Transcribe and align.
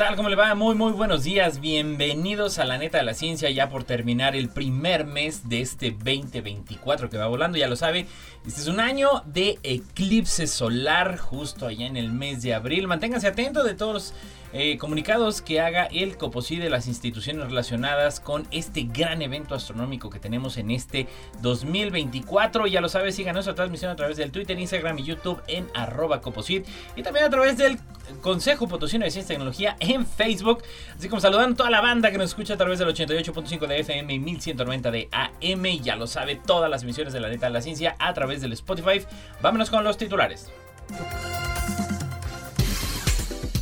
Tal? 0.00 0.16
¿Cómo 0.16 0.30
le 0.30 0.36
va? 0.36 0.54
Muy, 0.54 0.74
muy 0.74 0.92
buenos 0.92 1.24
días. 1.24 1.60
Bienvenidos 1.60 2.58
a 2.58 2.64
la 2.64 2.78
neta 2.78 2.96
de 2.96 3.04
la 3.04 3.12
ciencia, 3.12 3.50
ya 3.50 3.68
por 3.68 3.84
terminar 3.84 4.34
el 4.34 4.48
primer 4.48 5.04
mes 5.04 5.50
de 5.50 5.60
este 5.60 5.90
2024 5.90 7.10
que 7.10 7.18
va 7.18 7.26
volando, 7.26 7.58
ya 7.58 7.68
lo 7.68 7.76
sabe. 7.76 8.06
Este 8.46 8.62
es 8.62 8.66
un 8.68 8.80
año 8.80 9.10
de 9.26 9.58
eclipse 9.62 10.46
solar, 10.46 11.18
justo 11.18 11.66
allá 11.66 11.86
en 11.86 11.98
el 11.98 12.12
mes 12.12 12.40
de 12.40 12.54
abril. 12.54 12.86
Manténganse 12.86 13.26
atentos 13.26 13.66
de 13.66 13.74
todos 13.74 14.14
eh, 14.52 14.78
comunicados 14.78 15.42
que 15.42 15.60
haga 15.60 15.84
el 15.86 16.16
COPOSI 16.16 16.56
de 16.56 16.70
las 16.70 16.86
instituciones 16.86 17.46
relacionadas 17.46 18.20
con 18.20 18.46
este 18.50 18.82
gran 18.82 19.22
evento 19.22 19.54
astronómico 19.54 20.10
que 20.10 20.18
tenemos 20.18 20.56
en 20.56 20.70
este 20.70 21.06
2024. 21.40 22.66
Ya 22.66 22.80
lo 22.80 22.88
sabes, 22.88 23.14
sigan 23.14 23.34
nuestra 23.34 23.54
transmisión 23.54 23.90
a 23.90 23.96
través 23.96 24.16
del 24.16 24.32
Twitter, 24.32 24.58
Instagram 24.58 24.98
y 24.98 25.04
YouTube 25.04 25.40
en 25.46 25.68
arroba 25.74 26.20
Coposit 26.20 26.66
y 26.96 27.02
también 27.02 27.26
a 27.26 27.30
través 27.30 27.56
del 27.56 27.78
Consejo 28.20 28.68
Potosino 28.68 29.04
de 29.04 29.10
Ciencia 29.10 29.32
y 29.32 29.36
Tecnología 29.36 29.76
en 29.80 30.06
Facebook. 30.06 30.62
Así 30.96 31.08
como 31.08 31.20
saludando 31.20 31.54
a 31.54 31.56
toda 31.56 31.70
la 31.70 31.80
banda 31.80 32.10
que 32.10 32.18
nos 32.18 32.30
escucha 32.30 32.54
a 32.54 32.56
través 32.56 32.78
del 32.78 32.88
88.5 32.88 33.66
de 33.66 33.80
FM 33.80 34.14
y 34.14 34.18
1190 34.18 34.90
de 34.90 35.08
AM. 35.12 35.64
Ya 35.82 35.96
lo 35.96 36.06
sabe, 36.06 36.36
todas 36.36 36.70
las 36.70 36.82
emisiones 36.82 37.12
de 37.12 37.20
la 37.20 37.28
neta 37.28 37.46
de 37.46 37.52
la 37.52 37.62
ciencia 37.62 37.96
a 37.98 38.12
través 38.14 38.40
del 38.40 38.52
Spotify. 38.52 39.02
Vámonos 39.40 39.70
con 39.70 39.84
los 39.84 39.96
titulares. 39.96 40.50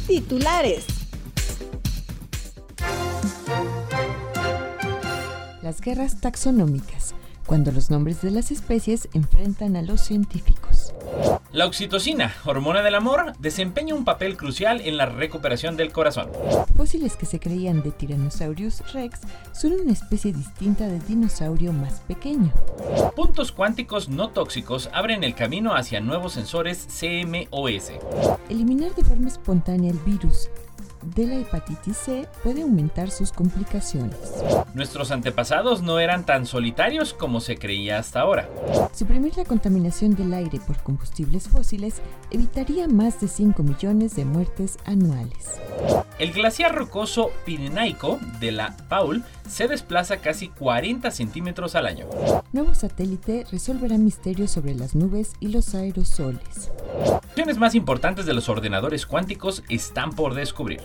Titulares. 0.09 0.87
Las 5.63 5.83
guerras 5.83 6.19
taxonómicas, 6.19 7.15
cuando 7.47 7.73
los 7.73 7.91
nombres 7.91 8.23
de 8.23 8.31
las 8.31 8.51
especies 8.51 9.11
enfrentan 9.13 9.77
a 9.77 9.83
los 9.83 10.01
científicos. 10.01 10.68
La 11.53 11.67
oxitocina, 11.67 12.35
hormona 12.45 12.83
del 12.83 12.95
amor, 12.95 13.33
desempeña 13.39 13.95
un 13.95 14.05
papel 14.05 14.37
crucial 14.37 14.83
en 14.83 14.97
la 14.97 15.07
recuperación 15.07 15.77
del 15.77 15.93
corazón. 15.93 16.29
Fósiles 16.77 17.17
que 17.17 17.27
se 17.27 17.41
creían 17.41 17.83
de 17.83 17.91
Tyrannosaurus 17.91 18.93
rex 18.93 19.21
son 19.53 19.73
una 19.73 19.93
especie 19.93 20.33
distinta 20.33 20.87
de 20.87 21.01
dinosaurio 21.01 21.73
más 21.73 22.01
pequeño. 22.01 22.53
Puntos 23.17 23.51
cuánticos 23.51 24.09
no 24.09 24.29
tóxicos 24.29 24.91
abren 24.93 25.25
el 25.25 25.35
camino 25.35 25.75
hacia 25.75 26.01
nuevos 26.01 26.35
sensores 26.35 26.87
CMOS. 27.01 27.93
Eliminar 28.51 28.95
de 28.95 29.05
forma 29.05 29.29
espontánea 29.29 29.91
el 29.91 29.99
virus 29.99 30.51
de 31.03 31.27
la 31.27 31.37
hepatitis 31.37 31.97
C 31.97 32.29
puede 32.43 32.63
aumentar 32.63 33.11
sus 33.11 33.33
complicaciones. 33.33 34.19
Nuestros 34.75 35.11
antepasados 35.11 35.83
no 35.83 35.99
eran 35.99 36.25
tan 36.25 36.47
solitarios 36.47 37.15
como 37.15 37.41
se 37.41 37.57
creía 37.57 37.99
hasta 37.99 38.21
ahora. 38.21 38.49
Suprimir 38.95 39.37
la 39.37 39.45
contaminación 39.45 40.15
del 40.15 40.35
aire 40.35 40.61
por 40.67 40.79
combustibles 40.83 41.49
fósiles 41.49 42.01
evitaría 42.31 42.89
más 42.89 43.21
de 43.21 43.29
5 43.29 43.63
millones 43.63 44.15
de 44.17 44.25
muertes 44.25 44.79
anuales. 44.85 45.61
El 46.19 46.33
glaciar 46.33 46.75
rocoso 46.75 47.31
Pirenaico 47.45 48.19
de 48.41 48.51
la 48.51 48.77
Paul 48.89 49.23
se 49.49 49.69
desplaza 49.69 50.17
casi 50.17 50.49
40 50.49 51.11
centímetros 51.13 51.77
al 51.77 51.87
año. 51.87 52.07
Nuevo 52.53 52.75
satélite 52.75 53.47
resolverá 53.53 53.99
misterios 53.99 54.51
sobre 54.51 54.75
las 54.75 54.95
nubes 54.95 55.33
y 55.39 55.49
los 55.49 55.75
aerosoles. 55.75 56.73
Funciones 57.23 57.59
más 57.59 57.75
importantes 57.77 58.27
de 58.27 58.35
los 58.35 58.49
ordenadores 58.49 59.07
cuánticos 59.07 59.63
están 59.69 60.11
por 60.11 60.35
descubrir. 60.35 60.81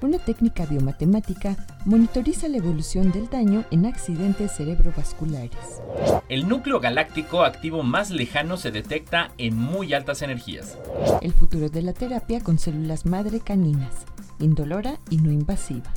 Una 0.00 0.18
técnica 0.18 0.66
biomatemática 0.66 1.56
monitoriza 1.84 2.48
la 2.48 2.58
evolución 2.58 3.12
del 3.12 3.28
daño 3.28 3.64
en 3.70 3.86
accidentes 3.86 4.52
cerebrovasculares. 4.52 5.80
El 6.28 6.48
núcleo 6.48 6.80
galáctico 6.80 7.42
activo 7.42 7.82
más 7.82 8.10
lejano 8.10 8.56
se 8.56 8.70
detecta 8.70 9.30
en 9.38 9.56
muy 9.56 9.94
altas 9.94 10.22
energías. 10.22 10.78
El 11.20 11.32
futuro 11.32 11.68
de 11.68 11.82
la 11.82 11.92
terapia 11.92 12.40
con 12.40 12.58
células 12.58 13.06
madre 13.06 13.40
caninas, 13.40 14.06
indolora 14.38 14.98
y 15.10 15.18
no 15.18 15.30
invasiva. 15.30 15.92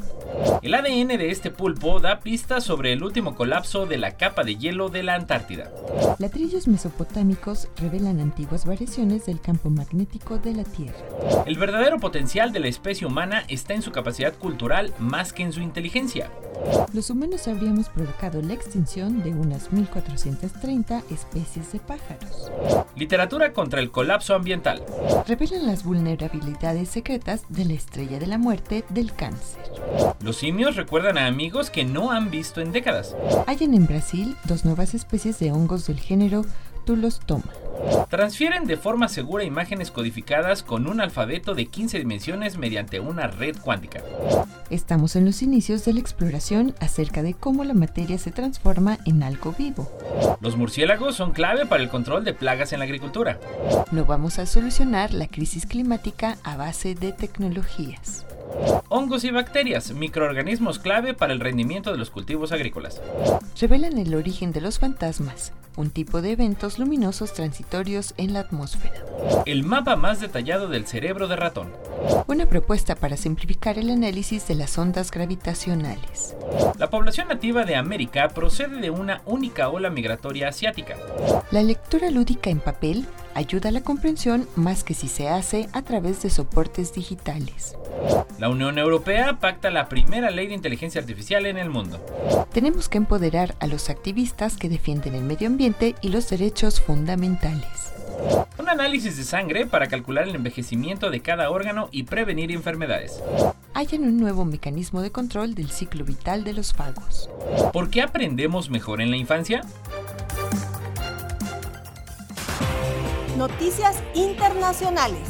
El 0.61 0.73
ADN 0.73 1.07
de 1.07 1.31
este 1.31 1.51
pulpo 1.51 1.99
da 1.99 2.19
pistas 2.19 2.63
sobre 2.63 2.93
el 2.93 3.03
último 3.03 3.35
colapso 3.35 3.85
de 3.85 3.97
la 3.97 4.17
capa 4.17 4.43
de 4.43 4.55
hielo 4.55 4.89
de 4.89 5.03
la 5.03 5.15
Antártida. 5.15 5.71
Ladrillos 6.19 6.67
mesopotámicos 6.67 7.69
revelan 7.77 8.19
antiguas 8.19 8.65
variaciones 8.65 9.25
del 9.25 9.41
campo 9.41 9.69
magnético 9.69 10.37
de 10.37 10.53
la 10.53 10.63
Tierra. 10.63 10.97
El 11.45 11.57
verdadero 11.57 11.99
potencial 11.99 12.51
de 12.51 12.59
la 12.59 12.67
especie 12.67 13.07
humana 13.07 13.43
está 13.47 13.73
en 13.73 13.81
su 13.81 13.91
capacidad 13.91 14.33
cultural 14.33 14.93
más 14.99 15.33
que 15.33 15.43
en 15.43 15.53
su 15.53 15.61
inteligencia. 15.61 16.29
Los 16.93 17.09
humanos 17.09 17.47
habríamos 17.47 17.89
provocado 17.89 18.41
la 18.41 18.53
extinción 18.53 19.23
de 19.23 19.31
unas 19.31 19.71
1430 19.71 21.03
especies 21.11 21.71
de 21.71 21.79
pájaros. 21.79 22.51
Literatura 22.95 23.53
contra 23.53 23.79
el 23.79 23.91
colapso 23.91 24.35
ambiental. 24.35 24.83
Revelan 25.27 25.67
las 25.67 25.83
vulnerabilidades 25.83 26.89
secretas 26.89 27.43
de 27.49 27.65
la 27.65 27.73
estrella 27.73 28.19
de 28.19 28.27
la 28.27 28.37
muerte 28.37 28.83
del 28.89 29.13
cáncer. 29.13 29.61
Los 30.21 30.37
simios 30.37 30.75
recuerdan 30.75 31.17
a 31.17 31.27
amigos 31.27 31.69
que 31.69 31.85
no 31.85 32.11
han 32.11 32.31
visto 32.31 32.61
en 32.61 32.71
décadas. 32.71 33.15
Hallan 33.47 33.73
en 33.73 33.85
Brasil 33.85 34.35
dos 34.45 34.65
nuevas 34.65 34.93
especies 34.93 35.39
de 35.39 35.51
hongos 35.51 35.87
del 35.87 35.99
género 35.99 36.43
Tulostoma. 36.85 37.53
Transfieren 38.09 38.65
de 38.65 38.77
forma 38.77 39.07
segura 39.07 39.43
imágenes 39.43 39.91
codificadas 39.91 40.63
con 40.63 40.87
un 40.87 41.01
alfabeto 41.01 41.55
de 41.55 41.67
15 41.67 41.99
dimensiones 41.99 42.57
mediante 42.57 42.99
una 42.99 43.27
red 43.27 43.55
cuántica. 43.57 44.01
Estamos 44.69 45.15
en 45.15 45.25
los 45.25 45.41
inicios 45.41 45.85
de 45.85 45.93
la 45.93 45.99
exploración 45.99 46.75
acerca 46.79 47.23
de 47.23 47.33
cómo 47.33 47.63
la 47.63 47.73
materia 47.73 48.17
se 48.17 48.31
transforma 48.31 48.99
en 49.05 49.23
algo 49.23 49.53
vivo. 49.57 49.89
Los 50.41 50.57
murciélagos 50.57 51.15
son 51.15 51.31
clave 51.31 51.65
para 51.65 51.83
el 51.83 51.89
control 51.89 52.23
de 52.23 52.33
plagas 52.33 52.73
en 52.73 52.79
la 52.79 52.85
agricultura. 52.85 53.39
No 53.91 54.05
vamos 54.05 54.39
a 54.39 54.45
solucionar 54.45 55.13
la 55.13 55.27
crisis 55.27 55.65
climática 55.65 56.37
a 56.43 56.57
base 56.57 56.95
de 56.95 57.13
tecnologías. 57.13 58.25
Hongos 58.89 59.23
y 59.23 59.31
bacterias, 59.31 59.91
microorganismos 59.91 60.79
clave 60.79 61.13
para 61.13 61.33
el 61.33 61.39
rendimiento 61.39 61.91
de 61.91 61.97
los 61.97 62.09
cultivos 62.09 62.51
agrícolas. 62.51 63.01
Revelan 63.59 63.97
el 63.97 64.15
origen 64.15 64.51
de 64.51 64.61
los 64.61 64.79
fantasmas, 64.79 65.53
un 65.75 65.91
tipo 65.91 66.21
de 66.21 66.31
eventos 66.31 66.79
luminosos 66.79 67.33
transitorios 67.33 68.13
en 68.17 68.33
la 68.33 68.41
atmósfera. 68.41 69.05
El 69.45 69.63
mapa 69.63 69.95
más 69.95 70.19
detallado 70.19 70.67
del 70.67 70.87
cerebro 70.87 71.27
de 71.27 71.35
ratón. 71.35 71.71
Una 72.27 72.47
propuesta 72.47 72.95
para 72.95 73.17
simplificar 73.17 73.77
el 73.77 73.89
análisis 73.89 74.47
de 74.47 74.55
las 74.55 74.77
ondas 74.77 75.11
gravitacionales. 75.11 76.35
La 76.77 76.89
población 76.89 77.27
nativa 77.27 77.65
de 77.65 77.75
América 77.75 78.29
procede 78.29 78.81
de 78.81 78.89
una 78.89 79.21
única 79.25 79.69
ola 79.69 79.89
migratoria 79.89 80.49
asiática. 80.49 80.95
La 81.51 81.61
lectura 81.63 82.09
lúdica 82.09 82.49
en 82.49 82.59
papel 82.59 83.05
ayuda 83.35 83.69
a 83.69 83.71
la 83.71 83.81
comprensión 83.81 84.47
más 84.55 84.83
que 84.83 84.93
si 84.93 85.07
se 85.07 85.29
hace 85.29 85.69
a 85.73 85.81
través 85.81 86.21
de 86.21 86.29
soportes 86.29 86.93
digitales. 86.93 87.75
La 88.39 88.49
Unión 88.49 88.77
Europea 88.77 89.39
pacta 89.39 89.69
la 89.69 89.89
primera 89.89 90.31
ley 90.31 90.47
de 90.47 90.53
inteligencia 90.53 91.01
artificial 91.01 91.45
en 91.45 91.57
el 91.57 91.69
mundo. 91.69 91.99
Tenemos 92.53 92.87
que 92.87 92.97
empoderar 92.97 93.55
a 93.59 93.67
los 93.67 93.89
activistas 93.89 94.57
que 94.57 94.69
defienden 94.69 95.15
el 95.15 95.23
medio 95.23 95.47
ambiente 95.47 95.95
y 96.01 96.09
los 96.09 96.29
derechos 96.29 96.79
fundamentales. 96.79 97.93
Un 98.57 98.69
análisis 98.69 99.17
de 99.17 99.23
sangre 99.23 99.65
para 99.65 99.87
calcular 99.87 100.27
el 100.27 100.35
envejecimiento 100.35 101.09
de 101.09 101.21
cada 101.21 101.49
órgano 101.49 101.89
y 101.91 102.03
prevenir 102.03 102.51
enfermedades. 102.51 103.21
Hayan 103.73 104.03
un 104.03 104.17
nuevo 104.17 104.45
mecanismo 104.45 105.01
de 105.01 105.11
control 105.11 105.55
del 105.55 105.69
ciclo 105.69 106.03
vital 106.03 106.43
de 106.43 106.53
los 106.53 106.73
fagos. 106.73 107.29
¿Por 107.71 107.89
qué 107.89 108.01
aprendemos 108.01 108.69
mejor 108.69 109.01
en 109.01 109.11
la 109.11 109.17
infancia? 109.17 109.61
Noticias 113.39 114.03
internacionales. 114.15 115.29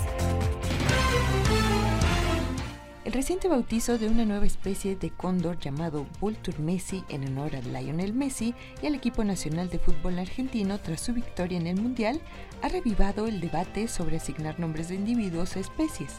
El 3.06 3.14
reciente 3.14 3.48
bautizo 3.48 4.00
de 4.00 4.08
una 4.08 4.26
nueva 4.26 4.48
especie 4.48 4.96
de 4.96 5.12
cóndor 5.12 5.60
llamado 5.60 6.08
Vultur 6.20 6.58
Messi 6.58 7.04
en 7.10 7.28
honor 7.28 7.56
a 7.56 7.62
Lionel 7.62 8.14
Messi 8.14 8.56
y 8.82 8.88
al 8.88 8.96
equipo 8.96 9.24
nacional 9.24 9.70
de 9.70 9.78
fútbol 9.78 10.18
argentino 10.18 10.80
tras 10.80 11.02
su 11.02 11.14
victoria 11.14 11.60
en 11.60 11.68
el 11.68 11.80
Mundial 11.80 12.20
ha 12.64 12.70
revivado 12.70 13.28
el 13.28 13.40
debate 13.40 13.88
sobre 13.88 14.18
asignar 14.18 14.60
nombres 14.60 14.90
de 14.90 14.96
individuos 14.96 15.56
a 15.56 15.60
especies. 15.60 16.16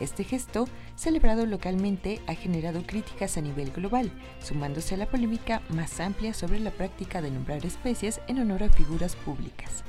Este 0.00 0.24
gesto, 0.24 0.66
celebrado 0.94 1.44
localmente, 1.44 2.22
ha 2.28 2.32
generado 2.32 2.82
críticas 2.86 3.36
a 3.36 3.42
nivel 3.42 3.72
global, 3.72 4.10
sumándose 4.40 4.94
a 4.94 4.98
la 4.98 5.10
polémica 5.10 5.60
más 5.68 6.00
amplia 6.00 6.32
sobre 6.32 6.60
la 6.60 6.70
práctica 6.70 7.20
de 7.20 7.30
nombrar 7.30 7.66
especies 7.66 8.22
en 8.26 8.40
honor 8.40 8.62
a 8.62 8.70
figuras 8.70 9.16
públicas. 9.16 9.84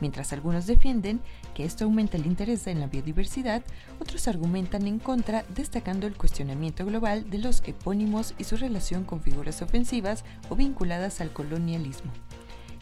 Mientras 0.00 0.32
algunos 0.32 0.66
defienden 0.66 1.20
que 1.54 1.64
esto 1.64 1.84
aumenta 1.84 2.16
el 2.16 2.26
interés 2.26 2.66
en 2.66 2.80
la 2.80 2.86
biodiversidad, 2.86 3.62
otros 4.00 4.28
argumentan 4.28 4.86
en 4.86 4.98
contra, 4.98 5.44
destacando 5.54 6.06
el 6.06 6.16
cuestionamiento 6.16 6.84
global 6.84 7.28
de 7.30 7.38
los 7.38 7.62
epónimos 7.66 8.34
y 8.38 8.44
su 8.44 8.56
relación 8.56 9.04
con 9.04 9.20
figuras 9.20 9.60
ofensivas 9.62 10.24
o 10.48 10.56
vinculadas 10.56 11.20
al 11.20 11.32
colonialismo. 11.32 12.12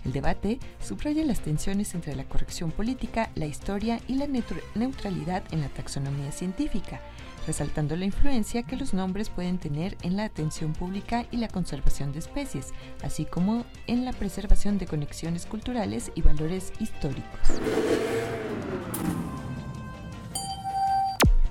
El 0.04 0.12
debate 0.12 0.60
subraya 0.80 1.24
las 1.24 1.40
tensiones 1.40 1.94
entre 1.94 2.14
la 2.14 2.24
corrección 2.24 2.70
política, 2.70 3.30
la 3.34 3.46
historia 3.46 3.98
y 4.06 4.14
la 4.14 4.28
neutralidad 4.28 5.42
en 5.50 5.62
la 5.62 5.68
taxonomía 5.68 6.30
científica, 6.30 7.00
resaltando 7.46 7.96
la 7.96 8.04
influencia 8.04 8.62
que 8.62 8.76
los 8.76 8.92
nombres 8.92 9.30
pueden 9.30 9.58
tener 9.58 9.96
en 10.02 10.16
la 10.16 10.24
atención 10.24 10.72
pública 10.72 11.26
y 11.30 11.36
la 11.36 11.48
conservación 11.48 12.12
de 12.12 12.18
especies, 12.18 12.72
así 13.02 13.24
como 13.24 13.64
en 13.86 14.04
la 14.04 14.12
preservación 14.12 14.78
de 14.78 14.86
conexiones 14.86 15.46
culturales 15.46 16.10
y 16.14 16.22
valores 16.22 16.72
históricos. 16.80 17.40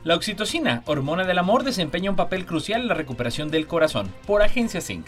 La 0.04 0.16
oxitocina, 0.16 0.84
hormona 0.86 1.24
del 1.24 1.40
amor, 1.40 1.64
desempeña 1.64 2.12
un 2.12 2.16
papel 2.16 2.46
crucial 2.46 2.82
en 2.82 2.88
la 2.90 2.94
recuperación 2.94 3.50
del 3.50 3.66
corazón, 3.66 4.08
por 4.28 4.44
Agencia 4.44 4.80
Zinc. 4.80 5.08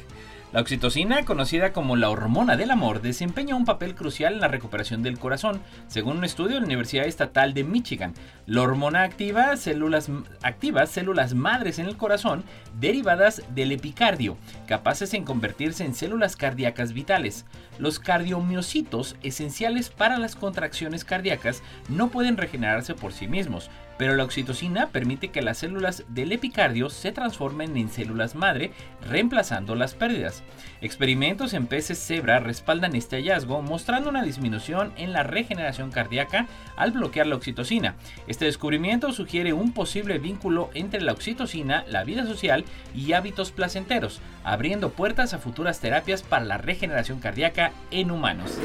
La 0.54 0.62
oxitocina, 0.62 1.26
conocida 1.26 1.74
como 1.74 1.98
la 1.98 2.10
hormona 2.10 2.56
del 2.56 2.72
amor, 2.72 3.02
desempeña 3.02 3.54
un 3.54 3.66
papel 3.66 3.96
crucial 3.96 4.36
en 4.36 4.40
la 4.40 4.48
recuperación 4.48 5.04
del 5.04 5.20
corazón, 5.20 5.60
según 5.88 6.20
un 6.20 6.24
estudio 6.24 6.54
de 6.54 6.62
la 6.62 6.66
Universidad 6.66 7.06
Estatal 7.06 7.54
de 7.54 7.66
Michigan. 7.66 8.14
La 8.46 8.62
hormona 8.62 9.04
activa 9.04 9.58
células, 9.58 10.10
activa 10.42 10.86
células 10.86 11.34
madres 11.34 11.80
en 11.80 11.86
el 11.88 11.98
corazón 11.98 12.46
derivadas 12.80 13.44
del 13.56 13.74
epicardio, 13.74 14.38
capaces 14.68 15.14
en 15.14 15.26
convertirse 15.26 15.84
en 15.84 15.94
células 15.94 16.38
cardíacas 16.38 16.94
vitales. 16.94 17.46
Los 17.78 18.00
cardiomiocitos, 18.00 19.18
esenciales 19.24 19.90
para 19.90 20.18
las 20.18 20.38
contracciones 20.38 21.04
cardíacas, 21.04 21.62
no 21.90 22.08
pueden 22.08 22.38
regenerarse 22.38 22.94
por 22.94 23.12
sí 23.12 23.28
mismos, 23.28 23.70
pero 23.98 24.16
la 24.16 24.24
oxitocina 24.24 24.88
permite 24.88 25.30
que 25.30 25.42
las 25.42 25.58
células 25.58 26.04
del 26.10 26.32
epicardio 26.32 26.90
se 26.90 27.12
transformen 27.12 27.76
en 27.78 27.90
células 27.90 28.36
madre, 28.36 28.72
reemplazando 29.08 29.76
las 29.76 29.96
pérdidas. 29.96 30.44
Experimentos 30.82 31.54
en 31.54 31.68
peces 31.68 31.98
cebra 31.98 32.40
respaldan 32.40 32.96
este 32.96 33.18
hallazgo, 33.18 33.62
mostrando 33.62 34.10
una 34.10 34.24
disminución 34.24 34.94
en 34.98 35.14
la 35.14 35.24
regeneración 35.24 35.92
cardíaca 35.92 36.48
al 36.76 36.92
bloquear 36.92 37.28
la 37.28 37.36
oxitocina. 37.36 37.96
Este 38.28 38.46
descubrimiento 38.46 39.12
sugiere 39.12 39.54
un 39.54 39.74
posible 39.74 40.20
vínculo 40.20 40.70
entre 40.74 41.02
la 41.02 41.14
oxitocina, 41.14 41.84
la 41.88 42.04
vida 42.04 42.26
social 42.26 42.66
y 42.96 43.14
hábitos 43.14 43.52
placenteros, 43.52 44.22
abriendo 44.44 44.92
puertas 44.92 45.34
a 45.34 45.40
futuras 45.40 45.80
terapias 45.80 46.24
para 46.24 46.46
la 46.46 46.58
regeneración 46.58 47.20
cardíaca 47.20 47.72
en 47.92 48.12
humanos. 48.12 48.58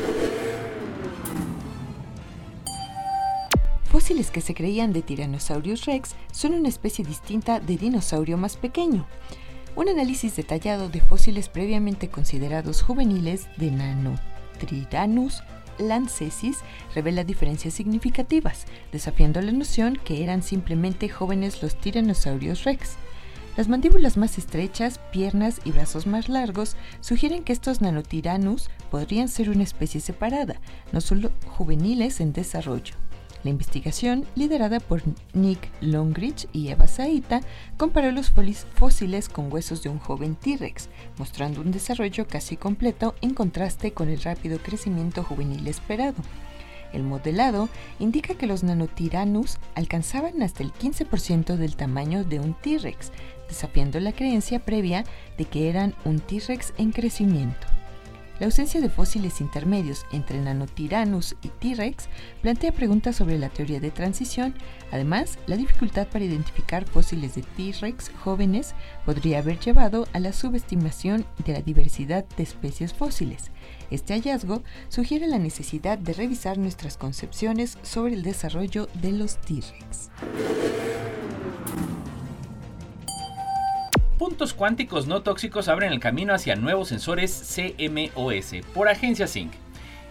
Fósiles 3.93 4.31
que 4.31 4.41
se 4.41 4.55
creían 4.55 4.95
de 4.95 5.03
Tyrannosaurus 5.03 5.85
rex 5.85 6.15
son 6.33 6.55
una 6.55 6.71
especie 6.71 7.05
distinta 7.05 7.61
de 7.61 7.77
dinosaurio 7.77 8.39
más 8.39 8.57
pequeño. 8.57 9.07
Un 9.77 9.91
análisis 9.91 10.35
detallado 10.35 10.89
de 10.89 11.03
fósiles 11.03 11.51
previamente 11.51 12.09
considerados 12.09 12.81
juveniles 12.81 13.49
de 13.59 13.71
Nanotyrannus 13.71 15.43
lancesis 15.77 16.61
revela 16.95 17.23
diferencias 17.23 17.75
significativas, 17.75 18.65
desafiando 18.93 19.43
la 19.43 19.53
noción 19.53 19.99
que 20.03 20.25
eran 20.25 20.43
simplemente 20.43 21.11
jóvenes 21.11 21.63
los 21.63 21.79
Tyrannosaurus 21.79 22.65
rex. 22.65 22.97
Las 23.59 23.69
mandíbulas 23.69 24.17
más 24.17 24.39
estrechas, 24.39 25.01
piernas 25.13 25.61
y 25.67 25.73
brazos 25.73 26.07
más 26.07 26.31
largos 26.31 26.77
sugieren 27.03 27.45
que 27.45 27.53
estos 27.53 27.83
Nanotyrannus 27.83 28.71
podrían 28.91 29.29
ser 29.29 29.51
una 29.51 29.65
especie 29.65 30.01
separada, 30.01 30.63
no 30.93 31.03
solo 31.03 31.31
juveniles 31.47 32.23
en 32.23 32.33
desarrollo. 32.33 32.95
La 33.45 33.51
investigación, 33.51 34.25
liderada 34.37 34.79
por 34.79 35.03
Nick 35.33 35.69
Longridge 35.81 36.47
y 36.53 36.69
Eva 36.69 36.87
Saita, 36.87 37.41
comparó 37.77 38.13
los 38.13 38.33
fósiles 38.75 39.29
con 39.29 39.53
huesos 39.53 39.83
de 39.83 39.89
un 39.89 39.99
joven 39.99 40.37
T-Rex, 40.37 40.89
mostrando 41.19 41.61
un 41.61 41.73
desarrollo 41.73 42.29
casi 42.29 42.57
completo 42.57 43.17
en 43.21 43.35
contraste 43.35 43.93
con 43.93 44.09
el 44.09 44.23
rápido 44.23 44.59
crecimiento 44.59 45.25
juvenil 45.25 45.67
esperado. 45.67 46.23
El 46.93 47.03
modelado 47.03 47.69
indica 47.99 48.35
que 48.35 48.47
los 48.47 48.63
nanotyrannus 48.63 49.59
alcanzaban 49.75 50.43
hasta 50.43 50.63
el 50.63 50.73
15% 50.73 51.57
del 51.57 51.75
tamaño 51.75 52.23
de 52.23 52.39
un 52.39 52.55
T-Rex, 52.55 53.11
desafiando 53.49 53.99
la 53.99 54.13
creencia 54.13 54.61
previa 54.65 55.05
de 55.37 55.47
que 55.47 55.69
eran 55.69 55.95
un 56.05 56.21
T-Rex 56.21 56.75
en 56.79 56.93
crecimiento. 56.93 57.72
La 58.43 58.47
ausencia 58.47 58.81
de 58.81 58.89
fósiles 58.89 59.41
intermedios 59.41 60.05
entre 60.11 60.41
Nanotyrannus 60.41 61.37
y 61.43 61.49
T-Rex 61.51 62.09
plantea 62.41 62.73
preguntas 62.73 63.15
sobre 63.15 63.39
la 63.39 63.49
teoría 63.51 63.79
de 63.79 63.93
transición. 63.93 64.53
Además, 64.91 65.39
la 65.47 65.57
dificultad 65.57 66.09
para 66.09 66.25
identificar 66.25 66.85
fósiles 66.85 67.37
de 67.37 67.43
T-Rex 67.43 68.11
jóvenes 68.25 68.75
podría 69.07 69.39
haber 69.39 69.61
llevado 69.61 70.09
a 70.13 70.19
la 70.19 70.33
subestimación 70.33 71.25
de 71.47 71.53
la 71.53 71.63
diversidad 71.63 72.25
de 72.37 72.43
especies 72.43 72.93
fósiles. 72.93 73.53
Este 73.93 74.13
hallazgo 74.15 74.65
sugiere 74.89 75.29
la 75.29 75.39
necesidad 75.39 75.97
de 75.97 76.13
revisar 76.13 76.59
nuestras 76.59 76.97
concepciones 76.97 77.79
sobre 77.83 78.15
el 78.15 78.25
desarrollo 78.25 78.89
de 78.95 79.13
los 79.13 79.41
T-Rex. 79.41 80.11
Puntos 84.23 84.55
cuánticos 84.55 85.09
no 85.09 85.25
tóxicos 85.25 85.67
abren 85.67 85.93
el 85.93 85.99
camino 85.99 86.33
hacia 86.33 86.55
nuevos 86.55 86.91
sensores 86.91 87.57
CMOS 87.57 88.65
por 88.73 88.89
Agencia 88.89 89.27
Sync. 89.27 89.53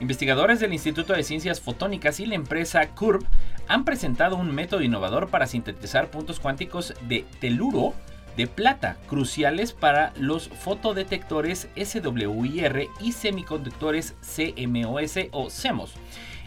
Investigadores 0.01 0.59
del 0.59 0.73
Instituto 0.73 1.13
de 1.13 1.23
Ciencias 1.23 1.61
Fotónicas 1.61 2.19
y 2.19 2.25
la 2.25 2.35
empresa 2.35 2.89
Curve 2.89 3.25
han 3.69 3.85
presentado 3.85 4.35
un 4.35 4.53
método 4.53 4.81
innovador 4.81 5.29
para 5.29 5.47
sintetizar 5.47 6.11
puntos 6.11 6.41
cuánticos 6.41 6.93
de 7.07 7.25
teluro 7.39 7.93
de 8.35 8.47
plata, 8.47 8.97
cruciales 9.07 9.71
para 9.71 10.11
los 10.17 10.49
fotodetectores 10.49 11.69
SWIR 11.77 12.89
y 12.99 13.13
semiconductores 13.13 14.15
CMOS 14.19 15.19
o 15.31 15.47
CMOS 15.47 15.93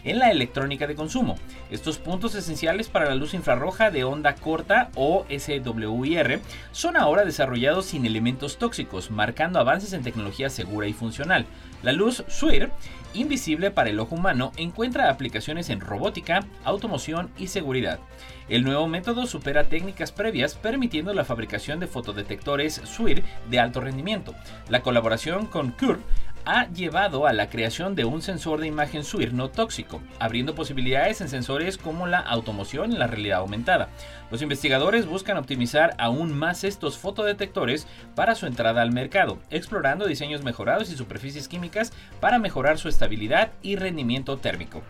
en 0.05 0.19
la 0.19 0.31
electrónica 0.31 0.87
de 0.87 0.95
consumo. 0.95 1.35
Estos 1.69 1.97
puntos 1.97 2.35
esenciales 2.35 2.87
para 2.87 3.09
la 3.09 3.15
luz 3.15 3.33
infrarroja 3.33 3.91
de 3.91 4.05
onda 4.05 4.35
corta 4.35 4.89
o 4.95 5.25
SWIR 5.29 6.39
son 6.71 6.95
ahora 6.95 7.25
desarrollados 7.25 7.87
sin 7.87 8.05
elementos 8.05 8.57
tóxicos, 8.57 9.11
marcando 9.11 9.59
avances 9.59 9.91
en 9.91 10.03
tecnología 10.03 10.49
segura 10.49 10.87
y 10.87 10.93
funcional. 10.93 11.45
La 11.83 11.91
luz 11.91 12.23
SWIR, 12.29 12.71
invisible 13.13 13.71
para 13.71 13.89
el 13.89 13.99
ojo 13.99 14.15
humano, 14.15 14.51
encuentra 14.57 15.09
aplicaciones 15.09 15.69
en 15.69 15.81
robótica, 15.81 16.45
automoción 16.63 17.29
y 17.37 17.47
seguridad. 17.47 17.99
El 18.47 18.63
nuevo 18.63 18.87
método 18.87 19.25
supera 19.25 19.65
técnicas 19.65 20.11
previas 20.11 20.53
permitiendo 20.53 21.13
la 21.13 21.25
fabricación 21.25 21.79
de 21.79 21.87
fotodetectores 21.87 22.81
SWIR 22.85 23.23
de 23.49 23.59
alto 23.59 23.81
rendimiento. 23.81 24.35
La 24.69 24.81
colaboración 24.81 25.47
con 25.47 25.71
Curve 25.71 26.01
ha 26.45 26.67
llevado 26.69 27.27
a 27.27 27.33
la 27.33 27.49
creación 27.49 27.95
de 27.95 28.05
un 28.05 28.21
sensor 28.21 28.59
de 28.59 28.67
imagen 28.67 29.03
SWIR 29.03 29.33
no 29.33 29.49
tóxico, 29.49 30.01
abriendo 30.19 30.55
posibilidades 30.55 31.21
en 31.21 31.29
sensores 31.29 31.77
como 31.77 32.07
la 32.07 32.19
automoción 32.19 32.91
y 32.91 32.97
la 32.97 33.07
realidad 33.07 33.39
aumentada. 33.39 33.89
Los 34.31 34.41
investigadores 34.41 35.05
buscan 35.05 35.37
optimizar 35.37 35.95
aún 35.97 36.37
más 36.37 36.63
estos 36.63 36.97
fotodetectores 36.97 37.87
para 38.15 38.35
su 38.35 38.45
entrada 38.45 38.81
al 38.81 38.91
mercado, 38.91 39.39
explorando 39.49 40.05
diseños 40.05 40.43
mejorados 40.43 40.91
y 40.91 40.95
superficies 40.95 41.47
químicas 41.47 41.93
para 42.19 42.39
mejorar 42.39 42.77
su 42.77 42.89
estabilidad 42.89 43.51
y 43.61 43.75
rendimiento 43.75 44.37
térmico. 44.37 44.83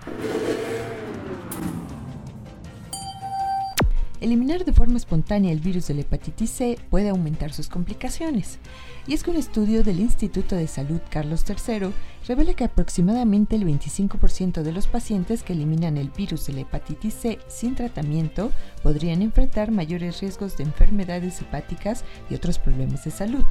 Eliminar 4.21 4.63
de 4.63 4.71
forma 4.71 4.97
espontánea 4.97 5.51
el 5.51 5.59
virus 5.59 5.87
de 5.87 5.93
la 5.93 6.01
hepatitis 6.01 6.49
C 6.49 6.79
puede 6.89 7.09
aumentar 7.09 7.51
sus 7.51 7.67
complicaciones. 7.67 8.59
Y 9.07 9.13
es 9.13 9.23
que 9.23 9.31
un 9.31 9.35
estudio 9.35 9.83
del 9.83 9.99
Instituto 9.99 10.55
de 10.55 10.67
Salud 10.67 11.01
Carlos 11.09 11.43
III 11.47 11.91
revela 12.27 12.53
que 12.53 12.63
aproximadamente 12.63 13.55
el 13.55 13.65
25% 13.65 14.63
de 14.63 14.71
los 14.71 14.87
pacientes 14.87 15.43
que 15.43 15.53
eliminan 15.53 15.97
el 15.97 16.09
virus 16.09 16.47
de 16.47 16.53
la 16.53 16.61
hepatitis 16.61 17.13
C 17.13 17.39
sin 17.47 17.75
tratamiento 17.75 18.51
podrían 18.83 19.21
enfrentar 19.21 19.71
mayores 19.71 20.21
riesgos 20.21 20.57
de 20.57 20.63
enfermedades 20.63 21.41
hepáticas 21.41 22.05
y 22.29 22.35
otros 22.35 22.57
problemas 22.57 23.03
de 23.03 23.11
salud. 23.11 23.43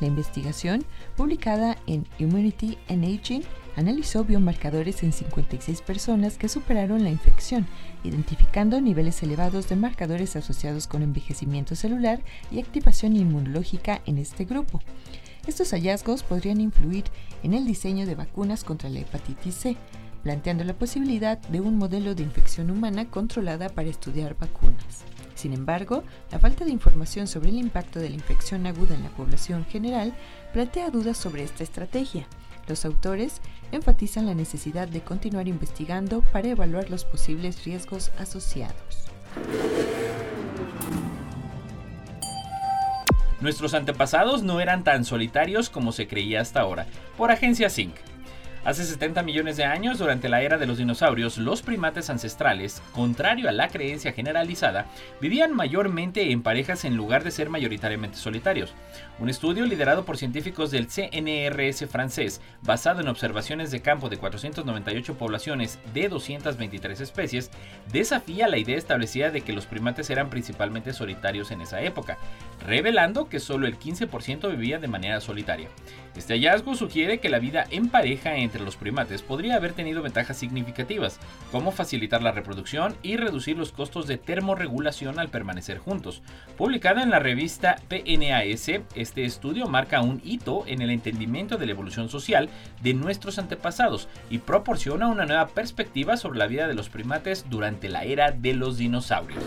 La 0.00 0.08
investigación, 0.08 0.84
publicada 1.16 1.76
en 1.86 2.06
Immunity 2.18 2.76
and 2.88 3.04
Aging, 3.04 3.42
analizó 3.78 4.24
biomarcadores 4.24 5.04
en 5.04 5.12
56 5.12 5.82
personas 5.82 6.36
que 6.36 6.48
superaron 6.48 7.04
la 7.04 7.10
infección, 7.10 7.64
identificando 8.02 8.80
niveles 8.80 9.22
elevados 9.22 9.68
de 9.68 9.76
marcadores 9.76 10.34
asociados 10.34 10.88
con 10.88 11.02
envejecimiento 11.02 11.76
celular 11.76 12.20
y 12.50 12.58
activación 12.58 13.16
inmunológica 13.16 14.02
en 14.04 14.18
este 14.18 14.44
grupo. 14.44 14.80
Estos 15.46 15.70
hallazgos 15.70 16.24
podrían 16.24 16.60
influir 16.60 17.04
en 17.44 17.54
el 17.54 17.64
diseño 17.66 18.04
de 18.04 18.16
vacunas 18.16 18.64
contra 18.64 18.90
la 18.90 18.98
hepatitis 18.98 19.54
C, 19.54 19.76
planteando 20.24 20.64
la 20.64 20.74
posibilidad 20.74 21.38
de 21.38 21.60
un 21.60 21.78
modelo 21.78 22.16
de 22.16 22.24
infección 22.24 22.72
humana 22.72 23.08
controlada 23.08 23.68
para 23.68 23.88
estudiar 23.88 24.36
vacunas. 24.36 25.04
Sin 25.36 25.52
embargo, 25.52 26.02
la 26.32 26.40
falta 26.40 26.64
de 26.64 26.72
información 26.72 27.28
sobre 27.28 27.50
el 27.50 27.58
impacto 27.58 28.00
de 28.00 28.08
la 28.08 28.16
infección 28.16 28.66
aguda 28.66 28.96
en 28.96 29.04
la 29.04 29.10
población 29.10 29.64
general 29.66 30.12
plantea 30.52 30.90
dudas 30.90 31.16
sobre 31.16 31.44
esta 31.44 31.62
estrategia. 31.62 32.26
Los 32.68 32.84
autores 32.84 33.40
enfatizan 33.72 34.26
la 34.26 34.34
necesidad 34.34 34.88
de 34.88 35.00
continuar 35.00 35.48
investigando 35.48 36.20
para 36.20 36.48
evaluar 36.48 36.90
los 36.90 37.04
posibles 37.04 37.64
riesgos 37.64 38.10
asociados. 38.18 39.08
Nuestros 43.40 43.72
antepasados 43.72 44.42
no 44.42 44.60
eran 44.60 44.84
tan 44.84 45.04
solitarios 45.04 45.70
como 45.70 45.92
se 45.92 46.08
creía 46.08 46.40
hasta 46.40 46.60
ahora, 46.60 46.86
por 47.16 47.30
Agencia 47.30 47.70
Sync. 47.70 47.94
Hace 48.64 48.84
70 48.84 49.22
millones 49.22 49.56
de 49.56 49.64
años, 49.64 49.98
durante 49.98 50.28
la 50.28 50.42
era 50.42 50.58
de 50.58 50.66
los 50.66 50.78
dinosaurios, 50.78 51.38
los 51.38 51.62
primates 51.62 52.10
ancestrales, 52.10 52.82
contrario 52.92 53.48
a 53.48 53.52
la 53.52 53.68
creencia 53.68 54.12
generalizada, 54.12 54.86
vivían 55.20 55.54
mayormente 55.54 56.32
en 56.32 56.42
parejas 56.42 56.84
en 56.84 56.96
lugar 56.96 57.24
de 57.24 57.30
ser 57.30 57.50
mayoritariamente 57.50 58.18
solitarios. 58.18 58.74
Un 59.20 59.28
estudio 59.28 59.64
liderado 59.64 60.04
por 60.04 60.18
científicos 60.18 60.70
del 60.70 60.88
CNRS 60.88 61.86
francés, 61.86 62.40
basado 62.62 63.00
en 63.00 63.08
observaciones 63.08 63.70
de 63.70 63.80
campo 63.80 64.08
de 64.08 64.18
498 64.18 65.16
poblaciones 65.16 65.78
de 65.94 66.08
223 66.08 67.00
especies, 67.00 67.50
desafía 67.92 68.48
la 68.48 68.58
idea 68.58 68.76
establecida 68.76 69.30
de 69.30 69.40
que 69.40 69.52
los 69.52 69.66
primates 69.66 70.10
eran 70.10 70.30
principalmente 70.30 70.92
solitarios 70.92 71.52
en 71.52 71.60
esa 71.60 71.80
época, 71.80 72.18
revelando 72.66 73.28
que 73.28 73.40
solo 73.40 73.66
el 73.66 73.78
15% 73.78 74.50
vivía 74.50 74.78
de 74.78 74.88
manera 74.88 75.20
solitaria. 75.20 75.68
Este 76.18 76.34
hallazgo 76.34 76.74
sugiere 76.74 77.20
que 77.20 77.28
la 77.28 77.38
vida 77.38 77.64
en 77.70 77.90
pareja 77.90 78.34
entre 78.34 78.64
los 78.64 78.74
primates 78.74 79.22
podría 79.22 79.54
haber 79.54 79.72
tenido 79.72 80.02
ventajas 80.02 80.36
significativas, 80.36 81.20
como 81.52 81.70
facilitar 81.70 82.22
la 82.22 82.32
reproducción 82.32 82.96
y 83.04 83.16
reducir 83.16 83.56
los 83.56 83.70
costos 83.70 84.08
de 84.08 84.18
termorregulación 84.18 85.20
al 85.20 85.28
permanecer 85.28 85.78
juntos. 85.78 86.22
Publicado 86.56 87.00
en 87.00 87.10
la 87.10 87.20
revista 87.20 87.76
PNAS, 87.86 88.68
este 88.96 89.24
estudio 89.24 89.68
marca 89.68 90.00
un 90.00 90.20
hito 90.24 90.64
en 90.66 90.82
el 90.82 90.90
entendimiento 90.90 91.56
de 91.56 91.66
la 91.66 91.72
evolución 91.72 92.08
social 92.08 92.48
de 92.82 92.94
nuestros 92.94 93.38
antepasados 93.38 94.08
y 94.28 94.38
proporciona 94.38 95.06
una 95.06 95.24
nueva 95.24 95.46
perspectiva 95.46 96.16
sobre 96.16 96.40
la 96.40 96.48
vida 96.48 96.66
de 96.66 96.74
los 96.74 96.88
primates 96.88 97.46
durante 97.48 97.88
la 97.88 98.02
era 98.02 98.32
de 98.32 98.54
los 98.54 98.76
dinosaurios. 98.76 99.44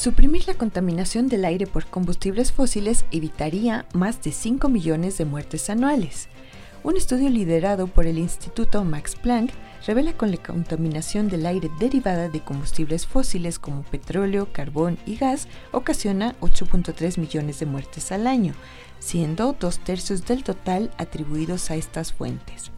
Suprimir 0.00 0.46
la 0.46 0.54
contaminación 0.54 1.28
del 1.28 1.44
aire 1.44 1.66
por 1.66 1.84
combustibles 1.84 2.52
fósiles 2.52 3.04
evitaría 3.10 3.84
más 3.92 4.22
de 4.22 4.32
5 4.32 4.70
millones 4.70 5.18
de 5.18 5.26
muertes 5.26 5.68
anuales. 5.68 6.30
Un 6.82 6.96
estudio 6.96 7.28
liderado 7.28 7.86
por 7.86 8.06
el 8.06 8.16
Instituto 8.16 8.82
Max 8.82 9.14
Planck 9.14 9.52
revela 9.86 10.14
que 10.14 10.26
la 10.26 10.38
contaminación 10.38 11.28
del 11.28 11.44
aire 11.44 11.68
derivada 11.78 12.30
de 12.30 12.40
combustibles 12.40 13.06
fósiles 13.06 13.58
como 13.58 13.82
petróleo, 13.82 14.50
carbón 14.54 14.96
y 15.04 15.16
gas 15.16 15.48
ocasiona 15.70 16.34
8.3 16.40 17.18
millones 17.18 17.60
de 17.60 17.66
muertes 17.66 18.10
al 18.10 18.26
año, 18.26 18.54
siendo 19.00 19.52
dos 19.52 19.80
tercios 19.80 20.24
del 20.24 20.44
total 20.44 20.90
atribuidos 20.96 21.70
a 21.70 21.76
estas 21.76 22.14
fuentes. 22.14 22.72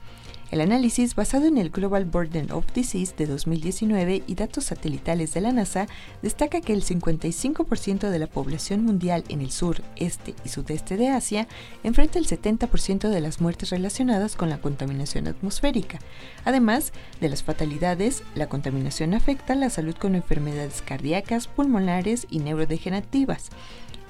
El 0.53 0.61
análisis, 0.61 1.15
basado 1.15 1.47
en 1.47 1.57
el 1.57 1.71
Global 1.71 2.05
Burden 2.05 2.53
of 2.53 2.75
Disease 2.75 3.15
de 3.17 3.25
2019 3.25 4.23
y 4.27 4.35
datos 4.35 4.65
satelitales 4.65 5.33
de 5.33 5.41
la 5.41 5.51
NASA, 5.51 5.87
destaca 6.21 6.61
que 6.61 6.75
el 6.75 6.85
55% 6.85 8.11
de 8.11 8.19
la 8.19 8.27
población 8.27 8.85
mundial 8.85 9.25
en 9.31 9.41
el 9.41 9.51
sur, 9.51 9.81
este 9.97 10.35
y 10.45 10.51
sudeste 10.51 10.99
de 10.99 11.09
Asia 11.09 11.49
enfrenta 11.85 12.19
el 12.19 12.27
70% 12.27 13.09
de 13.09 13.21
las 13.23 13.41
muertes 13.41 13.71
relacionadas 13.71 14.37
con 14.37 14.51
la 14.51 14.61
contaminación 14.61 15.27
atmosférica. 15.27 16.01
Además 16.45 16.93
de 17.23 17.31
las 17.31 17.43
fatalidades, 17.43 18.23
la 18.35 18.51
contaminación 18.51 19.15
afecta 19.15 19.55
la 19.55 19.71
salud 19.71 19.95
con 19.95 20.15
enfermedades 20.15 20.83
cardíacas, 20.83 21.47
pulmonares 21.47 22.27
y 22.29 22.41
neurodegenerativas 22.41 23.49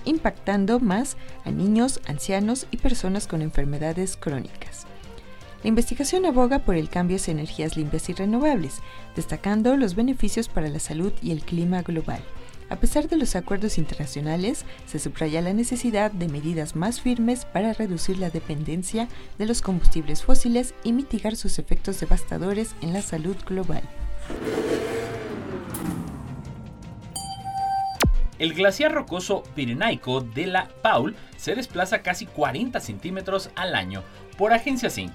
impactando 0.05 0.81
más 0.81 1.17
a 1.45 1.53
niños, 1.53 2.01
ancianos 2.09 2.67
y 2.73 2.79
personas 2.79 3.29
con 3.29 3.41
enfermedades 3.41 4.17
crónicas. 4.17 4.89
La 5.63 5.69
investigación 5.69 6.27
aboga 6.27 6.59
por 6.59 6.75
el 6.75 6.89
cambio 6.89 7.17
hacia 7.17 7.31
energías 7.31 7.77
limpias 7.77 8.09
y 8.09 8.15
renovables, 8.15 8.81
destacando 9.15 9.77
los 9.77 9.95
beneficios 9.95 10.49
para 10.49 10.69
la 10.69 10.81
salud 10.81 11.13
y 11.23 11.31
el 11.31 11.43
clima 11.43 11.83
global. 11.83 12.21
A 12.69 12.77
pesar 12.77 13.09
de 13.09 13.17
los 13.17 13.37
acuerdos 13.37 13.79
internacionales, 13.79 14.65
se 14.87 14.99
subraya 14.99 15.41
la 15.41 15.53
necesidad 15.53 16.11
de 16.11 16.29
medidas 16.29 16.75
más 16.75 17.01
firmes 17.01 17.45
para 17.45 17.75
reducir 17.75 18.19
la 18.19 18.31
dependencia 18.31 19.09
de 19.39 19.47
los 19.47 19.63
combustibles 19.63 20.25
fósiles 20.25 20.75
y 20.83 20.93
mitigar 20.93 21.37
sus 21.37 21.59
efectos 21.59 22.01
devastadores 22.01 22.75
en 22.81 22.93
la 22.93 23.03
salud 23.03 23.37
global. 23.47 23.83
El 28.39 28.55
glaciar 28.55 28.93
rocoso 28.93 29.45
pirenaico 29.55 30.23
de 30.23 30.47
la 30.47 30.67
Paul 30.83 31.15
se 31.37 31.55
desplaza 31.55 32.03
casi 32.03 32.27
40 32.27 32.81
centímetros 32.81 33.51
al 33.55 33.77
año 33.77 34.03
por 34.37 34.53
Agencia 34.53 34.91
Zinc. 34.91 35.13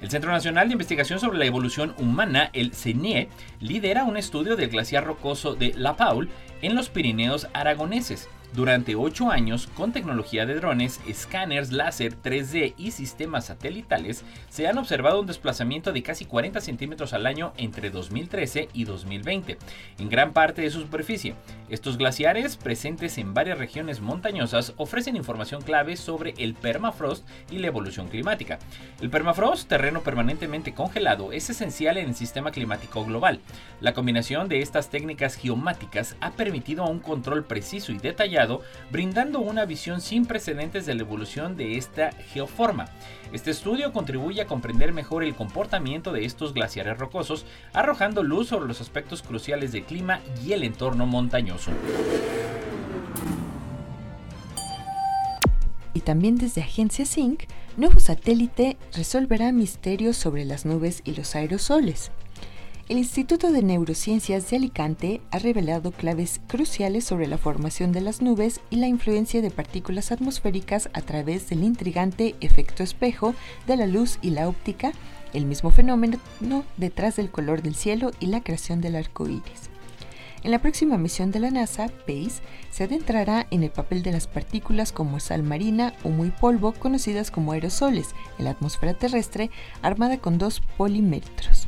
El 0.00 0.10
Centro 0.10 0.30
Nacional 0.30 0.68
de 0.68 0.72
Investigación 0.72 1.20
sobre 1.20 1.38
la 1.38 1.44
Evolución 1.44 1.94
Humana, 1.98 2.50
el 2.52 2.72
CENIE, 2.72 3.28
lidera 3.60 4.04
un 4.04 4.16
estudio 4.16 4.56
del 4.56 4.70
glaciar 4.70 5.04
rocoso 5.04 5.54
de 5.54 5.74
La 5.76 5.96
Paul 5.96 6.30
en 6.62 6.74
los 6.74 6.88
Pirineos 6.88 7.48
aragoneses 7.52 8.28
durante 8.52 8.96
8 8.96 9.30
años, 9.30 9.68
con 9.74 9.92
tecnología 9.92 10.44
de 10.44 10.56
drones, 10.56 11.00
escáneres 11.06 11.70
láser 11.70 12.20
3D 12.20 12.74
y 12.76 12.90
sistemas 12.90 13.46
satelitales, 13.46 14.24
se 14.48 14.66
han 14.66 14.76
observado 14.76 15.20
un 15.20 15.26
desplazamiento 15.26 15.92
de 15.92 16.02
casi 16.02 16.24
40 16.24 16.60
centímetros 16.60 17.12
al 17.12 17.26
año 17.26 17.52
entre 17.56 17.90
2013 17.90 18.68
y 18.72 18.84
2020, 18.84 19.56
en 19.98 20.08
gran 20.08 20.32
parte 20.32 20.62
de 20.62 20.70
su 20.70 20.80
superficie. 20.80 21.36
Estos 21.68 21.96
glaciares, 21.96 22.56
presentes 22.56 23.18
en 23.18 23.34
varias 23.34 23.58
regiones 23.58 24.00
montañosas, 24.00 24.74
ofrecen 24.76 25.14
información 25.14 25.62
clave 25.62 25.96
sobre 25.96 26.34
el 26.38 26.54
permafrost 26.54 27.24
y 27.52 27.58
la 27.58 27.68
evolución 27.68 28.08
climática. 28.08 28.58
El 29.00 29.10
permafrost, 29.10 29.68
terreno 29.68 30.00
permanentemente 30.00 30.74
congelado, 30.74 31.32
es 31.32 31.48
esencial 31.50 31.98
en 31.98 32.08
el 32.08 32.14
sistema 32.16 32.50
climático 32.50 33.04
global. 33.04 33.38
La 33.80 33.94
combinación 33.94 34.48
de 34.48 34.60
estas 34.60 34.90
técnicas 34.90 35.36
geomáticas 35.36 36.16
ha 36.20 36.32
permitido 36.32 36.84
un 36.84 36.98
control 36.98 37.44
preciso 37.44 37.92
y 37.92 37.98
detallado 37.98 38.39
brindando 38.90 39.40
una 39.40 39.64
visión 39.64 40.00
sin 40.00 40.26
precedentes 40.26 40.86
de 40.86 40.94
la 40.94 41.02
evolución 41.02 41.56
de 41.56 41.76
esta 41.76 42.12
geoforma. 42.32 42.86
Este 43.32 43.50
estudio 43.50 43.92
contribuye 43.92 44.42
a 44.42 44.46
comprender 44.46 44.92
mejor 44.92 45.22
el 45.24 45.34
comportamiento 45.34 46.12
de 46.12 46.24
estos 46.24 46.54
glaciares 46.54 46.98
rocosos, 46.98 47.46
arrojando 47.72 48.22
luz 48.22 48.48
sobre 48.48 48.68
los 48.68 48.80
aspectos 48.80 49.22
cruciales 49.22 49.72
del 49.72 49.84
clima 49.84 50.20
y 50.44 50.52
el 50.52 50.64
entorno 50.64 51.06
montañoso. 51.06 51.70
Y 55.92 56.00
también 56.00 56.36
desde 56.36 56.62
Agencia 56.62 57.04
Sync, 57.04 57.44
nuevo 57.76 58.00
satélite 58.00 58.76
resolverá 58.94 59.52
misterios 59.52 60.16
sobre 60.16 60.44
las 60.44 60.64
nubes 60.64 61.02
y 61.04 61.14
los 61.14 61.34
aerosoles. 61.34 62.10
El 62.90 62.98
Instituto 62.98 63.52
de 63.52 63.62
Neurociencias 63.62 64.50
de 64.50 64.56
Alicante 64.56 65.20
ha 65.30 65.38
revelado 65.38 65.92
claves 65.92 66.40
cruciales 66.48 67.04
sobre 67.04 67.28
la 67.28 67.38
formación 67.38 67.92
de 67.92 68.00
las 68.00 68.20
nubes 68.20 68.60
y 68.68 68.78
la 68.78 68.88
influencia 68.88 69.40
de 69.40 69.52
partículas 69.52 70.10
atmosféricas 70.10 70.90
a 70.92 71.00
través 71.00 71.48
del 71.48 71.62
intrigante 71.62 72.34
efecto 72.40 72.82
espejo 72.82 73.32
de 73.68 73.76
la 73.76 73.86
luz 73.86 74.18
y 74.22 74.30
la 74.30 74.48
óptica, 74.48 74.90
el 75.32 75.46
mismo 75.46 75.70
fenómeno 75.70 76.18
detrás 76.78 77.14
del 77.14 77.30
color 77.30 77.62
del 77.62 77.76
cielo 77.76 78.10
y 78.18 78.26
la 78.26 78.42
creación 78.42 78.80
del 78.80 78.96
arco 78.96 79.28
iris. 79.28 79.70
En 80.42 80.50
la 80.50 80.58
próxima 80.58 80.98
misión 80.98 81.30
de 81.30 81.38
la 81.38 81.52
NASA, 81.52 81.92
PACE, 82.08 82.42
se 82.72 82.82
adentrará 82.82 83.46
en 83.52 83.62
el 83.62 83.70
papel 83.70 84.02
de 84.02 84.10
las 84.10 84.26
partículas 84.26 84.90
como 84.90 85.20
sal 85.20 85.44
marina 85.44 85.94
o 86.02 86.08
muy 86.08 86.30
polvo, 86.30 86.72
conocidas 86.72 87.30
como 87.30 87.52
aerosoles, 87.52 88.16
en 88.40 88.46
la 88.46 88.50
atmósfera 88.50 88.94
terrestre, 88.94 89.48
armada 89.80 90.18
con 90.18 90.38
dos 90.38 90.60
polimétros 90.76 91.59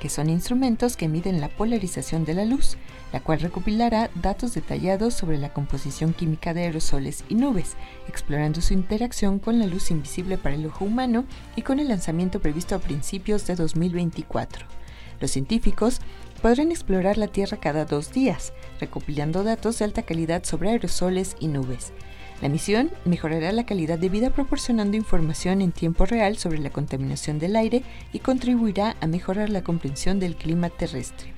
que 0.00 0.08
son 0.08 0.30
instrumentos 0.30 0.96
que 0.96 1.08
miden 1.08 1.40
la 1.40 1.48
polarización 1.48 2.24
de 2.24 2.34
la 2.34 2.44
luz, 2.44 2.76
la 3.12 3.20
cual 3.20 3.40
recopilará 3.40 4.10
datos 4.14 4.54
detallados 4.54 5.14
sobre 5.14 5.38
la 5.38 5.52
composición 5.52 6.12
química 6.12 6.54
de 6.54 6.62
aerosoles 6.62 7.24
y 7.28 7.34
nubes, 7.34 7.76
explorando 8.08 8.60
su 8.60 8.74
interacción 8.74 9.38
con 9.38 9.58
la 9.58 9.66
luz 9.66 9.90
invisible 9.90 10.38
para 10.38 10.54
el 10.54 10.66
ojo 10.66 10.84
humano 10.84 11.24
y 11.56 11.62
con 11.62 11.80
el 11.80 11.88
lanzamiento 11.88 12.40
previsto 12.40 12.74
a 12.74 12.80
principios 12.80 13.46
de 13.46 13.56
2024. 13.56 14.66
Los 15.20 15.30
científicos 15.32 16.00
podrán 16.42 16.70
explorar 16.70 17.18
la 17.18 17.26
Tierra 17.26 17.58
cada 17.58 17.84
dos 17.84 18.12
días, 18.12 18.52
recopilando 18.80 19.42
datos 19.42 19.78
de 19.78 19.86
alta 19.86 20.02
calidad 20.02 20.44
sobre 20.44 20.70
aerosoles 20.70 21.36
y 21.40 21.48
nubes. 21.48 21.92
La 22.40 22.48
misión 22.48 22.90
mejorará 23.04 23.50
la 23.52 23.66
calidad 23.66 23.98
de 23.98 24.08
vida 24.08 24.30
proporcionando 24.30 24.96
información 24.96 25.60
en 25.60 25.72
tiempo 25.72 26.06
real 26.06 26.36
sobre 26.36 26.58
la 26.58 26.70
contaminación 26.70 27.38
del 27.38 27.56
aire 27.56 27.82
y 28.12 28.20
contribuirá 28.20 28.96
a 29.00 29.06
mejorar 29.08 29.50
la 29.50 29.64
comprensión 29.64 30.20
del 30.20 30.36
clima 30.36 30.70
terrestre. 30.70 31.32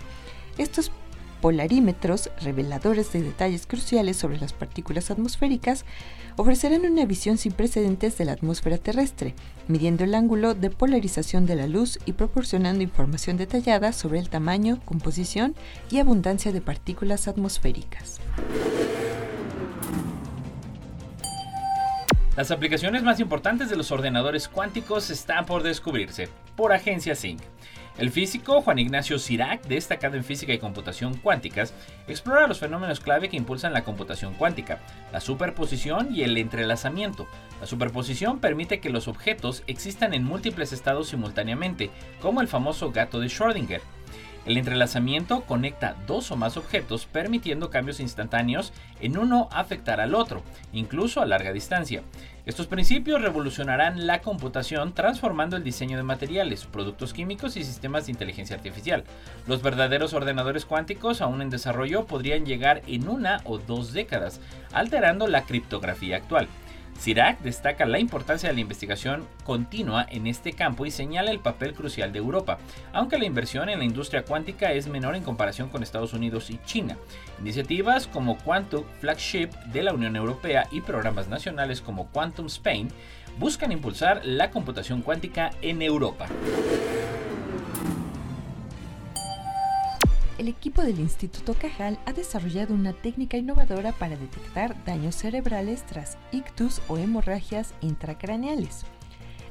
Estos 0.59 0.93
polarímetros, 1.41 2.31
reveladores 2.43 3.13
de 3.13 3.23
detalles 3.23 3.67
cruciales 3.67 4.19
sobre 4.19 4.39
las 4.39 4.53
partículas 4.53 5.11
atmosféricas, 5.11 5.87
ofrecerán 6.37 6.85
una 6.85 7.07
visión 7.07 7.39
sin 7.39 7.53
precedentes 7.53 8.19
de 8.19 8.27
la 8.27 8.33
atmósfera 8.33 8.77
terrestre, 8.77 9.35
midiendo 9.69 10.05
el 10.05 10.15
ángulo 10.15 10.55
de 10.55 10.69
polarización 10.69 11.47
de 11.47 11.57
la 11.57 11.67
luz 11.67 11.99
y 12.05 12.13
proporcionando 12.13 12.83
información 12.83 13.39
detallada 13.39 13.93
sobre 13.93 14.19
el 14.19 14.29
tamaño, 14.29 14.81
composición 14.85 15.55
y 15.91 15.99
abundancia 15.99 16.53
de 16.53 16.61
partículas 16.61 17.27
atmosféricas. 17.27 18.21
Las 22.41 22.51
aplicaciones 22.51 23.03
más 23.03 23.21
importantes 23.21 23.69
de 23.69 23.77
los 23.77 23.93
ordenadores 23.93 24.49
cuánticos 24.49 25.11
están 25.11 25.45
por 25.45 25.63
descubrirse, 25.63 26.31
por 26.57 26.73
Agencia 26.73 27.15
Sync. 27.15 27.43
El 27.99 28.11
físico 28.11 28.63
Juan 28.63 28.79
Ignacio 28.79 29.19
Sirac, 29.19 29.67
destacado 29.67 30.17
en 30.17 30.25
física 30.25 30.55
y 30.55 30.59
computación 30.59 31.19
cuánticas, 31.19 31.75
explora 32.09 32.47
los 32.47 32.59
fenómenos 32.59 33.01
clave 33.01 33.29
que 33.29 33.37
impulsan 33.37 33.75
la 33.75 33.85
computación 33.85 34.33
cuántica, 34.33 34.79
la 35.13 35.21
superposición 35.21 36.15
y 36.17 36.23
el 36.23 36.39
entrelazamiento. 36.39 37.29
La 37.61 37.67
superposición 37.67 38.39
permite 38.39 38.81
que 38.81 38.89
los 38.89 39.07
objetos 39.07 39.63
existan 39.67 40.15
en 40.15 40.25
múltiples 40.25 40.73
estados 40.73 41.09
simultáneamente, 41.09 41.91
como 42.23 42.41
el 42.41 42.49
famoso 42.49 42.91
gato 42.91 43.21
de 43.21 43.27
Schrödinger. 43.27 43.83
El 44.47 44.57
entrelazamiento 44.57 45.43
conecta 45.43 45.97
dos 46.07 46.31
o 46.31 46.37
más 46.37 46.57
objetos 46.57 47.05
permitiendo 47.05 47.69
cambios 47.69 48.01
instantáneos 48.01 48.73
en 49.01 49.19
uno 49.19 49.49
afectar 49.53 50.01
al 50.01 50.15
otro, 50.15 50.43
incluso 50.73 51.21
a 51.21 51.27
larga 51.27 51.53
distancia. 51.53 52.03
Estos 52.47 52.67
principios 52.67 53.21
revolucionarán 53.21 54.07
la 54.07 54.23
computación 54.23 54.95
transformando 54.95 55.57
el 55.57 55.65
diseño 55.65 55.99
de 55.99 56.03
materiales, 56.03 56.65
productos 56.65 57.13
químicos 57.13 57.57
y 57.57 57.65
sistemas 57.65 58.07
de 58.07 58.13
inteligencia 58.13 58.57
artificial. 58.57 59.05
Los 59.47 59.63
verdaderos 59.63 60.15
ordenadores 60.15 60.65
cuánticos 60.65 61.21
aún 61.21 61.43
en 61.43 61.51
desarrollo 61.51 62.07
podrían 62.07 62.47
llegar 62.47 62.81
en 62.87 63.09
una 63.09 63.43
o 63.45 63.59
dos 63.59 63.93
décadas, 63.93 64.41
alterando 64.73 65.27
la 65.27 65.43
criptografía 65.43 66.17
actual. 66.17 66.49
Sirac 66.99 67.41
destaca 67.41 67.87
la 67.87 67.99
importancia 67.99 68.49
de 68.49 68.55
la 68.55 68.61
investigación 68.61 69.27
continua 69.45 70.07
en 70.11 70.27
este 70.27 70.53
campo 70.53 70.85
y 70.85 70.91
señala 70.91 71.31
el 71.31 71.41
papel 71.41 71.73
crucial 71.73 72.13
de 72.13 72.19
Europa, 72.19 72.59
aunque 72.93 73.19
la 73.19 73.25
inversión 73.25 73.69
en 73.69 73.79
la 73.79 73.85
industria 73.85 74.25
cuántica 74.25 74.73
es 74.73 74.87
menor 74.87 75.17
en 75.17 75.23
comparación 75.23 75.71
con 75.71 75.83
Estados 75.83 76.13
Unidos 76.13 76.51
y 76.51 76.59
China. 76.67 76.97
Iniciativas 77.41 78.07
como 78.07 78.37
Quantum 78.39 78.85
Flagship 79.01 79.49
de 79.73 79.83
la 79.83 79.95
Unión 79.95 80.17
Europea 80.17 80.67
y 80.71 80.83
programas 80.83 81.29
nacionales 81.29 81.81
como 81.81 82.09
Quantum 82.09 82.47
Spain 82.47 82.89
buscan 83.39 83.73
impulsar 83.73 84.21
la 84.25 84.51
computación 84.51 85.03
cuántica 85.03 85.51
en 85.63 85.83
Europa. 85.83 86.27
El 90.41 90.49
equipo 90.49 90.81
del 90.81 90.99
Instituto 91.01 91.53
Cajal 91.53 91.99
ha 92.07 92.15
desarrollado 92.15 92.73
una 92.73 92.95
técnica 92.95 93.37
innovadora 93.37 93.93
para 93.93 94.17
detectar 94.17 94.75
daños 94.87 95.15
cerebrales 95.15 95.85
tras 95.85 96.17
ictus 96.33 96.81
o 96.89 96.97
hemorragias 96.97 97.75
intracraneales. 97.83 98.87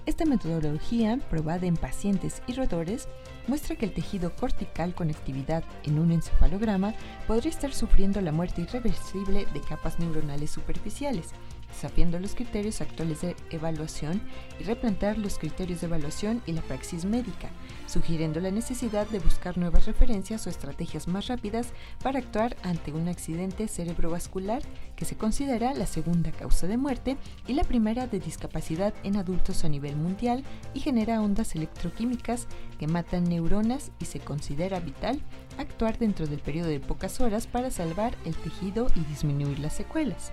Esta 0.07 0.25
metodología, 0.25 1.19
probada 1.29 1.67
en 1.67 1.77
pacientes 1.77 2.41
y 2.47 2.53
roedores, 2.53 3.07
muestra 3.45 3.75
que 3.75 3.85
el 3.85 3.93
tejido 3.93 4.35
cortical 4.35 4.95
con 4.95 5.11
actividad 5.11 5.63
en 5.83 5.99
un 5.99 6.11
encefalograma 6.11 6.95
podría 7.27 7.51
estar 7.51 7.71
sufriendo 7.71 8.19
la 8.19 8.31
muerte 8.31 8.61
irreversible 8.61 9.45
de 9.53 9.61
capas 9.61 9.99
neuronales 9.99 10.49
superficiales, 10.49 11.27
desafiando 11.69 12.19
los 12.19 12.35
criterios 12.35 12.81
actuales 12.81 13.21
de 13.21 13.35
evaluación 13.49 14.21
y 14.59 14.63
replantear 14.63 15.17
los 15.17 15.37
criterios 15.37 15.81
de 15.81 15.87
evaluación 15.87 16.41
y 16.45 16.51
la 16.51 16.61
praxis 16.61 17.05
médica, 17.05 17.49
sugiriendo 17.87 18.39
la 18.39 18.51
necesidad 18.51 19.07
de 19.07 19.19
buscar 19.19 19.57
nuevas 19.57 19.85
referencias 19.85 20.45
o 20.45 20.49
estrategias 20.49 21.07
más 21.07 21.27
rápidas 21.27 21.73
para 22.03 22.19
actuar 22.19 22.57
ante 22.63 22.91
un 22.91 23.07
accidente 23.07 23.67
cerebrovascular 23.67 24.61
que 24.95 25.05
se 25.05 25.15
considera 25.15 25.73
la 25.73 25.85
segunda 25.85 26.31
causa 26.31 26.67
de 26.67 26.77
muerte 26.77 27.17
y 27.47 27.53
la 27.53 27.63
primera 27.63 28.07
de 28.07 28.19
discapacidad 28.19 28.93
en 29.03 29.15
adultos 29.15 29.63
a 29.63 29.69
nivel 29.69 29.95
mundial 29.95 30.43
y 30.73 30.79
genera 30.79 31.21
ondas 31.21 31.55
electroquímicas 31.55 32.47
que 32.77 32.87
matan 32.87 33.25
neuronas 33.25 33.91
y 33.99 34.05
se 34.05 34.19
considera 34.19 34.79
vital 34.79 35.21
actuar 35.57 35.97
dentro 35.97 36.27
del 36.27 36.39
periodo 36.39 36.69
de 36.69 36.79
pocas 36.79 37.21
horas 37.21 37.47
para 37.47 37.71
salvar 37.71 38.15
el 38.25 38.35
tejido 38.35 38.87
y 38.95 39.01
disminuir 39.01 39.59
las 39.59 39.73
secuelas. 39.73 40.31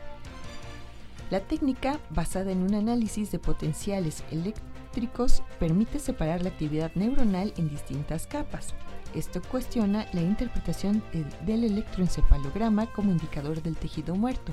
La 1.28 1.40
técnica, 1.40 1.98
basada 2.10 2.52
en 2.52 2.62
un 2.62 2.74
análisis 2.76 3.32
de 3.32 3.40
potenciales 3.40 4.22
eléctricos, 4.30 5.42
permite 5.58 5.98
separar 5.98 6.42
la 6.42 6.50
actividad 6.50 6.92
neuronal 6.94 7.52
en 7.56 7.68
distintas 7.68 8.28
capas. 8.28 8.74
Esto 9.12 9.42
cuestiona 9.42 10.06
la 10.12 10.20
interpretación 10.20 11.02
del 11.44 11.64
electroencefalograma 11.64 12.86
como 12.92 13.10
indicador 13.10 13.60
del 13.60 13.76
tejido 13.76 14.14
muerto, 14.14 14.52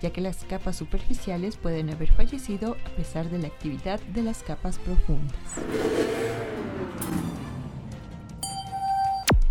ya 0.00 0.10
que 0.14 0.22
las 0.22 0.44
capas 0.44 0.76
superficiales 0.76 1.58
pueden 1.58 1.90
haber 1.90 2.10
fallecido 2.10 2.76
a 2.86 2.96
pesar 2.96 3.28
de 3.28 3.38
la 3.38 3.48
actividad 3.48 4.00
de 4.00 4.22
las 4.22 4.42
capas 4.42 4.78
profundas. 4.78 5.36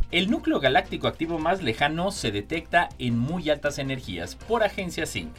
El 0.10 0.30
núcleo 0.30 0.60
galáctico 0.60 1.08
activo 1.08 1.38
más 1.38 1.62
lejano 1.62 2.12
se 2.12 2.32
detecta 2.32 2.90
en 2.98 3.18
muy 3.18 3.50
altas 3.52 3.78
energías 3.78 4.36
por 4.36 4.64
agencia 4.64 5.06
SYNC. 5.06 5.34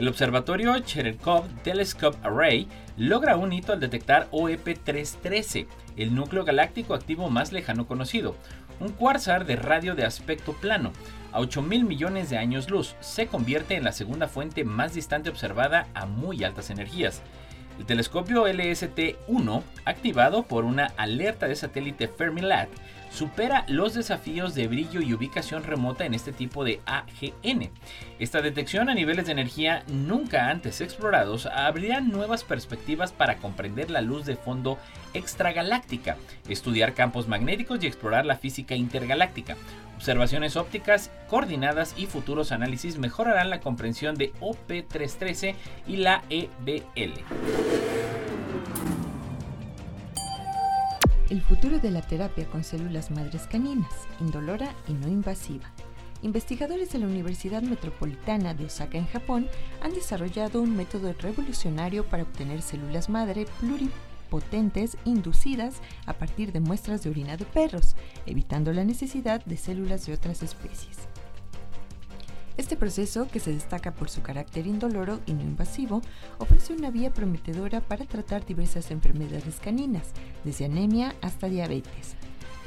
El 0.00 0.08
observatorio 0.08 0.78
Cherenkov 0.78 1.46
Telescope 1.62 2.16
Array 2.22 2.66
logra 2.96 3.36
un 3.36 3.52
hito 3.52 3.74
al 3.74 3.80
detectar 3.80 4.30
OEP-313, 4.30 5.66
el 5.98 6.14
núcleo 6.14 6.42
galáctico 6.42 6.94
activo 6.94 7.28
más 7.28 7.52
lejano 7.52 7.86
conocido, 7.86 8.34
un 8.80 8.92
cuársar 8.92 9.44
de 9.44 9.56
radio 9.56 9.94
de 9.94 10.06
aspecto 10.06 10.54
plano. 10.54 10.92
A 11.32 11.40
8 11.40 11.60
mil 11.60 11.84
millones 11.84 12.30
de 12.30 12.38
años 12.38 12.70
luz, 12.70 12.96
se 13.00 13.26
convierte 13.26 13.74
en 13.74 13.84
la 13.84 13.92
segunda 13.92 14.26
fuente 14.26 14.64
más 14.64 14.94
distante 14.94 15.28
observada 15.28 15.86
a 15.92 16.06
muy 16.06 16.44
altas 16.44 16.70
energías. 16.70 17.20
El 17.78 17.84
telescopio 17.84 18.48
LST-1, 18.48 19.62
activado 19.84 20.44
por 20.44 20.64
una 20.64 20.94
alerta 20.96 21.46
de 21.46 21.56
satélite 21.56 22.08
Fermilat, 22.08 22.70
supera 23.10 23.64
los 23.68 23.94
desafíos 23.94 24.54
de 24.54 24.68
brillo 24.68 25.00
y 25.00 25.12
ubicación 25.12 25.64
remota 25.64 26.04
en 26.06 26.14
este 26.14 26.32
tipo 26.32 26.64
de 26.64 26.80
AGN. 26.86 27.70
Esta 28.18 28.40
detección 28.40 28.88
a 28.88 28.94
niveles 28.94 29.26
de 29.26 29.32
energía 29.32 29.82
nunca 29.88 30.48
antes 30.48 30.80
explorados 30.80 31.46
abrirá 31.46 32.00
nuevas 32.00 32.44
perspectivas 32.44 33.12
para 33.12 33.38
comprender 33.38 33.90
la 33.90 34.00
luz 34.00 34.26
de 34.26 34.36
fondo 34.36 34.78
extragaláctica, 35.14 36.16
estudiar 36.48 36.94
campos 36.94 37.28
magnéticos 37.28 37.82
y 37.82 37.86
explorar 37.86 38.26
la 38.26 38.36
física 38.36 38.74
intergaláctica. 38.74 39.56
Observaciones 39.96 40.56
ópticas 40.56 41.10
coordinadas 41.28 41.94
y 41.98 42.06
futuros 42.06 42.52
análisis 42.52 42.96
mejorarán 42.96 43.50
la 43.50 43.60
comprensión 43.60 44.14
de 44.14 44.32
OP313 44.40 45.54
y 45.86 45.96
la 45.96 46.22
EBL. 46.30 48.19
El 51.30 51.42
futuro 51.42 51.78
de 51.78 51.92
la 51.92 52.02
terapia 52.02 52.44
con 52.46 52.64
células 52.64 53.12
madres 53.12 53.46
caninas, 53.46 53.92
indolora 54.18 54.74
y 54.88 54.94
no 54.94 55.06
invasiva. 55.06 55.70
Investigadores 56.22 56.90
de 56.90 56.98
la 56.98 57.06
Universidad 57.06 57.62
Metropolitana 57.62 58.52
de 58.52 58.64
Osaka 58.64 58.98
en 58.98 59.06
Japón 59.06 59.46
han 59.80 59.94
desarrollado 59.94 60.60
un 60.60 60.76
método 60.76 61.12
revolucionario 61.12 62.04
para 62.04 62.24
obtener 62.24 62.62
células 62.62 63.08
madre 63.08 63.46
pluripotentes 63.60 64.96
inducidas 65.04 65.76
a 66.04 66.14
partir 66.14 66.50
de 66.50 66.58
muestras 66.58 67.04
de 67.04 67.10
orina 67.10 67.36
de 67.36 67.44
perros, 67.44 67.94
evitando 68.26 68.72
la 68.72 68.82
necesidad 68.82 69.44
de 69.44 69.56
células 69.56 70.06
de 70.06 70.14
otras 70.14 70.42
especies. 70.42 71.09
Este 72.56 72.76
proceso, 72.76 73.28
que 73.28 73.40
se 73.40 73.52
destaca 73.52 73.92
por 73.92 74.10
su 74.10 74.22
carácter 74.22 74.66
indoloro 74.66 75.20
y 75.26 75.32
no 75.32 75.42
invasivo, 75.42 76.02
ofrece 76.38 76.74
una 76.74 76.90
vía 76.90 77.10
prometedora 77.10 77.80
para 77.80 78.04
tratar 78.04 78.44
diversas 78.44 78.90
enfermedades 78.90 79.60
caninas, 79.60 80.08
desde 80.44 80.66
anemia 80.66 81.14
hasta 81.22 81.48
diabetes. 81.48 82.16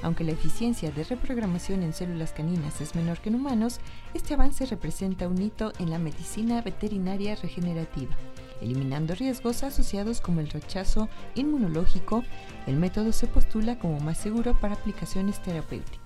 Aunque 0.01 0.25
la 0.25 0.33
eficiencia 0.33 0.91
de 0.91 1.05
reprogramación 1.05 1.81
en 1.81 1.93
células 1.93 2.33
caninas 2.33 2.81
es 2.81 2.93
menor 2.93 3.19
que 3.19 3.29
en 3.29 3.35
humanos, 3.35 3.79
este 4.13 4.33
avance 4.33 4.65
representa 4.65 5.29
un 5.29 5.41
hito 5.41 5.71
en 5.79 5.89
la 5.89 5.97
medicina 5.97 6.61
veterinaria 6.61 7.35
regenerativa. 7.35 8.15
Eliminando 8.61 9.15
riesgos 9.15 9.63
asociados 9.63 10.19
como 10.19 10.41
el 10.41 10.49
rechazo 10.49 11.07
inmunológico, 11.35 12.23
el 12.67 12.75
método 12.77 13.13
se 13.13 13.27
postula 13.27 13.79
como 13.79 13.99
más 14.01 14.17
seguro 14.17 14.59
para 14.59 14.75
aplicaciones 14.75 15.41
terapéuticas. 15.41 16.02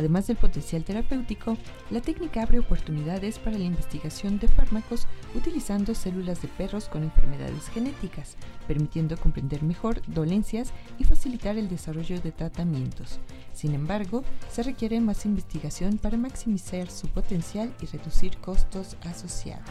Además 0.00 0.26
del 0.26 0.38
potencial 0.38 0.82
terapéutico, 0.82 1.58
la 1.90 2.00
técnica 2.00 2.42
abre 2.42 2.58
oportunidades 2.58 3.38
para 3.38 3.58
la 3.58 3.64
investigación 3.64 4.38
de 4.38 4.48
fármacos 4.48 5.06
utilizando 5.34 5.94
células 5.94 6.40
de 6.40 6.48
perros 6.48 6.88
con 6.88 7.02
enfermedades 7.02 7.68
genéticas, 7.68 8.38
permitiendo 8.66 9.18
comprender 9.18 9.62
mejor 9.62 10.00
dolencias 10.06 10.72
y 10.98 11.04
facilitar 11.04 11.58
el 11.58 11.68
desarrollo 11.68 12.18
de 12.18 12.32
tratamientos. 12.32 13.20
Sin 13.52 13.74
embargo, 13.74 14.24
se 14.50 14.62
requiere 14.62 14.98
más 15.00 15.26
investigación 15.26 15.98
para 15.98 16.16
maximizar 16.16 16.90
su 16.90 17.06
potencial 17.08 17.70
y 17.82 17.84
reducir 17.84 18.38
costos 18.38 18.96
asociados. 19.02 19.68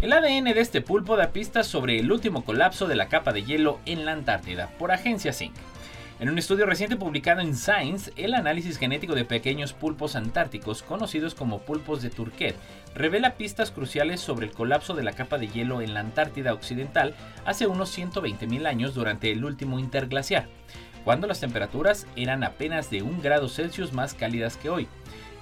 El 0.00 0.14
ADN 0.14 0.44
de 0.44 0.60
este 0.62 0.80
pulpo 0.80 1.18
da 1.18 1.30
pistas 1.30 1.66
sobre 1.66 1.98
el 1.98 2.10
último 2.10 2.42
colapso 2.42 2.86
de 2.86 2.96
la 2.96 3.08
capa 3.08 3.34
de 3.34 3.44
hielo 3.44 3.80
en 3.84 4.06
la 4.06 4.12
Antártida 4.12 4.70
por 4.78 4.92
Agencia 4.92 5.34
Zinc. 5.34 5.52
En 6.22 6.28
un 6.28 6.38
estudio 6.38 6.66
reciente 6.66 6.94
publicado 6.94 7.40
en 7.40 7.56
Science, 7.56 8.12
el 8.14 8.34
análisis 8.34 8.78
genético 8.78 9.16
de 9.16 9.24
pequeños 9.24 9.72
pulpos 9.72 10.14
antárticos, 10.14 10.84
conocidos 10.84 11.34
como 11.34 11.62
pulpos 11.62 12.00
de 12.00 12.10
Turquet, 12.10 12.54
revela 12.94 13.34
pistas 13.34 13.72
cruciales 13.72 14.20
sobre 14.20 14.46
el 14.46 14.52
colapso 14.52 14.94
de 14.94 15.02
la 15.02 15.14
capa 15.14 15.36
de 15.36 15.48
hielo 15.48 15.82
en 15.82 15.94
la 15.94 15.98
Antártida 15.98 16.54
Occidental 16.54 17.16
hace 17.44 17.66
unos 17.66 17.98
120.000 17.98 18.68
años 18.68 18.94
durante 18.94 19.32
el 19.32 19.44
último 19.44 19.80
interglaciar. 19.80 20.46
cuando 21.04 21.26
las 21.26 21.40
temperaturas 21.40 22.06
eran 22.14 22.44
apenas 22.44 22.88
de 22.88 23.02
un 23.02 23.20
grado 23.20 23.48
Celsius 23.48 23.92
más 23.92 24.14
cálidas 24.14 24.56
que 24.56 24.70
hoy. 24.70 24.86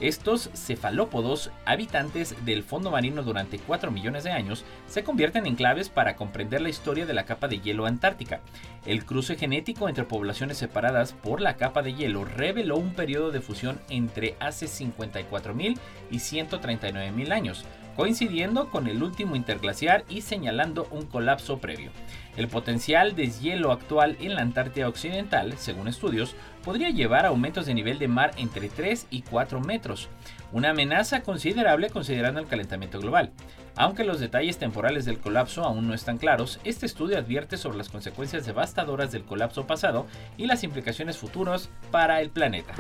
Estos 0.01 0.49
cefalópodos, 0.55 1.51
habitantes 1.67 2.35
del 2.47 2.63
fondo 2.63 2.91
marino 2.91 3.23
durante 3.23 3.59
4 3.59 3.91
millones 3.91 4.25
de 4.25 4.31
años, 4.31 4.65
se 4.87 5.05
convierten 5.05 5.47
en 5.47 5.57
claves 5.57 5.91
para 5.91 6.17
comprender 6.17 6.63
la 6.63 6.71
historia 6.71 7.05
de 7.05 7.13
la 7.13 7.27
capa 7.27 7.49
de 7.49 7.61
hielo 7.61 7.85
antártica. 7.85 8.41
El 8.87 9.05
cruce 9.05 9.37
genético 9.37 9.91
entre 9.91 10.05
poblaciones 10.05 10.57
separadas 10.57 11.13
por 11.13 11.43
la 11.43 11.57
capa 11.57 11.83
de 11.83 11.93
hielo 11.93 12.25
reveló 12.25 12.79
un 12.79 12.95
periodo 12.95 13.31
de 13.31 13.43
fusión 13.43 13.79
entre 13.91 14.37
hace 14.41 14.67
54.000 14.67 15.79
y 16.11 16.17
139.000 16.17 17.33
años, 17.33 17.67
coincidiendo 17.95 18.71
con 18.71 18.87
el 18.87 19.03
último 19.03 19.37
interglaciar 19.37 20.07
y 20.09 20.23
señalando 20.23 20.89
un 20.91 21.05
colapso 21.05 21.59
previo. 21.59 21.91
El 22.37 22.49
potencial 22.49 23.17
deshielo 23.17 23.73
actual 23.73 24.17
en 24.21 24.35
la 24.35 24.43
Antártida 24.43 24.89
Occidental, 24.89 25.59
según 25.59 25.89
estudios, 25.89 26.37
podría 26.65 26.91
llevar 26.91 27.27
a 27.27 27.31
aumentos 27.31 27.67
de 27.67 27.75
nivel 27.75 27.99
de 27.99 28.09
mar 28.09 28.31
entre 28.37 28.69
3 28.69 29.09
y 29.11 29.23
4 29.23 29.61
metros, 29.61 30.09
una 30.53 30.71
amenaza 30.71 31.23
considerable 31.23 31.91
considerando 31.91 32.41
el 32.41 32.47
calentamiento 32.47 33.01
global. 33.01 33.33
Aunque 33.77 34.05
los 34.05 34.21
detalles 34.21 34.59
temporales 34.59 35.05
del 35.05 35.19
colapso 35.19 35.65
aún 35.65 35.89
no 35.89 35.95
están 35.95 36.19
claros, 36.19 36.61
este 36.65 36.87
estudio 36.87 37.19
advierte 37.19 37.57
sobre 37.57 37.79
las 37.79 37.89
consecuencias 37.89 38.47
devastadoras 38.47 39.11
del 39.13 39.25
colapso 39.25 39.67
pasado 39.67 40.07
y 40.37 40.47
las 40.47 40.63
implicaciones 40.65 41.19
futuras 41.19 41.69
para 41.91 42.21
el 42.21 42.31
planeta. 42.31 42.75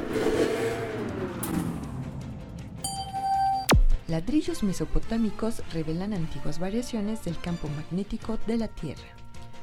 Ladrillos 4.06 4.64
mesopotámicos 4.64 5.62
revelan 5.72 6.14
antiguas 6.14 6.58
variaciones 6.58 7.24
del 7.24 7.38
campo 7.38 7.68
magnético 7.68 8.38
de 8.46 8.56
la 8.56 8.66
Tierra. 8.66 9.19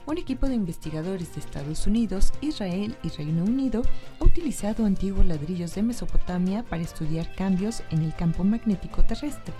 Un 0.07 0.17
equipo 0.17 0.47
de 0.47 0.55
investigadores 0.55 1.35
de 1.35 1.41
Estados 1.41 1.85
Unidos, 1.85 2.31
Israel 2.39 2.95
y 3.03 3.09
Reino 3.09 3.43
Unido 3.43 3.81
ha 4.21 4.23
utilizado 4.23 4.85
antiguos 4.85 5.25
ladrillos 5.25 5.75
de 5.75 5.83
Mesopotamia 5.83 6.63
para 6.63 6.81
estudiar 6.81 7.35
cambios 7.35 7.83
en 7.91 8.03
el 8.03 8.15
campo 8.15 8.45
magnético 8.45 9.03
terrestre. 9.03 9.53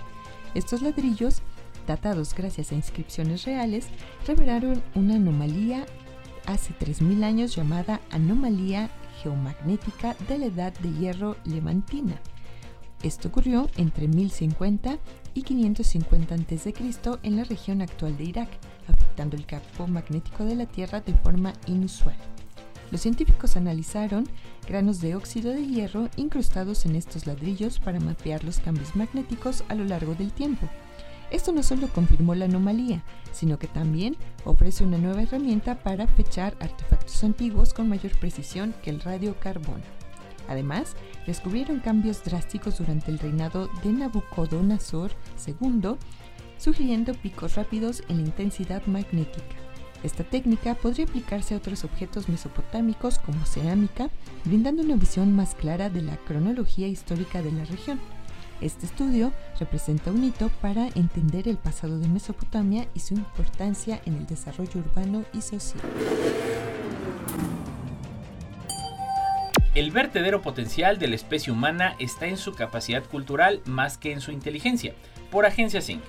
Estos 0.54 0.80
ladrillos, 0.80 1.42
datados 1.86 2.34
gracias 2.34 2.72
a 2.72 2.76
inscripciones 2.76 3.44
reales, 3.44 3.88
revelaron 4.26 4.82
una 4.94 5.16
anomalía 5.16 5.84
hace 6.46 6.72
3.000 6.72 7.24
años 7.24 7.54
llamada 7.54 8.00
anomalía 8.10 8.90
geomagnética 9.22 10.16
de 10.28 10.38
la 10.38 10.46
edad 10.46 10.72
de 10.78 10.90
hierro 10.94 11.36
levantina 11.44 12.18
esto 13.02 13.28
ocurrió 13.28 13.68
entre 13.76 14.08
1050 14.08 14.98
y 15.34 15.42
550 15.42 16.34
a.C. 16.34 16.74
en 17.22 17.36
la 17.36 17.44
región 17.44 17.80
actual 17.80 18.16
de 18.16 18.24
Irak, 18.24 18.48
afectando 18.88 19.36
el 19.36 19.46
campo 19.46 19.86
magnético 19.86 20.44
de 20.44 20.56
la 20.56 20.66
Tierra 20.66 21.00
de 21.00 21.14
forma 21.14 21.52
inusual. 21.66 22.16
Los 22.90 23.02
científicos 23.02 23.56
analizaron 23.56 24.26
granos 24.66 25.00
de 25.00 25.14
óxido 25.14 25.52
de 25.52 25.66
hierro 25.66 26.08
incrustados 26.16 26.86
en 26.86 26.96
estos 26.96 27.26
ladrillos 27.26 27.78
para 27.78 28.00
mapear 28.00 28.44
los 28.44 28.60
cambios 28.60 28.96
magnéticos 28.96 29.62
a 29.68 29.74
lo 29.74 29.84
largo 29.84 30.14
del 30.14 30.32
tiempo. 30.32 30.68
Esto 31.30 31.52
no 31.52 31.62
solo 31.62 31.88
confirmó 31.88 32.34
la 32.34 32.46
anomalía, 32.46 33.02
sino 33.32 33.58
que 33.58 33.66
también 33.66 34.16
ofrece 34.44 34.84
una 34.84 34.96
nueva 34.96 35.22
herramienta 35.22 35.82
para 35.82 36.06
fechar 36.06 36.56
artefactos 36.60 37.22
antiguos 37.22 37.74
con 37.74 37.88
mayor 37.88 38.18
precisión 38.18 38.74
que 38.82 38.88
el 38.90 39.00
radiocarbono. 39.00 39.84
Además, 40.48 40.96
descubrieron 41.26 41.80
cambios 41.80 42.24
drásticos 42.24 42.78
durante 42.78 43.10
el 43.10 43.18
reinado 43.18 43.68
de 43.84 43.92
Nabucodonosor 43.92 45.10
II, 45.46 45.96
sugiriendo 46.58 47.14
picos 47.14 47.54
rápidos 47.54 48.02
en 48.08 48.18
la 48.18 48.28
intensidad 48.28 48.84
magnética. 48.86 49.56
Esta 50.02 50.22
técnica 50.22 50.74
podría 50.74 51.06
aplicarse 51.06 51.54
a 51.54 51.58
otros 51.58 51.82
objetos 51.84 52.28
mesopotámicos 52.28 53.18
como 53.18 53.44
cerámica, 53.46 54.10
brindando 54.44 54.82
una 54.82 54.96
visión 54.96 55.34
más 55.34 55.54
clara 55.54 55.90
de 55.90 56.02
la 56.02 56.16
cronología 56.18 56.86
histórica 56.86 57.42
de 57.42 57.50
la 57.50 57.64
región. 57.64 57.98
Este 58.60 58.86
estudio 58.86 59.32
representa 59.58 60.10
un 60.10 60.24
hito 60.24 60.50
para 60.60 60.88
entender 60.88 61.48
el 61.48 61.56
pasado 61.56 61.98
de 61.98 62.08
Mesopotamia 62.08 62.88
y 62.94 63.00
su 63.00 63.14
importancia 63.14 64.00
en 64.04 64.16
el 64.16 64.26
desarrollo 64.26 64.80
urbano 64.80 65.24
y 65.32 65.42
social. 65.42 65.80
El 69.74 69.92
vertedero 69.92 70.42
potencial 70.42 70.98
de 70.98 71.06
la 71.06 71.14
especie 71.14 71.52
humana 71.52 71.94
está 72.00 72.26
en 72.26 72.36
su 72.36 72.52
capacidad 72.52 73.04
cultural 73.04 73.62
más 73.64 73.96
que 73.96 74.12
en 74.12 74.20
su 74.20 74.32
inteligencia, 74.32 74.94
por 75.30 75.46
Agencia 75.46 75.80
Sync. 75.80 76.02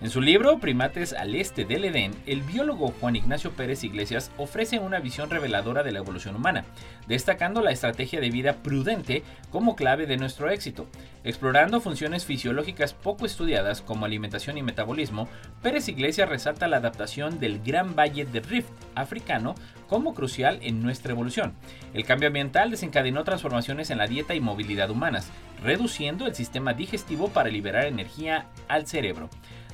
En 0.00 0.10
su 0.10 0.20
libro 0.20 0.60
Primates 0.60 1.12
al 1.12 1.34
Este 1.34 1.64
del 1.64 1.84
Edén, 1.84 2.12
el 2.24 2.42
biólogo 2.42 2.94
Juan 3.00 3.16
Ignacio 3.16 3.50
Pérez 3.50 3.82
Iglesias 3.82 4.30
ofrece 4.38 4.78
una 4.78 5.00
visión 5.00 5.28
reveladora 5.28 5.82
de 5.82 5.90
la 5.90 5.98
evolución 5.98 6.36
humana, 6.36 6.64
destacando 7.08 7.62
la 7.62 7.72
estrategia 7.72 8.20
de 8.20 8.30
vida 8.30 8.62
prudente 8.62 9.24
como 9.50 9.74
clave 9.74 10.06
de 10.06 10.16
nuestro 10.16 10.50
éxito. 10.50 10.86
Explorando 11.24 11.80
funciones 11.80 12.26
fisiológicas 12.26 12.94
poco 12.94 13.26
estudiadas 13.26 13.82
como 13.82 14.06
alimentación 14.06 14.56
y 14.56 14.62
metabolismo, 14.62 15.28
Pérez 15.62 15.88
Iglesias 15.88 16.28
resalta 16.28 16.68
la 16.68 16.76
adaptación 16.76 17.40
del 17.40 17.60
Gran 17.60 17.96
Valle 17.96 18.24
de 18.24 18.38
Rift 18.38 18.70
africano 18.94 19.56
como 19.88 20.14
crucial 20.14 20.60
en 20.62 20.80
nuestra 20.80 21.10
evolución. 21.10 21.54
El 21.92 22.04
cambio 22.04 22.28
ambiental 22.28 22.70
desencadenó 22.70 23.24
transformaciones 23.24 23.90
en 23.90 23.98
la 23.98 24.06
dieta 24.06 24.36
y 24.36 24.40
movilidad 24.40 24.90
humanas, 24.90 25.28
reduciendo 25.60 26.26
el 26.28 26.36
sistema 26.36 26.72
digestivo 26.72 27.30
para 27.30 27.50
liberar 27.50 27.86
energía 27.86 28.46
al 28.68 28.86
cerebro. 28.86 29.28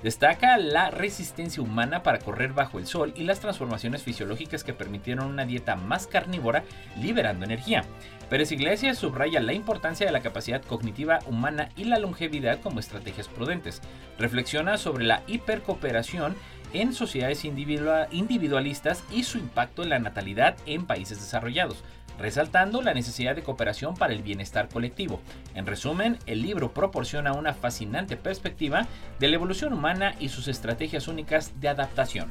Destaca 0.04 0.58
la 0.58 0.90
resistencia 0.90 1.62
humana 1.62 2.02
para 2.02 2.18
correr 2.18 2.52
bajo 2.52 2.78
el 2.78 2.86
sol 2.86 3.14
y 3.16 3.22
las 3.22 3.40
transformaciones 3.40 4.02
fisiológicas 4.02 4.62
que 4.62 4.74
permitieron 4.74 5.28
una 5.28 5.46
dieta 5.46 5.76
más 5.76 6.06
carnívora 6.06 6.62
liberando 7.00 7.46
energía. 7.46 7.86
Pérez 8.28 8.52
Iglesias 8.52 8.98
subraya 8.98 9.40
la 9.40 9.54
importancia 9.54 10.04
de 10.04 10.12
la 10.12 10.20
capacidad 10.20 10.60
cognitiva 10.60 11.20
humana 11.26 11.70
y 11.74 11.84
la 11.84 11.98
longevidad 11.98 12.60
como 12.60 12.80
estrategias 12.80 13.28
prudentes. 13.28 13.80
Reflexiona 14.18 14.76
sobre 14.76 15.04
la 15.04 15.22
hipercooperación 15.26 16.36
en 16.74 16.92
sociedades 16.92 17.46
individualistas 17.46 19.04
y 19.10 19.22
su 19.22 19.38
impacto 19.38 19.84
en 19.84 19.88
la 19.88 20.00
natalidad 20.00 20.54
en 20.66 20.84
países 20.84 21.18
desarrollados 21.18 21.82
resaltando 22.18 22.82
la 22.82 22.94
necesidad 22.94 23.34
de 23.34 23.42
cooperación 23.42 23.94
para 23.94 24.12
el 24.12 24.22
bienestar 24.22 24.68
colectivo. 24.68 25.20
En 25.54 25.66
resumen, 25.66 26.18
el 26.26 26.42
libro 26.42 26.72
proporciona 26.72 27.32
una 27.32 27.54
fascinante 27.54 28.16
perspectiva 28.16 28.86
de 29.18 29.28
la 29.28 29.36
evolución 29.36 29.72
humana 29.72 30.14
y 30.20 30.28
sus 30.28 30.48
estrategias 30.48 31.08
únicas 31.08 31.60
de 31.60 31.68
adaptación. 31.68 32.30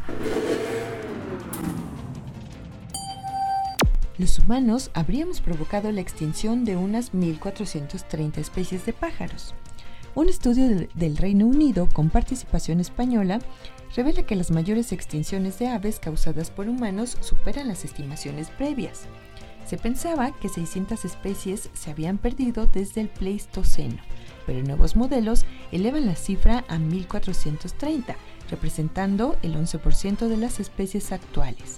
Los 4.17 4.38
humanos 4.38 4.91
habríamos 4.93 5.41
provocado 5.41 5.91
la 5.91 6.02
extinción 6.02 6.65
de 6.65 6.76
unas 6.76 7.13
1.430 7.13 8.38
especies 8.38 8.86
de 8.86 8.93
pájaros. 8.93 9.56
Un 10.15 10.30
estudio 10.30 10.88
del 10.93 11.17
Reino 11.17 11.48
Unido 11.48 11.89
con 11.91 12.12
participación 12.12 12.80
española 12.80 13.39
revela 13.96 14.24
que 14.24 14.36
las 14.36 14.52
mayores 14.52 14.91
extinciones 14.91 15.58
de 15.58 15.67
aves 15.69 16.00
causadas 16.00 16.52
por 16.52 16.69
humanos 16.69 17.17
superan 17.22 17.67
las 17.67 17.84
estimaciones 17.84 18.52
previas. 18.52 19.08
Se 19.65 19.78
pensaba 19.78 20.32
que 20.32 20.49
600 20.49 21.06
especies 21.06 21.69
se 21.73 21.91
habían 21.91 22.17
perdido 22.17 22.65
desde 22.67 23.02
el 23.02 23.10
Pleistoceno, 23.10 23.97
pero 24.45 24.62
nuevos 24.62 24.95
modelos 24.95 25.45
elevan 25.71 26.06
la 26.06 26.15
cifra 26.15 26.65
a 26.67 26.78
1430, 26.78 28.15
representando 28.49 29.38
el 29.41 29.56
11% 29.56 30.28
de 30.28 30.38
las 30.38 30.60
especies 30.60 31.12
actuales. 31.12 31.78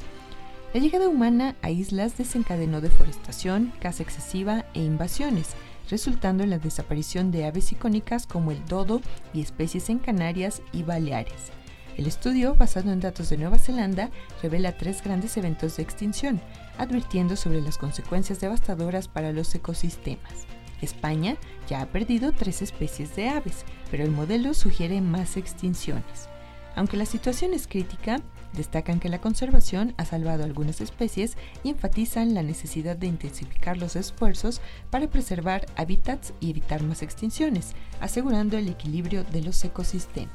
La 0.73 0.81
llegada 0.81 1.07
humana 1.07 1.55
a 1.61 1.69
islas 1.69 2.17
desencadenó 2.17 2.81
deforestación, 2.81 3.71
caza 3.79 4.03
excesiva 4.03 4.65
e 4.73 4.81
invasiones, 4.81 5.51
resultando 5.89 6.43
en 6.43 6.49
la 6.49 6.59
desaparición 6.59 7.31
de 7.31 7.45
aves 7.45 7.71
icónicas 7.71 8.27
como 8.27 8.51
el 8.51 8.65
dodo 8.65 8.99
y 9.33 9.41
especies 9.41 9.89
en 9.89 9.99
Canarias 9.99 10.61
y 10.73 10.83
Baleares. 10.83 11.51
El 11.95 12.07
estudio, 12.07 12.55
basado 12.55 12.91
en 12.91 12.99
datos 12.99 13.29
de 13.29 13.37
Nueva 13.37 13.57
Zelanda, 13.57 14.09
revela 14.41 14.73
tres 14.73 15.01
grandes 15.01 15.37
eventos 15.37 15.77
de 15.77 15.83
extinción, 15.83 16.41
advirtiendo 16.77 17.35
sobre 17.35 17.61
las 17.61 17.77
consecuencias 17.77 18.39
devastadoras 18.39 19.07
para 19.07 19.31
los 19.31 19.53
ecosistemas. 19.55 20.45
España 20.81 21.37
ya 21.69 21.81
ha 21.81 21.85
perdido 21.87 22.31
tres 22.31 22.61
especies 22.61 23.15
de 23.15 23.29
aves, 23.29 23.65
pero 23.91 24.03
el 24.03 24.11
modelo 24.11 24.53
sugiere 24.53 25.01
más 25.01 25.37
extinciones. 25.37 26.29
Aunque 26.75 26.97
la 26.97 27.05
situación 27.05 27.53
es 27.53 27.67
crítica, 27.67 28.21
destacan 28.53 28.99
que 28.99 29.09
la 29.09 29.21
conservación 29.21 29.93
ha 29.97 30.05
salvado 30.05 30.43
algunas 30.43 30.81
especies 30.81 31.37
y 31.63 31.69
enfatizan 31.69 32.33
la 32.33 32.43
necesidad 32.43 32.97
de 32.97 33.07
intensificar 33.07 33.77
los 33.77 33.95
esfuerzos 33.95 34.61
para 34.89 35.07
preservar 35.07 35.65
hábitats 35.75 36.33
y 36.39 36.49
evitar 36.49 36.83
más 36.83 37.01
extinciones, 37.01 37.73
asegurando 38.01 38.57
el 38.57 38.67
equilibrio 38.67 39.23
de 39.23 39.41
los 39.41 39.63
ecosistemas. 39.63 40.33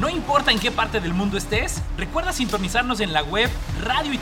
No 0.00 0.08
importa 0.08 0.50
en 0.50 0.58
qué 0.58 0.70
parte 0.70 0.98
del 0.98 1.12
mundo 1.12 1.36
estés, 1.36 1.82
recuerda 1.98 2.32
sintonizarnos 2.32 3.00
en 3.00 3.12
la 3.12 3.22
web 3.22 3.50
radio 3.82 4.14
y 4.14 4.16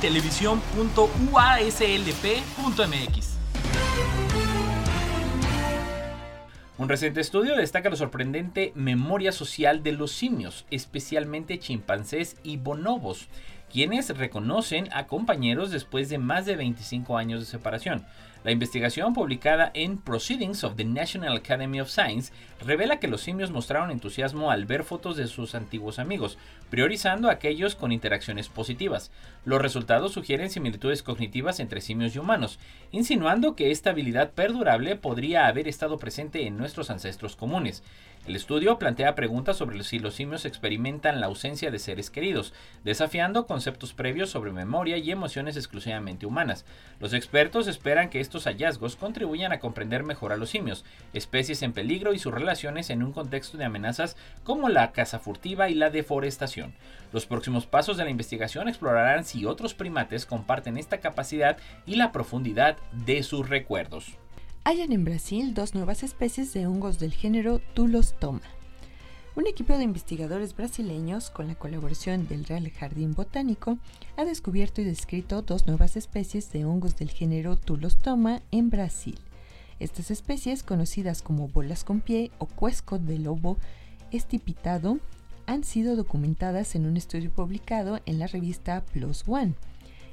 Un 6.79 6.89
reciente 6.89 7.21
estudio 7.21 7.55
destaca 7.55 7.91
la 7.91 7.97
sorprendente 7.97 8.73
memoria 8.75 9.31
social 9.31 9.85
de 9.85 9.93
los 9.93 10.11
simios, 10.11 10.67
especialmente 10.73 11.61
chimpancés 11.61 12.39
y 12.43 12.57
bonobos. 12.57 13.29
Quienes 13.71 14.17
reconocen 14.17 14.89
a 14.93 15.07
compañeros 15.07 15.71
después 15.71 16.09
de 16.09 16.19
más 16.19 16.47
de 16.47 16.57
25 16.57 17.17
años 17.19 17.41
de 17.41 17.47
separación. 17.47 18.07
La 18.45 18.53
investigación 18.53 19.15
publicada 19.15 19.73
en 19.75 19.99
Proceedings 19.99 20.63
of 20.63 20.77
the 20.77 20.85
National 20.85 21.37
Academy 21.37 21.81
of 21.81 21.91
Science 21.91 22.33
revela 22.65 23.01
que 23.01 23.09
los 23.09 23.21
simios 23.21 23.51
mostraron 23.51 23.91
entusiasmo 23.91 24.53
al 24.53 24.65
ver 24.65 24.85
fotos 24.85 25.17
de 25.17 25.27
sus 25.27 25.57
antiguos 25.57 25.99
amigos, 25.99 26.39
priorizando 26.71 27.31
aquellos 27.31 27.75
con 27.75 27.91
interacciones 27.91 28.49
positivas. 28.49 29.11
Los 29.45 29.61
resultados 29.61 30.13
sugieren 30.13 30.51
similitudes 30.51 31.03
cognitivas 31.03 31.59
entre 31.59 31.81
simios 31.81 32.15
y 32.15 32.21
humanos, 32.21 32.61
insinuando 32.93 33.57
que 33.57 33.73
esta 33.73 33.91
habilidad 33.91 34.31
perdurable 34.31 34.95
podría 34.95 35.49
haber 35.49 35.67
estado 35.67 35.99
presente 35.99 36.47
en 36.47 36.57
nuestros 36.57 36.91
ancestros 36.91 37.35
comunes. 37.35 37.83
El 38.29 38.37
estudio 38.37 38.79
plantea 38.79 39.15
preguntas 39.15 39.57
sobre 39.57 39.83
si 39.85 39.99
los 39.99 40.13
simios 40.13 40.45
experimentan 40.45 41.19
la 41.19 41.29
ausencia 41.29 41.71
de 41.71 41.79
seres 41.79 42.11
queridos, 42.11 42.53
desafiando 42.85 43.47
conceptos 43.47 43.95
previos 43.95 44.29
sobre 44.29 44.53
memoria 44.53 44.99
y 44.99 45.11
emociones 45.11 45.57
exclusivamente 45.57 46.27
humanas. 46.27 46.67
Los 47.01 47.15
expertos 47.15 47.69
esperan 47.69 48.11
que 48.11 48.21
estos 48.21 48.45
hallazgos 48.45 48.97
contribuyan 48.97 49.53
a 49.53 49.61
comprender 49.61 50.03
mejor 50.03 50.35
a 50.35 50.37
los 50.37 50.51
simios, 50.51 50.85
especies 51.15 51.63
en 51.63 51.73
peligro 51.73 52.13
y 52.13 52.19
sus 52.19 52.35
relaciones 52.35 52.91
en 52.91 53.03
un 53.03 53.15
contexto 53.15 53.57
de 53.57 53.65
amenazas 53.65 54.19
como 54.45 54.69
la 54.69 54.93
caza 54.93 55.19
furtiva 55.19 55.71
y 55.71 55.75
la 55.75 55.89
deforestación. 55.89 56.75
Los 57.15 57.25
próximos 57.25 57.65
pasos 57.65 57.97
de 57.97 58.05
la 58.05 58.11
investigación 58.11 58.69
explorarán 58.69 59.25
si 59.25 59.47
otros 59.47 59.73
primates 59.73 60.27
comparten 60.27 60.77
esta 60.77 60.99
capacidad 60.99 61.57
y 61.87 61.97
la 61.97 62.13
profundidad 62.13 62.77
de 62.93 63.23
sus 63.23 63.49
recuerdos. 63.49 64.19
Hayan 64.69 64.93
en 64.93 65.03
Brasil 65.03 65.55
dos 65.55 65.75
nuevas 65.75 66.03
especies 66.03 66.53
de 66.53 66.67
hongos 66.67 66.99
del 66.99 67.15
género 67.15 67.59
Tulostoma. 67.73 68.43
Un 69.35 69.47
equipo 69.47 69.73
de 69.73 69.85
investigadores 69.85 70.55
brasileños, 70.55 71.31
con 71.31 71.47
la 71.49 71.55
colaboración 71.55 72.29
del 72.29 72.45
Real 72.45 72.71
Jardín 72.73 73.15
Botánico, 73.15 73.79
ha 74.19 74.27
descubierto 74.27 74.83
y 74.83 74.85
descrito 74.85 75.41
dos 75.41 75.67
nuevas 75.67 75.97
especies 75.97 76.53
de 76.53 76.67
hongos 76.67 76.99
del 76.99 77.09
género 77.09 77.57
Tulostoma 77.57 78.43
en 78.51 78.69
Brasil. 78.69 79.19
Estas 79.81 80.11
especies, 80.11 80.63
conocidas 80.63 81.23
como 81.23 81.49
bolas 81.49 81.83
con 81.83 82.03
pie 82.03 82.31
o 82.37 82.45
cuesco 82.45 82.99
de 82.99 83.19
lobo 83.19 83.57
estipitado, 84.11 84.99
han 85.47 85.65
sido 85.65 85.97
documentadas 85.97 86.75
en 86.75 86.85
un 86.85 86.99
estudio 86.99 87.31
publicado 87.31 88.01
en 88.05 88.19
la 88.19 88.27
revista 88.27 88.85
Plus 88.93 89.25
One. 89.27 89.55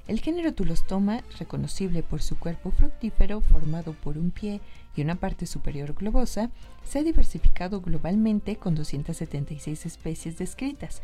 El 0.07 0.19
género 0.19 0.53
Tulostoma, 0.53 1.23
reconocible 1.39 2.03
por 2.03 2.21
su 2.21 2.37
cuerpo 2.37 2.69
fructífero 2.69 3.41
formado 3.41 3.93
por 3.93 4.19
un 4.19 4.29
pie 4.29 4.61
y 4.95 5.01
una 5.01 5.15
parte 5.15 5.47
superior 5.47 5.95
globosa, 5.95 6.51
se 6.83 6.99
ha 6.99 7.03
diversificado 7.03 7.81
globalmente 7.81 8.57
con 8.57 8.75
276 8.75 9.87
especies 9.87 10.37
descritas, 10.37 11.01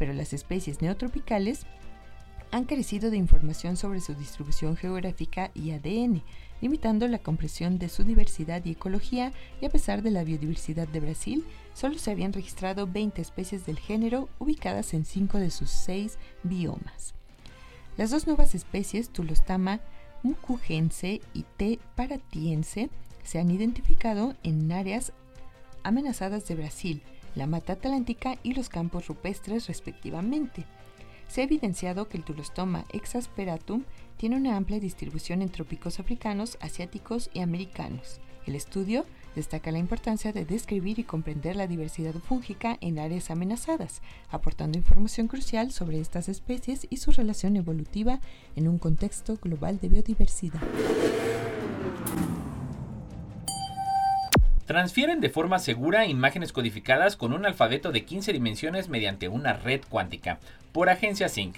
pero 0.00 0.12
las 0.12 0.32
especies 0.32 0.82
neotropicales 0.82 1.64
han 2.50 2.64
carecido 2.64 3.12
de 3.12 3.16
información 3.18 3.76
sobre 3.76 4.00
su 4.00 4.14
distribución 4.14 4.76
geográfica 4.76 5.52
y 5.54 5.70
ADN, 5.70 6.22
limitando 6.60 7.06
la 7.06 7.20
comprensión 7.20 7.78
de 7.78 7.88
su 7.88 8.02
diversidad 8.02 8.64
y 8.64 8.72
ecología, 8.72 9.32
y 9.60 9.66
a 9.66 9.70
pesar 9.70 10.02
de 10.02 10.10
la 10.10 10.24
biodiversidad 10.24 10.88
de 10.88 10.98
Brasil, 10.98 11.44
solo 11.72 11.98
se 11.98 12.10
habían 12.10 12.32
registrado 12.32 12.88
20 12.88 13.22
especies 13.22 13.64
del 13.64 13.78
género 13.78 14.28
ubicadas 14.40 14.92
en 14.92 15.04
5 15.04 15.38
de 15.38 15.50
sus 15.50 15.70
6 15.70 16.18
biomas. 16.42 17.14
Las 17.96 18.10
dos 18.10 18.26
nuevas 18.26 18.54
especies, 18.54 19.10
Tulostama 19.10 19.80
mucugense 20.22 21.20
y 21.34 21.44
T. 21.56 21.78
paratiense, 21.96 22.90
se 23.22 23.38
han 23.38 23.50
identificado 23.50 24.34
en 24.42 24.70
áreas 24.72 25.12
amenazadas 25.82 26.46
de 26.46 26.56
Brasil, 26.56 27.02
la 27.34 27.46
Mata 27.46 27.74
Atlántica 27.74 28.36
y 28.42 28.54
los 28.54 28.68
campos 28.68 29.06
rupestres 29.06 29.66
respectivamente. 29.66 30.64
Se 31.28 31.40
ha 31.40 31.44
evidenciado 31.44 32.08
que 32.08 32.16
el 32.16 32.24
Tulostoma 32.24 32.84
exasperatum 32.92 33.84
tiene 34.16 34.36
una 34.36 34.56
amplia 34.56 34.80
distribución 34.80 35.42
en 35.42 35.48
trópicos 35.48 36.00
africanos, 36.00 36.58
asiáticos 36.60 37.30
y 37.32 37.40
americanos. 37.40 38.20
El 38.46 38.56
estudio 38.56 39.06
destaca 39.34 39.70
la 39.72 39.78
importancia 39.78 40.32
de 40.32 40.44
describir 40.44 40.98
y 40.98 41.04
comprender 41.04 41.56
la 41.56 41.66
diversidad 41.66 42.14
fúngica 42.14 42.78
en 42.80 42.98
áreas 42.98 43.30
amenazadas, 43.30 44.02
aportando 44.30 44.78
información 44.78 45.28
crucial 45.28 45.72
sobre 45.72 46.00
estas 46.00 46.28
especies 46.28 46.86
y 46.90 46.98
su 46.98 47.10
relación 47.10 47.56
evolutiva 47.56 48.20
en 48.56 48.68
un 48.68 48.78
contexto 48.78 49.36
global 49.36 49.78
de 49.80 49.88
biodiversidad. 49.88 50.60
Transfieren 54.66 55.20
de 55.20 55.30
forma 55.30 55.58
segura 55.58 56.06
imágenes 56.06 56.52
codificadas 56.52 57.16
con 57.16 57.32
un 57.32 57.44
alfabeto 57.44 57.90
de 57.90 58.04
15 58.04 58.32
dimensiones 58.32 58.88
mediante 58.88 59.28
una 59.28 59.52
red 59.52 59.80
cuántica, 59.88 60.38
por 60.70 60.90
agencia 60.90 61.28
Sync. 61.28 61.56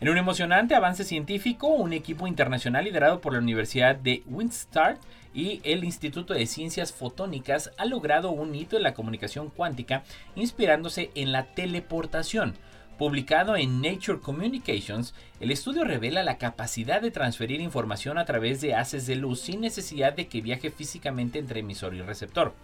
En 0.00 0.08
un 0.08 0.16
emocionante 0.16 0.74
avance 0.74 1.04
científico, 1.04 1.68
un 1.68 1.92
equipo 1.92 2.26
internacional 2.26 2.84
liderado 2.84 3.20
por 3.20 3.34
la 3.34 3.40
Universidad 3.40 3.96
de 3.96 4.22
Winstart 4.26 4.98
y 5.36 5.60
el 5.64 5.84
Instituto 5.84 6.32
de 6.32 6.46
Ciencias 6.46 6.94
Fotónicas 6.94 7.70
ha 7.76 7.84
logrado 7.84 8.30
un 8.30 8.54
hito 8.54 8.78
en 8.78 8.82
la 8.82 8.94
comunicación 8.94 9.50
cuántica 9.50 10.02
inspirándose 10.34 11.10
en 11.14 11.30
la 11.30 11.54
teleportación. 11.54 12.54
Publicado 12.98 13.58
en 13.58 13.82
Nature 13.82 14.20
Communications, 14.20 15.14
el 15.38 15.50
estudio 15.50 15.84
revela 15.84 16.22
la 16.22 16.38
capacidad 16.38 17.02
de 17.02 17.10
transferir 17.10 17.60
información 17.60 18.16
a 18.16 18.24
través 18.24 18.62
de 18.62 18.74
haces 18.74 19.06
de 19.06 19.16
luz 19.16 19.40
sin 19.40 19.60
necesidad 19.60 20.14
de 20.14 20.28
que 20.28 20.40
viaje 20.40 20.70
físicamente 20.70 21.38
entre 21.38 21.60
emisor 21.60 21.94
y 21.94 22.00
receptor. 22.00 22.54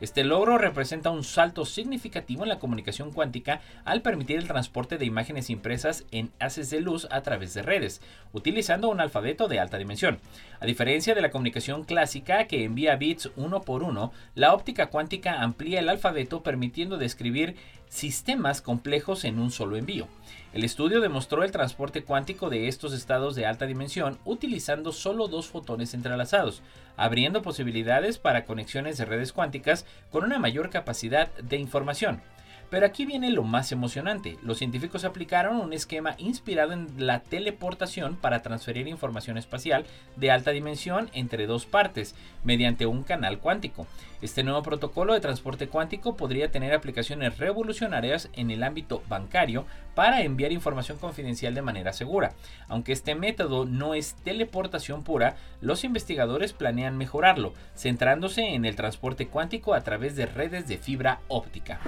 Este 0.00 0.24
logro 0.24 0.58
representa 0.58 1.10
un 1.10 1.24
salto 1.24 1.64
significativo 1.64 2.42
en 2.42 2.50
la 2.50 2.58
comunicación 2.58 3.12
cuántica 3.12 3.60
al 3.84 4.02
permitir 4.02 4.38
el 4.38 4.48
transporte 4.48 4.98
de 4.98 5.06
imágenes 5.06 5.48
impresas 5.50 6.04
en 6.10 6.32
haces 6.38 6.68
de 6.68 6.80
luz 6.80 7.06
a 7.10 7.22
través 7.22 7.54
de 7.54 7.62
redes, 7.62 8.02
utilizando 8.32 8.88
un 8.88 9.00
alfabeto 9.00 9.46
de 9.46 9.60
alta 9.60 9.78
dimensión. 9.78 10.18
A 10.60 10.66
diferencia 10.66 11.14
de 11.14 11.22
la 11.22 11.30
comunicación 11.30 11.84
clásica 11.84 12.46
que 12.46 12.64
envía 12.64 12.96
bits 12.96 13.30
uno 13.36 13.62
por 13.62 13.84
uno, 13.84 14.12
la 14.34 14.52
óptica 14.52 14.88
cuántica 14.88 15.40
amplía 15.42 15.78
el 15.78 15.88
alfabeto 15.88 16.42
permitiendo 16.42 16.98
describir 16.98 17.56
sistemas 17.88 18.60
complejos 18.60 19.24
en 19.24 19.38
un 19.38 19.50
solo 19.50 19.76
envío. 19.76 20.08
El 20.52 20.64
estudio 20.64 21.00
demostró 21.00 21.44
el 21.44 21.52
transporte 21.52 22.02
cuántico 22.02 22.50
de 22.50 22.68
estos 22.68 22.92
estados 22.92 23.34
de 23.34 23.46
alta 23.46 23.66
dimensión 23.66 24.18
utilizando 24.24 24.92
solo 24.92 25.28
dos 25.28 25.48
fotones 25.48 25.94
entrelazados, 25.94 26.62
abriendo 26.96 27.42
posibilidades 27.42 28.18
para 28.18 28.44
conexiones 28.44 28.96
de 28.98 29.04
redes 29.04 29.32
cuánticas 29.32 29.84
con 30.10 30.24
una 30.24 30.38
mayor 30.38 30.70
capacidad 30.70 31.32
de 31.36 31.56
información. 31.56 32.22
Pero 32.68 32.84
aquí 32.86 33.06
viene 33.06 33.30
lo 33.30 33.44
más 33.44 33.70
emocionante. 33.70 34.38
Los 34.42 34.58
científicos 34.58 35.04
aplicaron 35.04 35.58
un 35.58 35.72
esquema 35.72 36.16
inspirado 36.18 36.72
en 36.72 36.88
la 36.98 37.20
teleportación 37.20 38.16
para 38.16 38.42
transferir 38.42 38.88
información 38.88 39.38
espacial 39.38 39.84
de 40.16 40.30
alta 40.30 40.50
dimensión 40.50 41.08
entre 41.12 41.46
dos 41.46 41.64
partes 41.64 42.14
mediante 42.44 42.86
un 42.86 43.04
canal 43.04 43.38
cuántico. 43.38 43.86
Este 44.20 44.42
nuevo 44.42 44.62
protocolo 44.62 45.14
de 45.14 45.20
transporte 45.20 45.68
cuántico 45.68 46.16
podría 46.16 46.50
tener 46.50 46.74
aplicaciones 46.74 47.38
revolucionarias 47.38 48.30
en 48.32 48.50
el 48.50 48.62
ámbito 48.62 49.02
bancario 49.08 49.64
para 49.96 50.20
enviar 50.20 50.52
información 50.52 50.98
confidencial 50.98 51.54
de 51.54 51.62
manera 51.62 51.94
segura. 51.94 52.34
Aunque 52.68 52.92
este 52.92 53.14
método 53.14 53.64
no 53.64 53.94
es 53.94 54.14
teleportación 54.22 55.02
pura, 55.02 55.36
los 55.62 55.84
investigadores 55.84 56.52
planean 56.52 56.98
mejorarlo, 56.98 57.54
centrándose 57.74 58.54
en 58.54 58.66
el 58.66 58.76
transporte 58.76 59.26
cuántico 59.26 59.72
a 59.72 59.80
través 59.80 60.14
de 60.14 60.26
redes 60.26 60.68
de 60.68 60.76
fibra 60.76 61.20
óptica. 61.28 61.80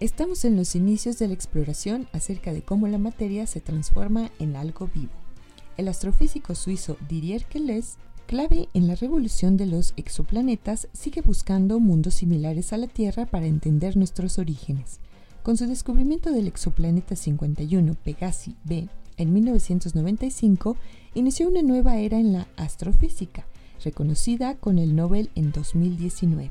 Estamos 0.00 0.46
en 0.46 0.56
los 0.56 0.74
inicios 0.74 1.18
de 1.18 1.28
la 1.28 1.34
exploración 1.34 2.08
acerca 2.12 2.54
de 2.54 2.62
cómo 2.62 2.88
la 2.88 2.98
materia 2.98 3.46
se 3.46 3.60
transforma 3.60 4.30
en 4.38 4.56
algo 4.56 4.88
vivo. 4.94 5.12
El 5.76 5.86
astrofísico 5.86 6.54
suizo 6.54 6.96
Didier 7.08 7.44
Queloz, 7.44 7.98
clave 8.28 8.68
en 8.74 8.86
la 8.86 8.94
revolución 8.94 9.56
de 9.56 9.64
los 9.64 9.94
exoplanetas, 9.96 10.88
sigue 10.92 11.22
buscando 11.22 11.80
mundos 11.80 12.12
similares 12.12 12.74
a 12.74 12.76
la 12.76 12.86
Tierra 12.86 13.24
para 13.24 13.46
entender 13.46 13.96
nuestros 13.96 14.38
orígenes. 14.38 15.00
Con 15.42 15.56
su 15.56 15.66
descubrimiento 15.66 16.30
del 16.30 16.46
exoplaneta 16.46 17.16
51 17.16 17.94
Pegasi 17.94 18.54
b 18.64 18.86
en 19.16 19.32
1995, 19.32 20.76
inició 21.14 21.48
una 21.48 21.62
nueva 21.62 21.96
era 21.96 22.20
en 22.20 22.34
la 22.34 22.48
astrofísica, 22.58 23.46
reconocida 23.82 24.56
con 24.56 24.78
el 24.78 24.94
Nobel 24.94 25.30
en 25.34 25.50
2019. 25.50 26.50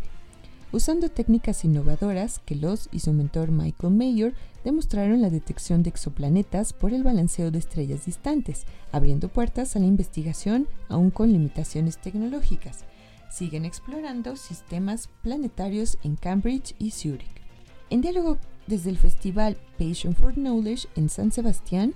Usando 0.71 1.09
técnicas 1.09 1.63
innovadoras, 1.63 2.39
Kelos 2.39 2.89
y 2.91 3.01
su 3.01 3.13
mentor 3.13 3.51
Michael 3.51 3.93
Mayer 3.93 4.33
demostraron 4.67 5.21
la 5.21 5.29
detección 5.29 5.81
de 5.81 5.89
exoplanetas 5.89 6.73
por 6.73 6.93
el 6.93 7.01
balanceo 7.01 7.51
de 7.51 7.57
estrellas 7.57 8.05
distantes, 8.05 8.65
abriendo 8.91 9.29
puertas 9.29 9.77
a 9.77 9.79
la 9.79 9.85
investigación 9.85 10.67
aún 10.89 11.09
con 11.09 11.31
limitaciones 11.31 11.97
tecnológicas. 11.99 12.83
Siguen 13.31 13.63
explorando 13.63 14.35
sistemas 14.35 15.07
planetarios 15.21 15.97
en 16.03 16.17
Cambridge 16.17 16.75
y 16.79 16.91
Zurich. 16.91 17.41
En 17.89 18.01
diálogo 18.01 18.39
desde 18.67 18.89
el 18.89 18.97
festival 18.97 19.55
Passion 19.79 20.13
for 20.13 20.33
Knowledge 20.33 20.89
en 20.97 21.07
San 21.07 21.31
Sebastián, 21.31 21.93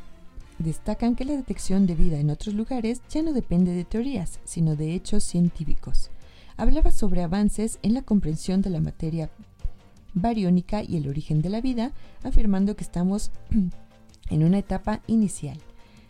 destacan 0.57 1.17
que 1.17 1.25
la 1.25 1.34
detección 1.34 1.86
de 1.86 1.95
vida 1.95 2.19
en 2.19 2.29
otros 2.29 2.55
lugares 2.55 3.01
ya 3.10 3.21
no 3.21 3.34
depende 3.34 3.73
de 3.73 3.84
teorías, 3.84 4.39
sino 4.45 4.77
de 4.77 4.95
hechos 4.95 5.25
científicos 5.25 6.10
hablaba 6.62 6.91
sobre 6.91 7.23
avances 7.23 7.79
en 7.81 7.95
la 7.95 8.03
comprensión 8.03 8.62
de 8.62 8.69
la 8.69 8.81
materia 8.81 9.31
bariónica 10.13 10.84
y 10.84 10.97
el 10.97 11.08
origen 11.08 11.41
de 11.41 11.50
la 11.50 11.62
vida, 11.62 11.91
afirmando 12.24 12.76
que 12.76 12.84
estamos 12.84 13.32
en 14.30 14.43
una 14.43 14.60
etapa 14.60 15.02
inicial. 15.08 15.58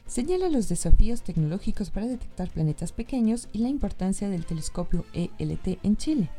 Señala 0.06 0.50
los 0.50 0.68
desafíos 0.68 1.22
tecnológicos 1.22 1.90
para 1.90 2.08
detectar 2.08 2.50
planetas 2.50 2.92
pequeños 2.92 3.48
y 3.54 3.60
la 3.60 3.70
importancia 3.70 4.30
del 4.30 4.46
telescopio 4.46 5.06
ELT 5.14 5.80
en 5.84 5.96
Chile. 5.96 6.30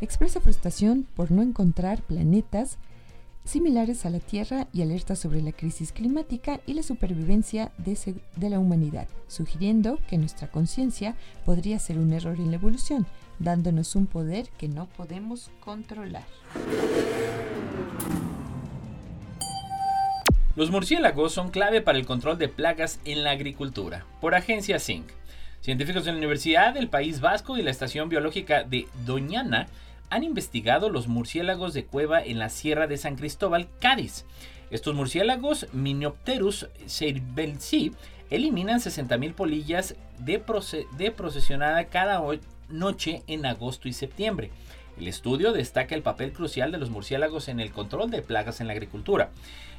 Expresa 0.00 0.40
frustración 0.40 1.06
por 1.14 1.30
no 1.30 1.42
encontrar 1.42 2.00
planetas 2.00 2.78
similares 3.44 4.06
a 4.06 4.10
la 4.10 4.20
Tierra 4.20 4.68
y 4.72 4.82
alerta 4.82 5.16
sobre 5.16 5.42
la 5.42 5.52
crisis 5.52 5.92
climática 5.92 6.60
y 6.66 6.74
la 6.74 6.82
supervivencia 6.82 7.72
de, 7.78 8.48
la 8.48 8.58
humanidad, 8.58 9.08
sugiriendo 9.28 9.98
que 10.08 10.18
nuestra 10.18 10.48
conciencia 10.50 11.16
podría 11.44 11.78
ser 11.78 11.98
un 11.98 12.12
error 12.12 12.36
en 12.36 12.50
la 12.50 12.56
evolución, 12.56 13.06
dándonos 13.38 13.96
un 13.96 14.06
poder 14.06 14.48
que 14.58 14.68
no 14.68 14.86
podemos 14.86 15.50
controlar. 15.60 16.24
Los 20.56 20.70
murciélagos 20.70 21.32
son 21.32 21.50
clave 21.50 21.80
para 21.80 21.98
el 21.98 22.06
control 22.06 22.36
de 22.38 22.48
plagas 22.48 23.00
en 23.04 23.22
la 23.22 23.30
agricultura, 23.30 24.04
por 24.20 24.34
agencia 24.34 24.78
SINC. 24.78 25.06
Científicos 25.60 26.04
de 26.04 26.12
la 26.12 26.18
Universidad 26.18 26.72
del 26.72 26.88
País 26.88 27.20
Vasco 27.20 27.58
y 27.58 27.62
la 27.62 27.70
Estación 27.70 28.08
Biológica 28.08 28.64
de 28.64 28.88
Doñana 29.04 29.68
han 30.10 30.24
investigado 30.24 30.90
los 30.90 31.08
murciélagos 31.08 31.72
de 31.72 31.86
cueva 31.86 32.22
en 32.22 32.38
la 32.38 32.48
Sierra 32.50 32.86
de 32.86 32.98
San 32.98 33.16
Cristóbal, 33.16 33.68
Cádiz. 33.80 34.26
Estos 34.70 34.94
murciélagos, 34.94 35.66
Miniopterus 35.72 36.68
cervelsi, 36.86 37.92
eliminan 38.28 38.80
60.000 38.80 39.34
polillas 39.34 39.96
de 40.18 41.10
procesionada 41.10 41.84
cada 41.86 42.22
noche 42.68 43.22
en 43.26 43.46
agosto 43.46 43.88
y 43.88 43.92
septiembre. 43.92 44.50
El 44.98 45.08
estudio 45.08 45.52
destaca 45.52 45.94
el 45.94 46.02
papel 46.02 46.32
crucial 46.32 46.72
de 46.72 46.78
los 46.78 46.90
murciélagos 46.90 47.48
en 47.48 47.60
el 47.60 47.72
control 47.72 48.10
de 48.10 48.22
plagas 48.22 48.60
en 48.60 48.66
la 48.66 48.72
agricultura. 48.74 49.30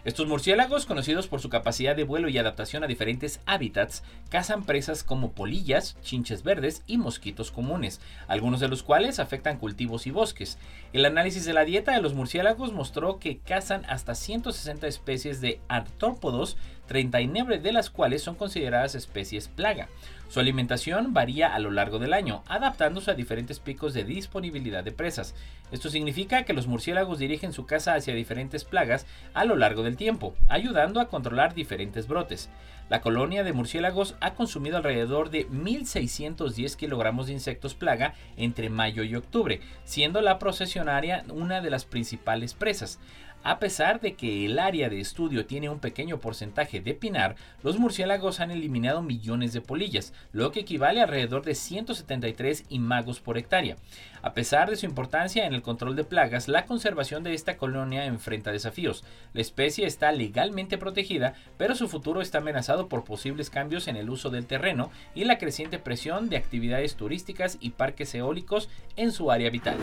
Estos 0.03 0.27
murciélagos, 0.27 0.87
conocidos 0.87 1.27
por 1.27 1.41
su 1.41 1.49
capacidad 1.49 1.95
de 1.95 2.03
vuelo 2.03 2.27
y 2.27 2.39
adaptación 2.39 2.83
a 2.83 2.87
diferentes 2.87 3.39
hábitats, 3.45 4.01
cazan 4.29 4.63
presas 4.63 5.03
como 5.03 5.33
polillas, 5.33 5.95
chinches 6.01 6.41
verdes 6.41 6.81
y 6.87 6.97
mosquitos 6.97 7.51
comunes, 7.51 8.01
algunos 8.27 8.59
de 8.59 8.67
los 8.67 8.81
cuales 8.81 9.19
afectan 9.19 9.59
cultivos 9.59 10.07
y 10.07 10.11
bosques. 10.11 10.57
El 10.91 11.05
análisis 11.05 11.45
de 11.45 11.53
la 11.53 11.65
dieta 11.65 11.91
de 11.91 12.01
los 12.01 12.15
murciélagos 12.15 12.73
mostró 12.73 13.19
que 13.19 13.37
cazan 13.37 13.85
hasta 13.85 14.15
160 14.15 14.87
especies 14.87 15.39
de 15.39 15.59
artrópodos, 15.67 16.57
39 16.87 17.59
de 17.59 17.71
las 17.71 17.91
cuales 17.91 18.23
son 18.23 18.33
consideradas 18.33 18.95
especies 18.95 19.49
plaga. 19.49 19.87
Su 20.31 20.39
alimentación 20.39 21.13
varía 21.13 21.53
a 21.53 21.59
lo 21.59 21.71
largo 21.71 21.99
del 21.99 22.13
año, 22.13 22.41
adaptándose 22.47 23.11
a 23.11 23.15
diferentes 23.15 23.59
picos 23.59 23.93
de 23.93 24.05
disponibilidad 24.05 24.81
de 24.81 24.93
presas. 24.93 25.35
Esto 25.73 25.89
significa 25.89 26.43
que 26.43 26.53
los 26.53 26.67
murciélagos 26.67 27.19
dirigen 27.19 27.51
su 27.51 27.65
caza 27.65 27.95
hacia 27.95 28.15
diferentes 28.15 28.63
plagas 28.63 29.05
a 29.33 29.43
lo 29.43 29.57
largo 29.57 29.83
del 29.83 29.97
tiempo, 29.97 30.33
ayudando 30.47 31.01
a 31.01 31.09
controlar 31.09 31.53
diferentes 31.53 32.07
brotes. 32.07 32.49
La 32.87 33.01
colonia 33.01 33.43
de 33.43 33.51
murciélagos 33.51 34.15
ha 34.21 34.33
consumido 34.33 34.77
alrededor 34.77 35.31
de 35.31 35.49
1.610 35.49 36.77
kilogramos 36.77 37.27
de 37.27 37.33
insectos 37.33 37.75
plaga 37.75 38.13
entre 38.37 38.69
mayo 38.69 39.03
y 39.03 39.15
octubre, 39.15 39.59
siendo 39.83 40.21
la 40.21 40.39
procesionaria 40.39 41.25
una 41.27 41.59
de 41.59 41.71
las 41.71 41.83
principales 41.83 42.53
presas. 42.53 42.99
A 43.43 43.57
pesar 43.57 43.99
de 44.01 44.13
que 44.13 44.45
el 44.45 44.59
área 44.59 44.87
de 44.87 44.99
estudio 44.99 45.47
tiene 45.47 45.69
un 45.69 45.79
pequeño 45.79 46.19
porcentaje 46.19 46.79
de 46.79 46.93
pinar, 46.93 47.35
los 47.63 47.79
murciélagos 47.79 48.39
han 48.39 48.51
eliminado 48.51 49.01
millones 49.01 49.51
de 49.51 49.61
polillas, 49.61 50.13
lo 50.31 50.51
que 50.51 50.59
equivale 50.59 50.99
a 50.99 51.05
alrededor 51.05 51.43
de 51.43 51.55
173 51.55 52.65
imagos 52.69 53.19
por 53.19 53.39
hectárea. 53.39 53.77
A 54.21 54.35
pesar 54.35 54.69
de 54.69 54.75
su 54.75 54.85
importancia 54.85 55.47
en 55.47 55.55
el 55.55 55.63
control 55.63 55.95
de 55.95 56.03
plagas, 56.03 56.47
la 56.47 56.65
conservación 56.67 57.23
de 57.23 57.33
esta 57.33 57.57
colonia 57.57 58.05
enfrenta 58.05 58.51
desafíos. 58.51 59.03
La 59.33 59.41
especie 59.41 59.87
está 59.87 60.11
legalmente 60.11 60.77
protegida, 60.77 61.33
pero 61.57 61.73
su 61.73 61.87
futuro 61.87 62.21
está 62.21 62.37
amenazado 62.37 62.87
por 62.87 63.03
posibles 63.03 63.49
cambios 63.49 63.87
en 63.87 63.95
el 63.95 64.11
uso 64.11 64.29
del 64.29 64.45
terreno 64.45 64.91
y 65.15 65.23
la 65.23 65.39
creciente 65.39 65.79
presión 65.79 66.29
de 66.29 66.37
actividades 66.37 66.95
turísticas 66.95 67.57
y 67.59 67.71
parques 67.71 68.13
eólicos 68.13 68.69
en 68.95 69.11
su 69.11 69.31
área 69.31 69.49
vital. 69.49 69.77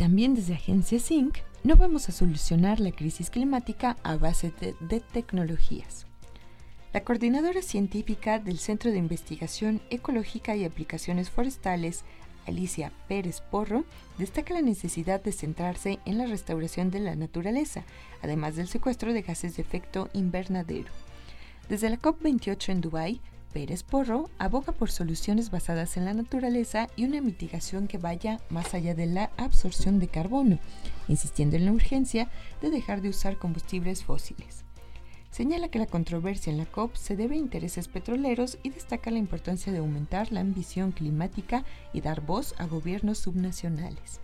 También 0.00 0.34
desde 0.34 0.54
Agencia 0.54 0.98
Zinc 0.98 1.40
no 1.62 1.76
vamos 1.76 2.08
a 2.08 2.12
solucionar 2.12 2.80
la 2.80 2.90
crisis 2.90 3.28
climática 3.28 3.98
a 4.02 4.16
base 4.16 4.50
de, 4.80 5.00
tecnologías. 5.00 6.06
La 6.94 7.04
coordinadora 7.04 7.60
científica 7.60 8.38
del 8.38 8.58
Centro 8.58 8.90
de 8.90 8.96
Investigación 8.96 9.82
Ecológica 9.90 10.56
y 10.56 10.64
Aplicaciones 10.64 11.28
Forestales, 11.28 12.04
Alicia 12.46 12.92
Pérez 13.08 13.42
Porro, 13.42 13.84
destaca 14.16 14.54
la 14.54 14.62
necesidad 14.62 15.22
de 15.22 15.32
centrarse 15.32 15.98
en 16.06 16.16
la 16.16 16.24
restauración 16.24 16.90
de 16.90 17.00
la 17.00 17.14
naturaleza, 17.14 17.84
además 18.22 18.56
del 18.56 18.68
secuestro 18.68 19.12
de 19.12 19.20
gases 19.20 19.56
de 19.56 19.62
efecto 19.62 20.08
invernadero. 20.14 20.88
Desde 21.68 21.90
la 21.90 21.98
COP28 21.98 22.70
en 22.70 22.80
Dubái, 22.80 23.20
Pérez 23.52 23.82
Porro 23.82 24.30
aboga 24.38 24.72
por 24.72 24.90
soluciones 24.90 25.50
basadas 25.50 25.96
en 25.96 26.04
la 26.04 26.14
naturaleza 26.14 26.88
y 26.94 27.04
una 27.04 27.20
mitigación 27.20 27.88
que 27.88 27.98
vaya 27.98 28.40
más 28.48 28.74
allá 28.74 28.94
de 28.94 29.06
la 29.06 29.30
absorción 29.36 29.98
de 29.98 30.08
carbono, 30.08 30.58
insistiendo 31.08 31.56
en 31.56 31.64
la 31.64 31.72
urgencia 31.72 32.30
de 32.62 32.70
dejar 32.70 33.00
de 33.00 33.08
usar 33.08 33.38
combustibles 33.38 34.04
fósiles. 34.04 34.64
Señala 35.30 35.68
que 35.68 35.78
la 35.78 35.86
controversia 35.86 36.50
en 36.50 36.58
la 36.58 36.66
COP 36.66 36.94
se 36.96 37.16
debe 37.16 37.36
a 37.36 37.38
intereses 37.38 37.88
petroleros 37.88 38.58
y 38.62 38.70
destaca 38.70 39.10
la 39.10 39.18
importancia 39.18 39.72
de 39.72 39.78
aumentar 39.78 40.32
la 40.32 40.40
ambición 40.40 40.92
climática 40.92 41.64
y 41.92 42.00
dar 42.00 42.20
voz 42.20 42.54
a 42.58 42.66
gobiernos 42.66 43.18
subnacionales. 43.18 44.20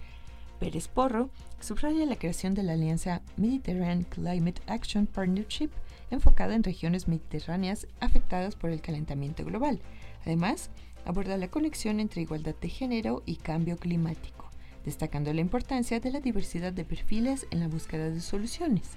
Pérez 0.59 0.89
Porro 0.89 1.31
subraya 1.61 2.07
la 2.07 2.17
creación 2.17 2.55
de 2.55 2.62
la 2.62 2.73
alianza 2.73 3.23
Mediterranean 3.37 4.05
Climate 4.05 4.62
Action 4.67 5.07
Partnership 5.07 5.71
enfocada 6.11 6.55
en 6.55 6.62
regiones 6.62 7.09
mediterráneas 7.09 7.87
afectadas 8.01 8.55
por 8.55 8.71
el 8.71 8.81
calentamiento 8.81 9.45
global. 9.45 9.81
Además, 10.25 10.71
aborda 11.05 11.37
la 11.37 11.49
conexión 11.49 12.01
entre 12.01 12.23
igualdad 12.23 12.55
de 12.61 12.69
género 12.69 13.23
y 13.27 13.37
cambio 13.37 13.77
climático, 13.77 14.51
destacando 14.85 15.33
la 15.33 15.40
importancia 15.40 16.01
de 16.01 16.11
la 16.11 16.21
diversidad 16.21 16.73
de 16.73 16.85
perfiles 16.85 17.47
en 17.51 17.61
la 17.61 17.69
búsqueda 17.69 18.11
de 18.11 18.21
soluciones. 18.21 18.90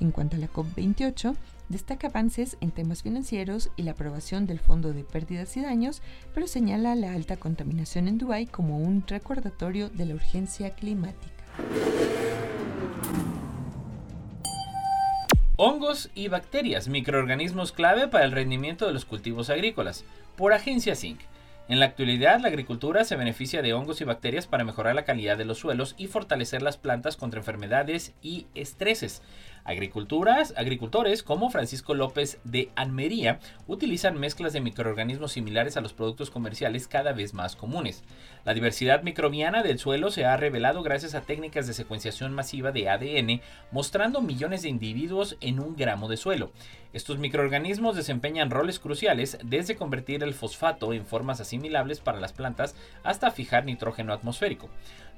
En 0.00 0.12
cuanto 0.12 0.36
a 0.36 0.38
la 0.38 0.50
COP28, 0.50 1.36
destaca 1.68 2.08
avances 2.08 2.56
en 2.60 2.70
temas 2.70 3.02
financieros 3.02 3.70
y 3.76 3.82
la 3.82 3.92
aprobación 3.92 4.46
del 4.46 4.58
Fondo 4.58 4.92
de 4.92 5.04
Pérdidas 5.04 5.56
y 5.56 5.60
Daños, 5.60 6.00
pero 6.34 6.46
señala 6.46 6.94
la 6.94 7.12
alta 7.12 7.36
contaminación 7.36 8.08
en 8.08 8.16
Dubái 8.16 8.46
como 8.46 8.78
un 8.78 9.04
recordatorio 9.06 9.90
de 9.90 10.06
la 10.06 10.14
urgencia 10.14 10.74
climática. 10.74 11.44
Hongos 15.62 16.08
y 16.14 16.28
bacterias, 16.28 16.88
microorganismos 16.88 17.72
clave 17.72 18.08
para 18.08 18.24
el 18.24 18.32
rendimiento 18.32 18.86
de 18.86 18.94
los 18.94 19.04
cultivos 19.04 19.50
agrícolas, 19.50 20.06
por 20.34 20.54
Agencia 20.54 20.96
Zinc. 20.96 21.20
En 21.68 21.80
la 21.80 21.84
actualidad, 21.84 22.40
la 22.40 22.48
agricultura 22.48 23.04
se 23.04 23.14
beneficia 23.14 23.60
de 23.60 23.74
hongos 23.74 24.00
y 24.00 24.04
bacterias 24.04 24.46
para 24.46 24.64
mejorar 24.64 24.94
la 24.94 25.04
calidad 25.04 25.36
de 25.36 25.44
los 25.44 25.58
suelos 25.58 25.96
y 25.98 26.06
fortalecer 26.06 26.62
las 26.62 26.78
plantas 26.78 27.18
contra 27.18 27.40
enfermedades 27.40 28.14
y 28.22 28.46
estreses. 28.54 29.20
Agriculturas, 29.64 30.54
agricultores 30.56 31.22
como 31.22 31.50
Francisco 31.50 31.94
López 31.94 32.40
de 32.44 32.70
Almería 32.76 33.40
utilizan 33.66 34.18
mezclas 34.18 34.52
de 34.52 34.60
microorganismos 34.60 35.32
similares 35.32 35.76
a 35.76 35.80
los 35.80 35.92
productos 35.92 36.30
comerciales 36.30 36.88
cada 36.88 37.12
vez 37.12 37.34
más 37.34 37.56
comunes. 37.56 38.02
La 38.44 38.54
diversidad 38.54 39.02
microbiana 39.02 39.62
del 39.62 39.78
suelo 39.78 40.10
se 40.10 40.24
ha 40.24 40.36
revelado 40.36 40.82
gracias 40.82 41.14
a 41.14 41.22
técnicas 41.22 41.66
de 41.66 41.74
secuenciación 41.74 42.32
masiva 42.32 42.72
de 42.72 42.88
ADN, 42.88 43.40
mostrando 43.70 44.20
millones 44.22 44.62
de 44.62 44.70
individuos 44.70 45.36
en 45.40 45.60
un 45.60 45.76
gramo 45.76 46.08
de 46.08 46.16
suelo. 46.16 46.52
Estos 46.92 47.18
microorganismos 47.18 47.94
desempeñan 47.94 48.50
roles 48.50 48.80
cruciales 48.80 49.38
desde 49.44 49.76
convertir 49.76 50.24
el 50.24 50.34
fosfato 50.34 50.92
en 50.92 51.06
formas 51.06 51.40
asimilables 51.40 52.00
para 52.00 52.18
las 52.18 52.32
plantas 52.32 52.74
hasta 53.04 53.30
fijar 53.30 53.64
nitrógeno 53.64 54.12
atmosférico. 54.12 54.68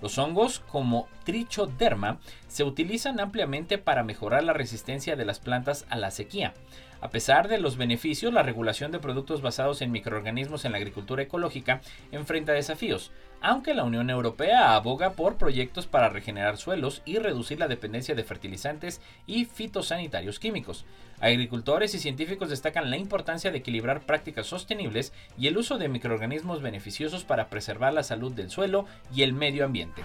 Los 0.03 0.19
hongos, 0.19 0.59
como 0.69 1.09
Trichoderma, 1.25 2.19
se 2.49 2.65
utilizan 2.65 3.21
ampliamente 3.21 3.79
para 3.79 4.03
mejorar 4.03 4.43
la 4.43 4.53
resistencia 4.53 5.15
de 5.15 5.25
las 5.25 5.39
plantas 5.39 5.87
a 5.89 5.97
la 5.97 6.11
sequía. 6.11 6.55
A 7.01 7.11
pesar 7.11 7.47
de 7.49 7.59
los 7.59 7.77
beneficios, 7.77 8.33
la 8.33 8.43
regulación 8.43 8.91
de 8.91 8.99
productos 8.99 9.43
basados 9.43 9.81
en 9.81 9.93
microorganismos 9.93 10.65
en 10.65 10.73
la 10.73 10.79
agricultura 10.79 11.23
ecológica 11.23 11.81
enfrenta 12.11 12.53
desafíos, 12.53 13.13
aunque 13.43 13.75
la 13.75 13.85
Unión 13.85 14.09
Europea 14.09 14.75
aboga 14.75 15.13
por 15.13 15.37
proyectos 15.37 15.87
para 15.87 16.09
regenerar 16.09 16.57
suelos 16.57 17.03
y 17.05 17.19
reducir 17.19 17.59
la 17.59 17.69
dependencia 17.69 18.15
de 18.15 18.25
fertilizantes 18.25 19.01
y 19.27 19.45
fitosanitarios 19.45 20.39
químicos. 20.39 20.85
Agricultores 21.21 21.95
y 21.95 21.99
científicos 21.99 22.49
destacan 22.49 22.91
la 22.91 22.97
importancia 22.97 23.51
de 23.51 23.59
equilibrar 23.59 24.01
prácticas 24.01 24.47
sostenibles 24.47 25.13
y 25.37 25.49
el 25.49 25.59
uso 25.59 25.79
de 25.79 25.89
microorganismos 25.89 26.63
beneficiosos 26.63 27.25
para 27.25 27.49
preservar 27.49 27.93
la 27.93 28.03
salud 28.03 28.33
del 28.33 28.51
suelo 28.51 28.87
y 29.15 29.23
el 29.23 29.33
medio 29.33 29.65
ambiente. 29.65 30.03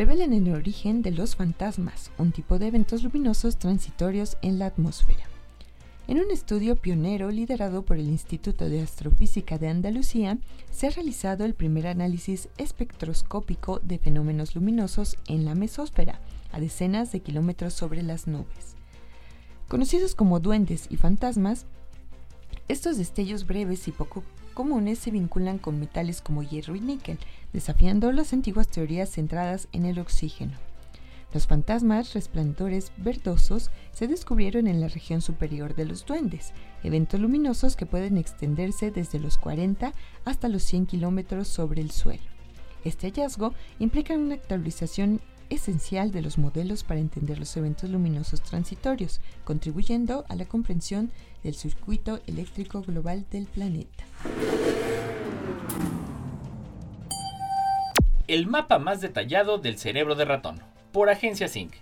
revelan 0.00 0.32
el 0.32 0.54
origen 0.54 1.02
de 1.02 1.10
los 1.10 1.36
fantasmas, 1.36 2.10
un 2.16 2.32
tipo 2.32 2.58
de 2.58 2.68
eventos 2.68 3.02
luminosos 3.02 3.58
transitorios 3.58 4.38
en 4.40 4.58
la 4.58 4.64
atmósfera. 4.64 5.29
En 6.10 6.18
un 6.18 6.32
estudio 6.32 6.74
pionero 6.74 7.30
liderado 7.30 7.84
por 7.84 7.96
el 7.96 8.08
Instituto 8.08 8.68
de 8.68 8.82
Astrofísica 8.82 9.58
de 9.58 9.68
Andalucía, 9.68 10.38
se 10.72 10.88
ha 10.88 10.90
realizado 10.90 11.44
el 11.44 11.54
primer 11.54 11.86
análisis 11.86 12.48
espectroscópico 12.58 13.78
de 13.78 13.96
fenómenos 13.98 14.56
luminosos 14.56 15.16
en 15.28 15.44
la 15.44 15.54
mesósfera, 15.54 16.18
a 16.50 16.58
decenas 16.58 17.12
de 17.12 17.20
kilómetros 17.20 17.74
sobre 17.74 18.02
las 18.02 18.26
nubes. 18.26 18.74
Conocidos 19.68 20.16
como 20.16 20.40
duendes 20.40 20.88
y 20.90 20.96
fantasmas, 20.96 21.66
estos 22.66 22.98
destellos 22.98 23.46
breves 23.46 23.86
y 23.86 23.92
poco 23.92 24.24
comunes 24.52 24.98
se 24.98 25.12
vinculan 25.12 25.58
con 25.58 25.78
metales 25.78 26.22
como 26.22 26.42
hierro 26.42 26.74
y 26.74 26.80
níquel, 26.80 27.20
desafiando 27.52 28.10
las 28.10 28.32
antiguas 28.32 28.66
teorías 28.66 29.12
centradas 29.12 29.68
en 29.70 29.84
el 29.84 30.00
oxígeno. 30.00 30.69
Los 31.32 31.46
fantasmas 31.46 32.12
resplandores 32.12 32.92
verdosos 32.96 33.70
se 33.92 34.08
descubrieron 34.08 34.66
en 34.66 34.80
la 34.80 34.88
región 34.88 35.20
superior 35.20 35.76
de 35.76 35.84
los 35.84 36.04
duendes, 36.04 36.52
eventos 36.82 37.20
luminosos 37.20 37.76
que 37.76 37.86
pueden 37.86 38.16
extenderse 38.16 38.90
desde 38.90 39.20
los 39.20 39.38
40 39.38 39.92
hasta 40.24 40.48
los 40.48 40.64
100 40.64 40.86
kilómetros 40.86 41.46
sobre 41.46 41.82
el 41.82 41.92
suelo. 41.92 42.22
Este 42.84 43.08
hallazgo 43.08 43.54
implica 43.78 44.14
una 44.14 44.34
actualización 44.34 45.20
esencial 45.50 46.10
de 46.10 46.22
los 46.22 46.36
modelos 46.36 46.82
para 46.82 47.00
entender 47.00 47.38
los 47.38 47.56
eventos 47.56 47.90
luminosos 47.90 48.40
transitorios, 48.42 49.20
contribuyendo 49.44 50.24
a 50.28 50.34
la 50.34 50.46
comprensión 50.46 51.12
del 51.44 51.54
circuito 51.54 52.20
eléctrico 52.26 52.82
global 52.82 53.26
del 53.30 53.46
planeta. 53.46 54.04
El 58.26 58.46
mapa 58.46 58.78
más 58.78 59.00
detallado 59.00 59.58
del 59.58 59.76
cerebro 59.76 60.14
de 60.14 60.24
ratón 60.24 60.60
por 60.92 61.10
Agencia 61.10 61.48
Sync. 61.48 61.74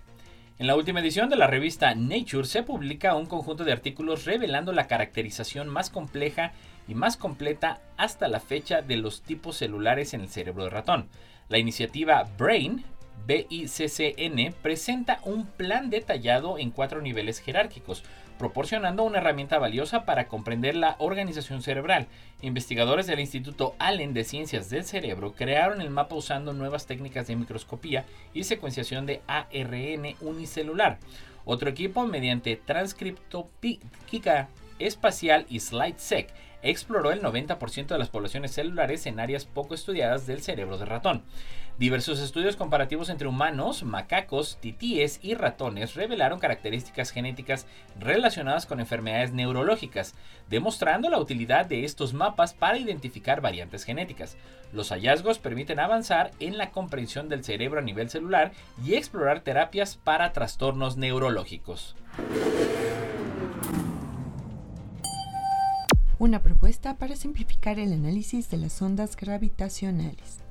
En 0.57 0.67
la 0.67 0.75
última 0.75 0.99
edición 0.99 1.29
de 1.29 1.37
la 1.37 1.47
revista 1.47 1.95
Nature 1.95 2.45
se 2.45 2.63
publica 2.63 3.15
un 3.15 3.25
conjunto 3.25 3.63
de 3.63 3.71
artículos 3.71 4.25
revelando 4.25 4.73
la 4.73 4.87
caracterización 4.87 5.69
más 5.69 5.89
compleja 5.89 6.51
y 6.87 6.95
más 6.95 7.15
completa 7.15 7.81
hasta 7.97 8.27
la 8.27 8.39
fecha 8.39 8.81
de 8.81 8.97
los 8.97 9.21
tipos 9.21 9.55
celulares 9.55 10.13
en 10.13 10.21
el 10.21 10.29
cerebro 10.29 10.65
de 10.65 10.69
ratón. 10.69 11.07
La 11.47 11.59
iniciativa 11.59 12.29
Brain 12.37 12.83
BICCN 13.25 14.53
presenta 14.61 15.19
un 15.23 15.45
plan 15.45 15.89
detallado 15.89 16.57
en 16.57 16.71
cuatro 16.71 17.01
niveles 17.01 17.39
jerárquicos, 17.39 18.03
proporcionando 18.39 19.03
una 19.03 19.19
herramienta 19.19 19.59
valiosa 19.59 20.05
para 20.05 20.27
comprender 20.27 20.73
la 20.73 20.95
organización 20.97 21.61
cerebral. 21.61 22.07
Investigadores 22.41 23.05
del 23.05 23.19
Instituto 23.19 23.75
Allen 23.77 24.13
de 24.13 24.23
Ciencias 24.23 24.69
del 24.69 24.85
Cerebro 24.85 25.33
crearon 25.33 25.81
el 25.81 25.89
mapa 25.89 26.15
usando 26.15 26.53
nuevas 26.53 26.87
técnicas 26.87 27.27
de 27.27 27.35
microscopía 27.35 28.05
y 28.33 28.45
secuenciación 28.45 29.05
de 29.05 29.21
ARN 29.27 30.15
unicelular. 30.21 30.97
Otro 31.43 31.69
equipo, 31.69 32.07
mediante 32.07 32.55
transcriptómica 32.55 34.47
espacial 34.79 35.45
y 35.49 35.59
SlideSec, 35.59 36.29
exploró 36.61 37.11
el 37.11 37.21
90% 37.21 37.87
de 37.87 37.97
las 37.97 38.09
poblaciones 38.09 38.51
celulares 38.51 39.05
en 39.05 39.19
áreas 39.19 39.45
poco 39.45 39.75
estudiadas 39.75 40.27
del 40.27 40.41
cerebro 40.41 40.77
de 40.77 40.85
ratón. 40.85 41.23
Diversos 41.79 42.19
estudios 42.19 42.57
comparativos 42.57 43.07
entre 43.07 43.29
humanos, 43.29 43.83
macacos, 43.83 44.57
titíes 44.59 45.17
y 45.23 45.33
ratones 45.33 45.95
revelaron 45.95 46.37
características 46.37 47.11
genéticas 47.11 47.67
relacionadas 47.97 48.65
con 48.65 48.81
enfermedades 48.81 49.31
neurológicas, 49.31 50.13
demostrando 50.49 51.09
la 51.09 51.19
utilidad 51.19 51.65
de 51.65 51.85
estos 51.85 52.13
mapas 52.13 52.53
para 52.53 52.77
identificar 52.77 53.39
variantes 53.39 53.85
genéticas. 53.85 54.35
Los 54.73 54.89
hallazgos 54.89 55.39
permiten 55.39 55.79
avanzar 55.79 56.31
en 56.41 56.57
la 56.57 56.71
comprensión 56.71 57.29
del 57.29 57.45
cerebro 57.45 57.79
a 57.79 57.83
nivel 57.83 58.09
celular 58.09 58.51
y 58.85 58.95
explorar 58.95 59.39
terapias 59.39 59.95
para 59.95 60.33
trastornos 60.33 60.97
neurológicos. 60.97 61.95
Una 66.17 66.43
propuesta 66.43 66.97
para 66.97 67.15
simplificar 67.15 67.79
el 67.79 67.93
análisis 67.93 68.49
de 68.49 68.57
las 68.57 68.81
ondas 68.81 69.15
gravitacionales. 69.15 70.48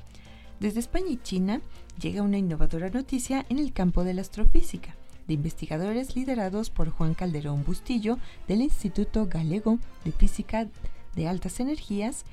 Desde 0.60 0.80
España 0.80 1.10
y 1.10 1.18
China 1.18 1.60
llega 2.00 2.22
una 2.22 2.38
innovadora 2.38 2.90
noticia 2.90 3.46
en 3.48 3.60
el 3.60 3.72
campo 3.72 4.02
de 4.02 4.14
la 4.14 4.22
astrofísica, 4.22 4.96
de 5.28 5.34
investigadores 5.34 6.16
liderados 6.16 6.70
por 6.70 6.90
Juan 6.90 7.14
Calderón 7.14 7.64
Bustillo 7.64 8.18
del 8.48 8.62
Instituto 8.62 9.26
Galego 9.26 9.78
de 10.04 10.10
Física 10.10 10.66
de 11.14 11.28
Altas 11.28 11.60
Energías, 11.60 12.24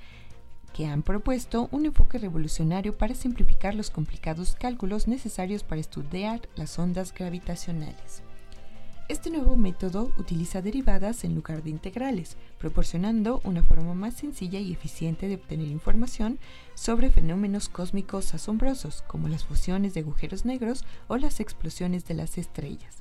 que 0.73 0.87
han 0.87 1.03
propuesto 1.03 1.69
un 1.71 1.85
enfoque 1.85 2.17
revolucionario 2.17 2.97
para 2.97 3.13
simplificar 3.13 3.75
los 3.75 3.91
complicados 3.91 4.55
cálculos 4.55 5.07
necesarios 5.07 5.63
para 5.63 5.81
estudiar 5.81 6.41
las 6.55 6.79
ondas 6.79 7.13
gravitacionales. 7.13 8.23
Este 9.07 9.29
nuevo 9.29 9.55
método 9.55 10.11
utiliza 10.17 10.63
derivadas 10.63 11.25
en 11.25 11.35
lugar 11.35 11.61
de 11.61 11.69
integrales, 11.69 12.37
proporcionando 12.57 13.39
una 13.43 13.61
forma 13.61 13.93
más 13.93 14.15
sencilla 14.15 14.59
y 14.59 14.71
eficiente 14.71 15.27
de 15.27 15.35
obtener 15.35 15.67
información 15.67 16.39
sobre 16.73 17.11
fenómenos 17.11 17.69
cósmicos 17.69 18.33
asombrosos, 18.33 19.03
como 19.03 19.27
las 19.27 19.45
fusiones 19.45 19.93
de 19.93 19.99
agujeros 19.99 20.43
negros 20.43 20.85
o 21.07 21.17
las 21.17 21.39
explosiones 21.39 22.05
de 22.07 22.15
las 22.15 22.39
estrellas. 22.39 22.95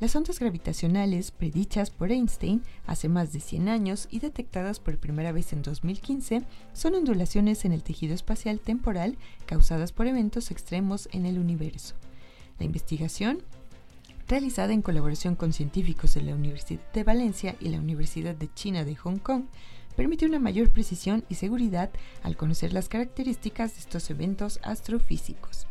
Las 0.00 0.16
ondas 0.16 0.40
gravitacionales, 0.40 1.30
predichas 1.30 1.90
por 1.90 2.10
Einstein 2.10 2.64
hace 2.84 3.08
más 3.08 3.32
de 3.32 3.38
100 3.38 3.68
años 3.68 4.08
y 4.10 4.18
detectadas 4.18 4.80
por 4.80 4.98
primera 4.98 5.30
vez 5.30 5.52
en 5.52 5.62
2015, 5.62 6.42
son 6.72 6.96
ondulaciones 6.96 7.64
en 7.64 7.70
el 7.70 7.84
tejido 7.84 8.14
espacial 8.14 8.58
temporal 8.58 9.16
causadas 9.46 9.92
por 9.92 10.08
eventos 10.08 10.50
extremos 10.50 11.08
en 11.12 11.24
el 11.24 11.38
universo. 11.38 11.94
La 12.58 12.66
investigación 12.66 13.44
realizada 14.28 14.72
en 14.72 14.82
colaboración 14.82 15.36
con 15.36 15.52
científicos 15.52 16.14
de 16.14 16.22
la 16.22 16.34
Universidad 16.34 16.80
de 16.92 17.04
Valencia 17.04 17.56
y 17.60 17.68
la 17.68 17.78
Universidad 17.78 18.34
de 18.34 18.52
China 18.54 18.84
de 18.84 18.96
Hong 18.96 19.18
Kong, 19.18 19.44
permite 19.96 20.26
una 20.26 20.38
mayor 20.38 20.70
precisión 20.70 21.24
y 21.28 21.34
seguridad 21.36 21.90
al 22.22 22.36
conocer 22.36 22.72
las 22.72 22.88
características 22.88 23.74
de 23.74 23.80
estos 23.80 24.10
eventos 24.10 24.60
astrofísicos. 24.62 25.66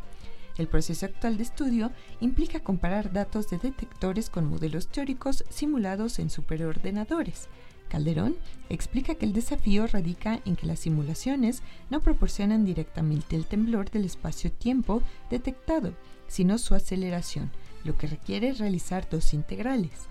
El 0.56 0.68
proceso 0.68 1.06
actual 1.06 1.36
de 1.36 1.42
estudio 1.42 1.90
implica 2.20 2.60
comparar 2.60 3.12
datos 3.12 3.50
de 3.50 3.58
detectores 3.58 4.30
con 4.30 4.48
modelos 4.48 4.86
teóricos 4.86 5.44
simulados 5.50 6.18
en 6.20 6.30
superordenadores. 6.30 7.48
Calderón 7.88 8.36
explica 8.70 9.14
que 9.14 9.26
el 9.26 9.32
desafío 9.32 9.86
radica 9.86 10.40
en 10.44 10.56
que 10.56 10.66
las 10.66 10.80
simulaciones 10.80 11.62
no 11.90 12.00
proporcionan 12.00 12.64
directamente 12.64 13.36
el 13.36 13.46
temblor 13.46 13.90
del 13.90 14.04
espacio-tiempo 14.04 15.02
detectado, 15.28 15.92
sino 16.28 16.58
su 16.58 16.74
aceleración, 16.74 17.50
lo 17.84 17.96
que 17.96 18.06
requiere 18.06 18.52
realizar 18.52 19.08
dos 19.08 19.34
integrales. 19.34 20.08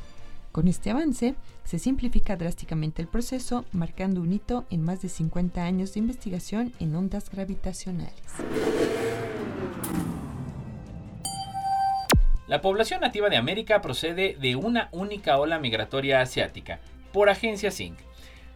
Con 0.51 0.67
este 0.67 0.91
avance, 0.91 1.35
se 1.63 1.79
simplifica 1.79 2.37
drásticamente 2.37 3.01
el 3.01 3.07
proceso, 3.07 3.65
marcando 3.71 4.21
un 4.21 4.31
hito 4.33 4.65
en 4.69 4.83
más 4.83 5.01
de 5.01 5.09
50 5.09 5.63
años 5.63 5.93
de 5.93 5.99
investigación 5.99 6.73
en 6.79 6.95
ondas 6.95 7.29
gravitacionales. 7.31 8.13
La 12.45 12.61
población 12.61 13.01
nativa 13.01 13.29
de 13.29 13.37
América 13.37 13.81
procede 13.81 14.37
de 14.39 14.55
una 14.55 14.89
única 14.91 15.39
ola 15.39 15.57
migratoria 15.57 16.21
asiática, 16.21 16.79
por 17.11 17.29
Agencia 17.29 17.71
SYNC. 17.71 17.97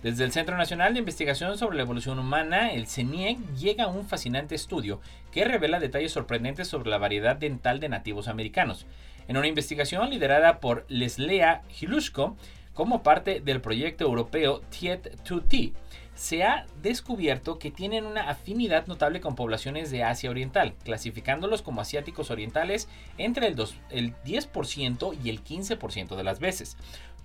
Desde 0.03 0.23
el 0.23 0.31
Centro 0.31 0.55
Nacional 0.55 0.93
de 0.93 0.99
Investigación 0.99 1.57
sobre 1.57 1.75
la 1.75 1.81
Evolución 1.81 2.19
Humana, 2.19 2.71
el 2.71 2.85
CENIEC, 2.85 3.39
llega 3.55 3.87
un 3.87 4.05
fascinante 4.05 4.53
estudio 4.53 5.01
que 5.31 5.43
revela 5.43 5.79
detalles 5.79 6.11
sorprendentes 6.11 6.67
sobre 6.67 6.91
la 6.91 6.99
variedad 6.99 7.35
dental 7.35 7.79
de 7.79 7.89
nativos 7.89 8.27
americanos. 8.27 8.85
En 9.27 9.37
una 9.37 9.47
investigación 9.47 10.11
liderada 10.11 10.59
por 10.59 10.85
Leslea 10.87 11.63
Hilushko, 11.81 12.37
como 12.75 13.01
parte 13.01 13.39
del 13.39 13.59
proyecto 13.59 14.03
europeo 14.03 14.61
TIET2T, 14.69 15.73
se 16.13 16.43
ha 16.43 16.65
descubierto 16.81 17.59
que 17.59 17.71
tienen 17.71 18.05
una 18.05 18.29
afinidad 18.29 18.87
notable 18.87 19.21
con 19.21 19.35
poblaciones 19.35 19.91
de 19.91 20.03
Asia 20.03 20.31
Oriental, 20.31 20.73
clasificándolos 20.83 21.61
como 21.61 21.81
asiáticos 21.81 22.31
orientales 22.31 22.87
entre 23.17 23.47
el, 23.47 23.55
el 23.89 24.15
10% 24.23 25.17
y 25.23 25.29
el 25.29 25.43
15% 25.43 26.15
de 26.15 26.23
las 26.23 26.39
veces. 26.39 26.75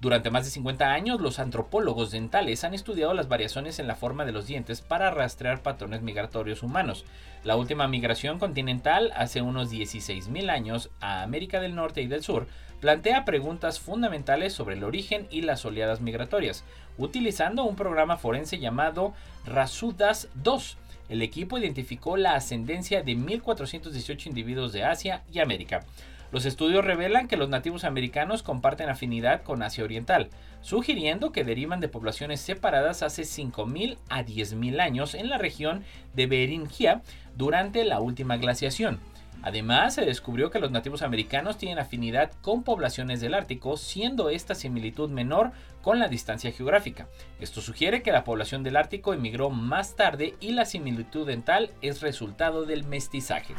Durante 0.02 0.32
más 0.32 0.44
de 0.44 0.50
50 0.50 0.92
años, 0.92 1.20
los 1.20 1.38
antropólogos 1.38 2.10
dentales 2.10 2.64
han 2.64 2.74
estudiado 2.74 3.14
las 3.14 3.28
variaciones 3.28 3.78
en 3.78 3.86
la 3.86 3.94
forma 3.94 4.24
de 4.24 4.32
los 4.32 4.48
dientes 4.48 4.80
para 4.80 5.12
rastrear 5.12 5.62
patrones 5.62 6.02
migratorios 6.02 6.64
humanos. 6.64 7.04
La 7.44 7.54
última 7.54 7.86
migración 7.86 8.40
continental, 8.40 9.12
hace 9.14 9.42
unos 9.42 9.70
16.000 9.70 10.50
años, 10.50 10.90
a 10.98 11.22
América 11.22 11.60
del 11.60 11.76
Norte 11.76 12.02
y 12.02 12.08
del 12.08 12.24
Sur, 12.24 12.48
plantea 12.80 13.24
preguntas 13.24 13.78
fundamentales 13.78 14.52
sobre 14.52 14.74
el 14.74 14.82
origen 14.82 15.28
y 15.30 15.42
las 15.42 15.64
oleadas 15.64 16.00
migratorias, 16.00 16.64
utilizando 16.98 17.62
un 17.62 17.76
programa 17.76 18.16
forense 18.16 18.58
llamado 18.58 19.14
Rasudas 19.46 20.26
2. 20.34 20.78
El 21.10 21.22
equipo 21.22 21.58
identificó 21.58 22.16
la 22.16 22.34
ascendencia 22.34 23.04
de 23.04 23.12
1.418 23.12 24.26
individuos 24.26 24.72
de 24.72 24.82
Asia 24.82 25.22
y 25.32 25.38
América. 25.38 25.84
Los 26.32 26.46
estudios 26.46 26.82
revelan 26.82 27.28
que 27.28 27.36
los 27.36 27.50
nativos 27.50 27.84
americanos 27.84 28.42
comparten 28.42 28.88
afinidad 28.88 29.42
con 29.42 29.62
Asia 29.62 29.84
Oriental, 29.84 30.30
sugiriendo 30.62 31.30
que 31.30 31.44
derivan 31.44 31.80
de 31.80 31.88
poblaciones 31.88 32.40
separadas 32.40 33.02
hace 33.02 33.22
5.000 33.22 33.98
a 34.08 34.22
10.000 34.24 34.80
años 34.80 35.14
en 35.14 35.28
la 35.28 35.36
región 35.36 35.84
de 36.14 36.26
Beringia 36.26 37.02
durante 37.36 37.84
la 37.84 38.00
última 38.00 38.38
glaciación. 38.38 38.98
Además, 39.42 39.96
se 39.96 40.06
descubrió 40.06 40.50
que 40.50 40.60
los 40.60 40.70
nativos 40.70 41.02
americanos 41.02 41.58
tienen 41.58 41.80
afinidad 41.80 42.30
con 42.40 42.62
poblaciones 42.62 43.20
del 43.20 43.34
Ártico, 43.34 43.76
siendo 43.76 44.30
esta 44.30 44.54
similitud 44.54 45.10
menor 45.10 45.50
con 45.82 45.98
la 45.98 46.08
distancia 46.08 46.52
geográfica. 46.52 47.08
Esto 47.40 47.60
sugiere 47.60 48.02
que 48.02 48.12
la 48.12 48.24
población 48.24 48.62
del 48.62 48.76
Ártico 48.76 49.12
emigró 49.12 49.50
más 49.50 49.96
tarde 49.96 50.36
y 50.40 50.52
la 50.52 50.64
similitud 50.64 51.26
dental 51.26 51.72
es 51.82 52.00
resultado 52.00 52.64
del 52.64 52.84
mestizaje. 52.84 53.54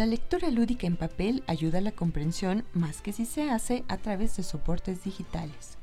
La 0.00 0.06
lectura 0.06 0.48
lúdica 0.48 0.86
en 0.86 0.96
papel 0.96 1.44
ayuda 1.46 1.76
a 1.76 1.82
la 1.82 1.92
comprensión 1.92 2.64
más 2.72 3.02
que 3.02 3.12
si 3.12 3.26
se 3.26 3.50
hace 3.50 3.84
a 3.86 3.98
través 3.98 4.34
de 4.34 4.42
soportes 4.42 5.04
digitales. 5.04 5.76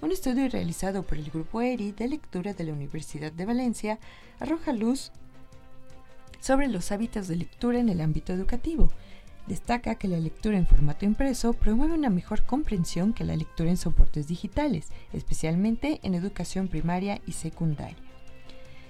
Un 0.00 0.10
estudio 0.10 0.48
realizado 0.48 1.02
por 1.02 1.18
el 1.18 1.30
Grupo 1.30 1.60
ERI 1.60 1.92
de 1.92 2.08
Lectura 2.08 2.54
de 2.54 2.64
la 2.64 2.72
Universidad 2.72 3.30
de 3.30 3.44
Valencia 3.44 3.98
arroja 4.40 4.72
luz 4.72 5.12
sobre 6.40 6.68
los 6.68 6.92
hábitos 6.92 7.28
de 7.28 7.36
lectura 7.36 7.78
en 7.78 7.90
el 7.90 8.00
ámbito 8.00 8.32
educativo. 8.32 8.90
Destaca 9.46 9.96
que 9.96 10.08
la 10.08 10.18
lectura 10.18 10.56
en 10.56 10.66
formato 10.66 11.04
impreso 11.04 11.52
promueve 11.52 11.92
una 11.92 12.08
mejor 12.08 12.46
comprensión 12.46 13.12
que 13.12 13.24
la 13.24 13.36
lectura 13.36 13.68
en 13.68 13.76
soportes 13.76 14.28
digitales, 14.28 14.86
especialmente 15.12 16.00
en 16.02 16.14
educación 16.14 16.68
primaria 16.68 17.20
y 17.26 17.32
secundaria. 17.32 18.07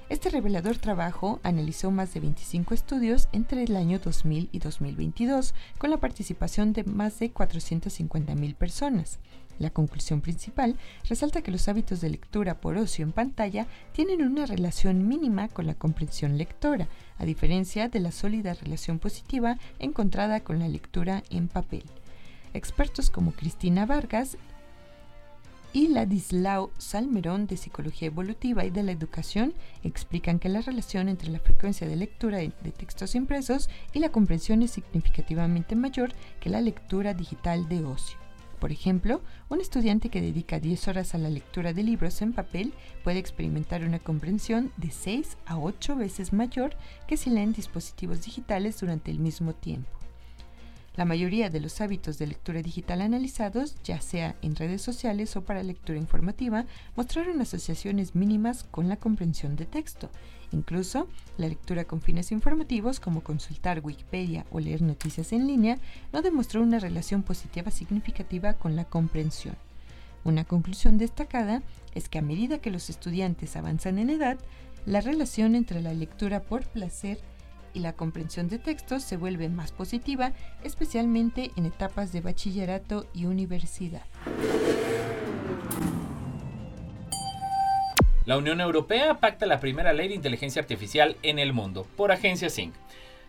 Este 0.08 0.30
revelador 0.30 0.78
trabajo 0.78 1.38
analizó 1.42 1.90
más 1.90 2.14
de 2.14 2.20
25 2.20 2.72
estudios 2.72 3.28
entre 3.32 3.64
el 3.64 3.76
año 3.76 3.98
2000 3.98 4.48
y 4.52 4.58
2022, 4.58 5.54
con 5.76 5.90
la 5.90 5.98
participación 5.98 6.72
de 6.72 6.84
más 6.84 7.18
de 7.18 7.30
450.000 7.30 8.54
personas. 8.54 9.18
La 9.58 9.68
conclusión 9.68 10.22
principal 10.22 10.76
resalta 11.06 11.42
que 11.42 11.50
los 11.50 11.68
hábitos 11.68 12.00
de 12.00 12.08
lectura 12.08 12.58
por 12.58 12.78
ocio 12.78 13.04
en 13.04 13.12
pantalla 13.12 13.66
tienen 13.92 14.22
una 14.22 14.46
relación 14.46 15.06
mínima 15.06 15.48
con 15.48 15.66
la 15.66 15.74
comprensión 15.74 16.38
lectora, 16.38 16.88
a 17.18 17.26
diferencia 17.26 17.88
de 17.88 18.00
la 18.00 18.10
sólida 18.10 18.54
relación 18.54 18.98
positiva 18.98 19.58
encontrada 19.78 20.40
con 20.40 20.58
la 20.58 20.68
lectura 20.68 21.22
en 21.28 21.48
papel. 21.48 21.84
Expertos 22.54 23.10
como 23.10 23.32
Cristina 23.32 23.84
Vargas 23.84 24.38
y 25.78 25.86
Ladislao 25.86 26.72
Salmerón 26.76 27.46
de 27.46 27.56
Psicología 27.56 28.08
Evolutiva 28.08 28.64
y 28.64 28.70
de 28.70 28.82
la 28.82 28.90
Educación 28.90 29.54
explican 29.84 30.40
que 30.40 30.48
la 30.48 30.60
relación 30.60 31.08
entre 31.08 31.30
la 31.30 31.38
frecuencia 31.38 31.86
de 31.86 31.94
lectura 31.94 32.38
de 32.38 32.72
textos 32.76 33.14
impresos 33.14 33.70
y 33.92 34.00
la 34.00 34.08
comprensión 34.08 34.62
es 34.62 34.72
significativamente 34.72 35.76
mayor 35.76 36.10
que 36.40 36.50
la 36.50 36.60
lectura 36.60 37.14
digital 37.14 37.68
de 37.68 37.84
ocio. 37.84 38.18
Por 38.58 38.72
ejemplo, 38.72 39.20
un 39.50 39.60
estudiante 39.60 40.08
que 40.08 40.20
dedica 40.20 40.58
10 40.58 40.88
horas 40.88 41.14
a 41.14 41.18
la 41.18 41.30
lectura 41.30 41.72
de 41.72 41.84
libros 41.84 42.22
en 42.22 42.32
papel 42.32 42.74
puede 43.04 43.20
experimentar 43.20 43.84
una 43.84 44.00
comprensión 44.00 44.72
de 44.78 44.90
6 44.90 45.38
a 45.46 45.58
8 45.60 45.94
veces 45.94 46.32
mayor 46.32 46.72
que 47.06 47.16
si 47.16 47.30
leen 47.30 47.52
dispositivos 47.52 48.24
digitales 48.24 48.80
durante 48.80 49.12
el 49.12 49.20
mismo 49.20 49.54
tiempo. 49.54 50.07
La 50.98 51.04
mayoría 51.04 51.48
de 51.48 51.60
los 51.60 51.80
hábitos 51.80 52.18
de 52.18 52.26
lectura 52.26 52.60
digital 52.60 53.02
analizados, 53.02 53.76
ya 53.84 54.00
sea 54.00 54.34
en 54.42 54.56
redes 54.56 54.82
sociales 54.82 55.36
o 55.36 55.42
para 55.42 55.62
lectura 55.62 55.96
informativa, 55.96 56.66
mostraron 56.96 57.40
asociaciones 57.40 58.16
mínimas 58.16 58.64
con 58.64 58.88
la 58.88 58.96
comprensión 58.96 59.54
de 59.54 59.64
texto. 59.64 60.10
Incluso, 60.50 61.06
la 61.36 61.46
lectura 61.46 61.84
con 61.84 62.00
fines 62.00 62.32
informativos, 62.32 62.98
como 62.98 63.22
consultar 63.22 63.80
Wikipedia 63.84 64.44
o 64.50 64.58
leer 64.58 64.82
noticias 64.82 65.32
en 65.32 65.46
línea, 65.46 65.78
no 66.12 66.20
demostró 66.20 66.62
una 66.62 66.80
relación 66.80 67.22
positiva 67.22 67.70
significativa 67.70 68.54
con 68.54 68.74
la 68.74 68.84
comprensión. 68.84 69.54
Una 70.24 70.42
conclusión 70.42 70.98
destacada 70.98 71.62
es 71.94 72.08
que 72.08 72.18
a 72.18 72.22
medida 72.22 72.58
que 72.58 72.72
los 72.72 72.90
estudiantes 72.90 73.54
avanzan 73.54 73.98
en 73.98 74.10
edad, 74.10 74.36
la 74.84 75.00
relación 75.00 75.54
entre 75.54 75.80
la 75.80 75.94
lectura 75.94 76.42
por 76.42 76.66
placer 76.66 77.20
la 77.78 77.92
comprensión 77.92 78.48
de 78.48 78.58
textos 78.58 79.02
se 79.02 79.16
vuelve 79.16 79.48
más 79.48 79.72
positiva, 79.72 80.32
especialmente 80.64 81.50
en 81.56 81.66
etapas 81.66 82.12
de 82.12 82.20
bachillerato 82.20 83.06
y 83.14 83.26
universidad. 83.26 84.02
La 88.24 88.36
Unión 88.36 88.60
Europea 88.60 89.20
pacta 89.20 89.46
la 89.46 89.58
primera 89.58 89.94
ley 89.94 90.08
de 90.08 90.14
inteligencia 90.14 90.60
artificial 90.60 91.16
en 91.22 91.38
el 91.38 91.54
mundo, 91.54 91.86
por 91.96 92.12
agencia 92.12 92.50
Sync. 92.50 92.74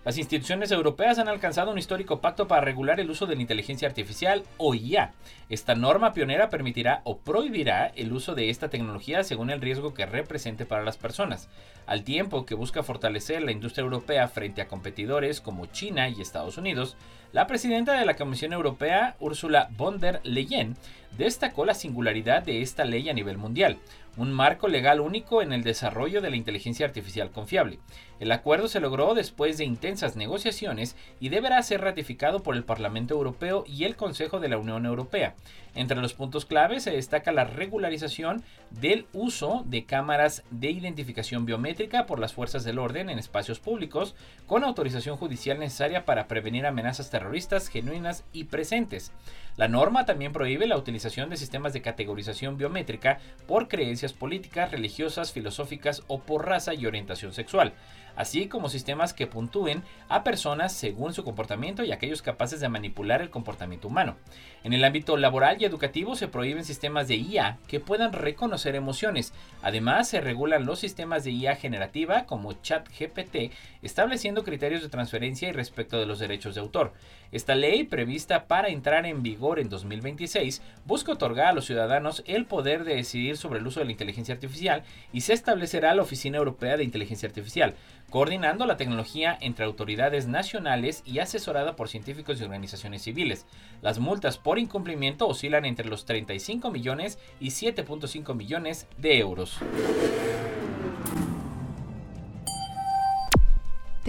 Las 0.06 0.18
instituciones 0.18 0.72
europeas 0.72 1.20
han 1.20 1.28
alcanzado 1.28 1.72
un 1.72 1.78
histórico 1.78 2.22
pacto 2.22 2.48
para 2.48 2.62
regular 2.62 3.02
el 3.02 3.10
uso 3.10 3.26
de 3.26 3.36
la 3.36 3.42
inteligencia 3.42 3.86
artificial 3.86 4.44
o 4.56 4.74
IA. 4.74 5.14
Esta 5.50 5.76
norma 5.76 6.14
pionera 6.14 6.50
permitirá 6.50 7.02
o 7.04 7.18
prohibirá 7.18 7.88
el 7.88 8.14
uso 8.14 8.34
de 8.34 8.50
esta 8.50 8.70
tecnología 8.70 9.26
según 9.26 9.50
el 9.50 9.60
riesgo 9.60 9.94
que 9.94 10.06
represente 10.06 10.66
para 10.66 10.86
las 10.86 10.96
personas, 10.96 11.50
al 11.86 12.06
tiempo 12.06 12.46
que 12.46 12.56
busca 12.56 12.82
fortalecer 12.82 13.42
la 13.42 13.52
industria 13.52 13.84
europea 13.84 14.30
frente 14.30 14.62
a 14.62 14.70
competidores 14.70 15.42
como 15.42 15.66
China 15.66 16.08
y 16.08 16.22
Estados 16.22 16.58
Unidos. 16.58 16.96
La 17.32 17.46
presidenta 17.46 17.94
de 17.94 18.08
la 18.08 18.16
Comisión 18.16 18.54
Europea, 18.54 19.16
Ursula 19.20 19.70
von 19.78 20.00
der 20.00 20.20
Leyen, 20.24 20.76
destacó 21.16 21.64
la 21.64 21.76
singularidad 21.76 22.42
de 22.42 22.64
esta 22.64 22.86
ley 22.86 23.08
a 23.08 23.14
nivel 23.14 23.38
mundial, 23.38 23.78
un 24.18 24.34
marco 24.34 24.68
legal 24.68 25.00
único 25.00 25.44
en 25.44 25.54
el 25.54 25.62
desarrollo 25.62 26.22
de 26.22 26.32
la 26.32 26.38
inteligencia 26.38 26.88
artificial 26.88 27.30
confiable. 27.30 27.78
El 28.20 28.32
acuerdo 28.32 28.68
se 28.68 28.80
logró 28.80 29.14
después 29.14 29.60
de 29.60 29.66
intensas 29.66 30.16
negociaciones 30.16 30.96
y 31.20 31.30
deberá 31.30 31.62
ser 31.62 31.82
ratificado 31.82 32.42
por 32.42 32.56
el 32.56 32.64
Parlamento 32.64 33.14
Europeo 33.14 33.64
y 33.68 33.84
el 33.84 33.96
Consejo 33.96 34.40
de 34.40 34.50
la 34.50 34.58
Unión 34.58 34.88
Europea. 34.88 35.36
Entre 35.76 35.98
los 35.98 36.14
puntos 36.14 36.46
clave 36.46 36.80
se 36.80 36.92
destaca 36.92 37.32
la 37.32 37.44
regularización 37.44 38.44
del 38.72 39.06
uso 39.14 39.64
de 39.66 39.86
cámaras 39.86 40.44
de 40.52 40.72
identificación 40.72 41.46
biométrica 41.46 42.06
por 42.06 42.20
las 42.20 42.34
fuerzas 42.34 42.64
del 42.64 42.80
orden 42.80 43.10
en 43.10 43.20
espacios 43.20 43.60
públicos, 43.60 44.16
con 44.48 44.64
autorización 44.64 45.18
judicial 45.18 45.60
necesaria 45.60 46.06
para 46.06 46.28
prevenir 46.28 46.66
amenazas 46.66 47.10
terroristas 47.10 47.68
genuinas 47.68 48.24
y 48.34 48.46
presentes. 48.46 49.12
La 49.58 49.68
norma 49.68 50.06
también 50.06 50.32
prohíbe 50.32 50.68
la 50.68 50.78
utilización 50.78 51.30
de 51.30 51.38
sistemas 51.38 51.74
de 51.74 51.82
categorización 51.82 52.58
biométrica 52.58 53.20
por 53.46 53.68
creencias 53.68 54.14
políticas, 54.14 54.72
religiosas, 54.72 55.34
filosóficas 55.34 56.04
o 56.08 56.20
por 56.20 56.46
raza 56.46 56.74
y 56.74 56.86
orientación 56.86 57.34
sexual 57.34 57.74
así 58.16 58.48
como 58.48 58.70
sistemas 58.70 59.14
que 59.14 59.28
puntúen 59.28 59.84
a 60.08 60.24
personas 60.24 60.74
según 60.74 61.14
su 61.14 61.24
comportamiento 61.24 61.84
y 61.84 61.92
aquellos 61.92 62.22
capaces 62.22 62.60
de 62.60 62.70
manipular 62.70 63.22
el 63.22 63.30
comportamiento 63.30 63.88
humano. 63.88 64.18
En 64.64 64.74
el 64.74 64.84
ámbito 64.84 65.18
laboral 65.18 65.58
y 65.60 65.66
educativo 65.66 66.16
se 66.16 66.28
prohíben 66.28 66.66
sistemas 66.66 67.08
de 67.08 67.16
IA 67.16 67.58
que 67.68 67.80
puedan 67.80 68.14
reconocer 68.14 68.76
emociones. 68.76 69.34
Además, 69.62 70.10
se 70.10 70.22
regulan 70.22 70.66
los 70.66 70.80
sistemas 70.80 71.24
de 71.24 71.32
IA 71.32 71.56
generativa 71.56 72.26
como 72.26 72.54
ChatGPT, 72.54 73.54
estableciendo 73.82 74.44
criterios 74.44 74.82
de 74.82 74.90
transferencia 74.90 75.50
y 75.50 75.52
respecto 75.52 76.00
de 76.00 76.06
los 76.06 76.20
derechos 76.20 76.56
de 76.56 76.62
autor. 76.62 76.94
Esta 77.32 77.56
ley, 77.56 77.84
prevista 77.84 78.48
para 78.48 78.70
entrar 78.70 79.06
en 79.06 79.24
vigor 79.24 79.60
en 79.60 79.70
2026, 79.70 80.62
busca 80.86 81.12
otorgar 81.12 81.48
a 81.48 81.54
los 81.54 81.66
ciudadanos 81.66 82.24
el 82.26 82.46
poder 82.46 82.84
de 82.84 82.96
decidir 82.96 83.38
sobre 83.38 83.60
el 83.60 83.68
uso 83.68 83.80
de 83.80 83.86
la 83.86 83.92
inteligencia 83.92 84.34
artificial 84.34 84.84
y 85.14 85.22
se 85.22 85.34
establecerá 85.34 85.94
la 85.94 86.02
Oficina 86.02 86.38
Europea 86.38 86.78
de 86.78 86.84
Inteligencia 86.84 87.28
Artificial, 87.28 87.76
coordinando 88.10 88.66
la 88.66 88.78
tecnología 88.78 89.38
entre 89.42 89.66
autoridades 89.66 90.28
nacionales 90.28 91.04
y 91.06 91.20
asesorada 91.20 91.76
por 91.76 91.90
científicos 91.90 92.40
y 92.40 92.44
organizaciones 92.44 93.04
civiles. 93.04 93.46
Las 93.82 94.00
multas 94.00 94.38
por 94.38 94.60
incumplimiento 94.60 95.28
oscilan 95.28 95.66
entre 95.66 95.88
los 95.88 96.06
35 96.06 96.72
millones 96.72 97.20
y 97.40 97.50
7.5 97.50 98.36
millones 98.36 98.88
de 98.98 99.20
euros. 99.20 99.60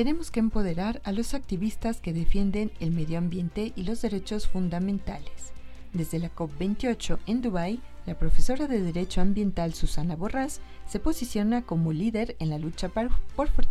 Tenemos 0.00 0.30
que 0.30 0.40
empoderar 0.40 1.02
a 1.04 1.12
los 1.12 1.34
activistas 1.34 2.00
que 2.00 2.14
defienden 2.14 2.72
el 2.80 2.90
medio 2.90 3.18
ambiente 3.18 3.74
y 3.76 3.82
los 3.82 4.00
derechos 4.00 4.48
fundamentales. 4.48 5.52
Desde 5.92 6.18
la 6.18 6.34
COP28 6.34 7.18
en 7.26 7.42
Dubái, 7.42 7.82
la 8.06 8.18
profesora 8.18 8.66
de 8.66 8.80
Derecho 8.80 9.20
Ambiental 9.20 9.74
Susana 9.74 10.16
Borrás 10.16 10.62
se 10.86 11.00
posiciona 11.00 11.60
como 11.60 11.92
líder 11.92 12.34
en 12.38 12.48
la 12.48 12.58
lucha 12.58 12.88
por 12.88 13.50
fortalecer 13.50 13.68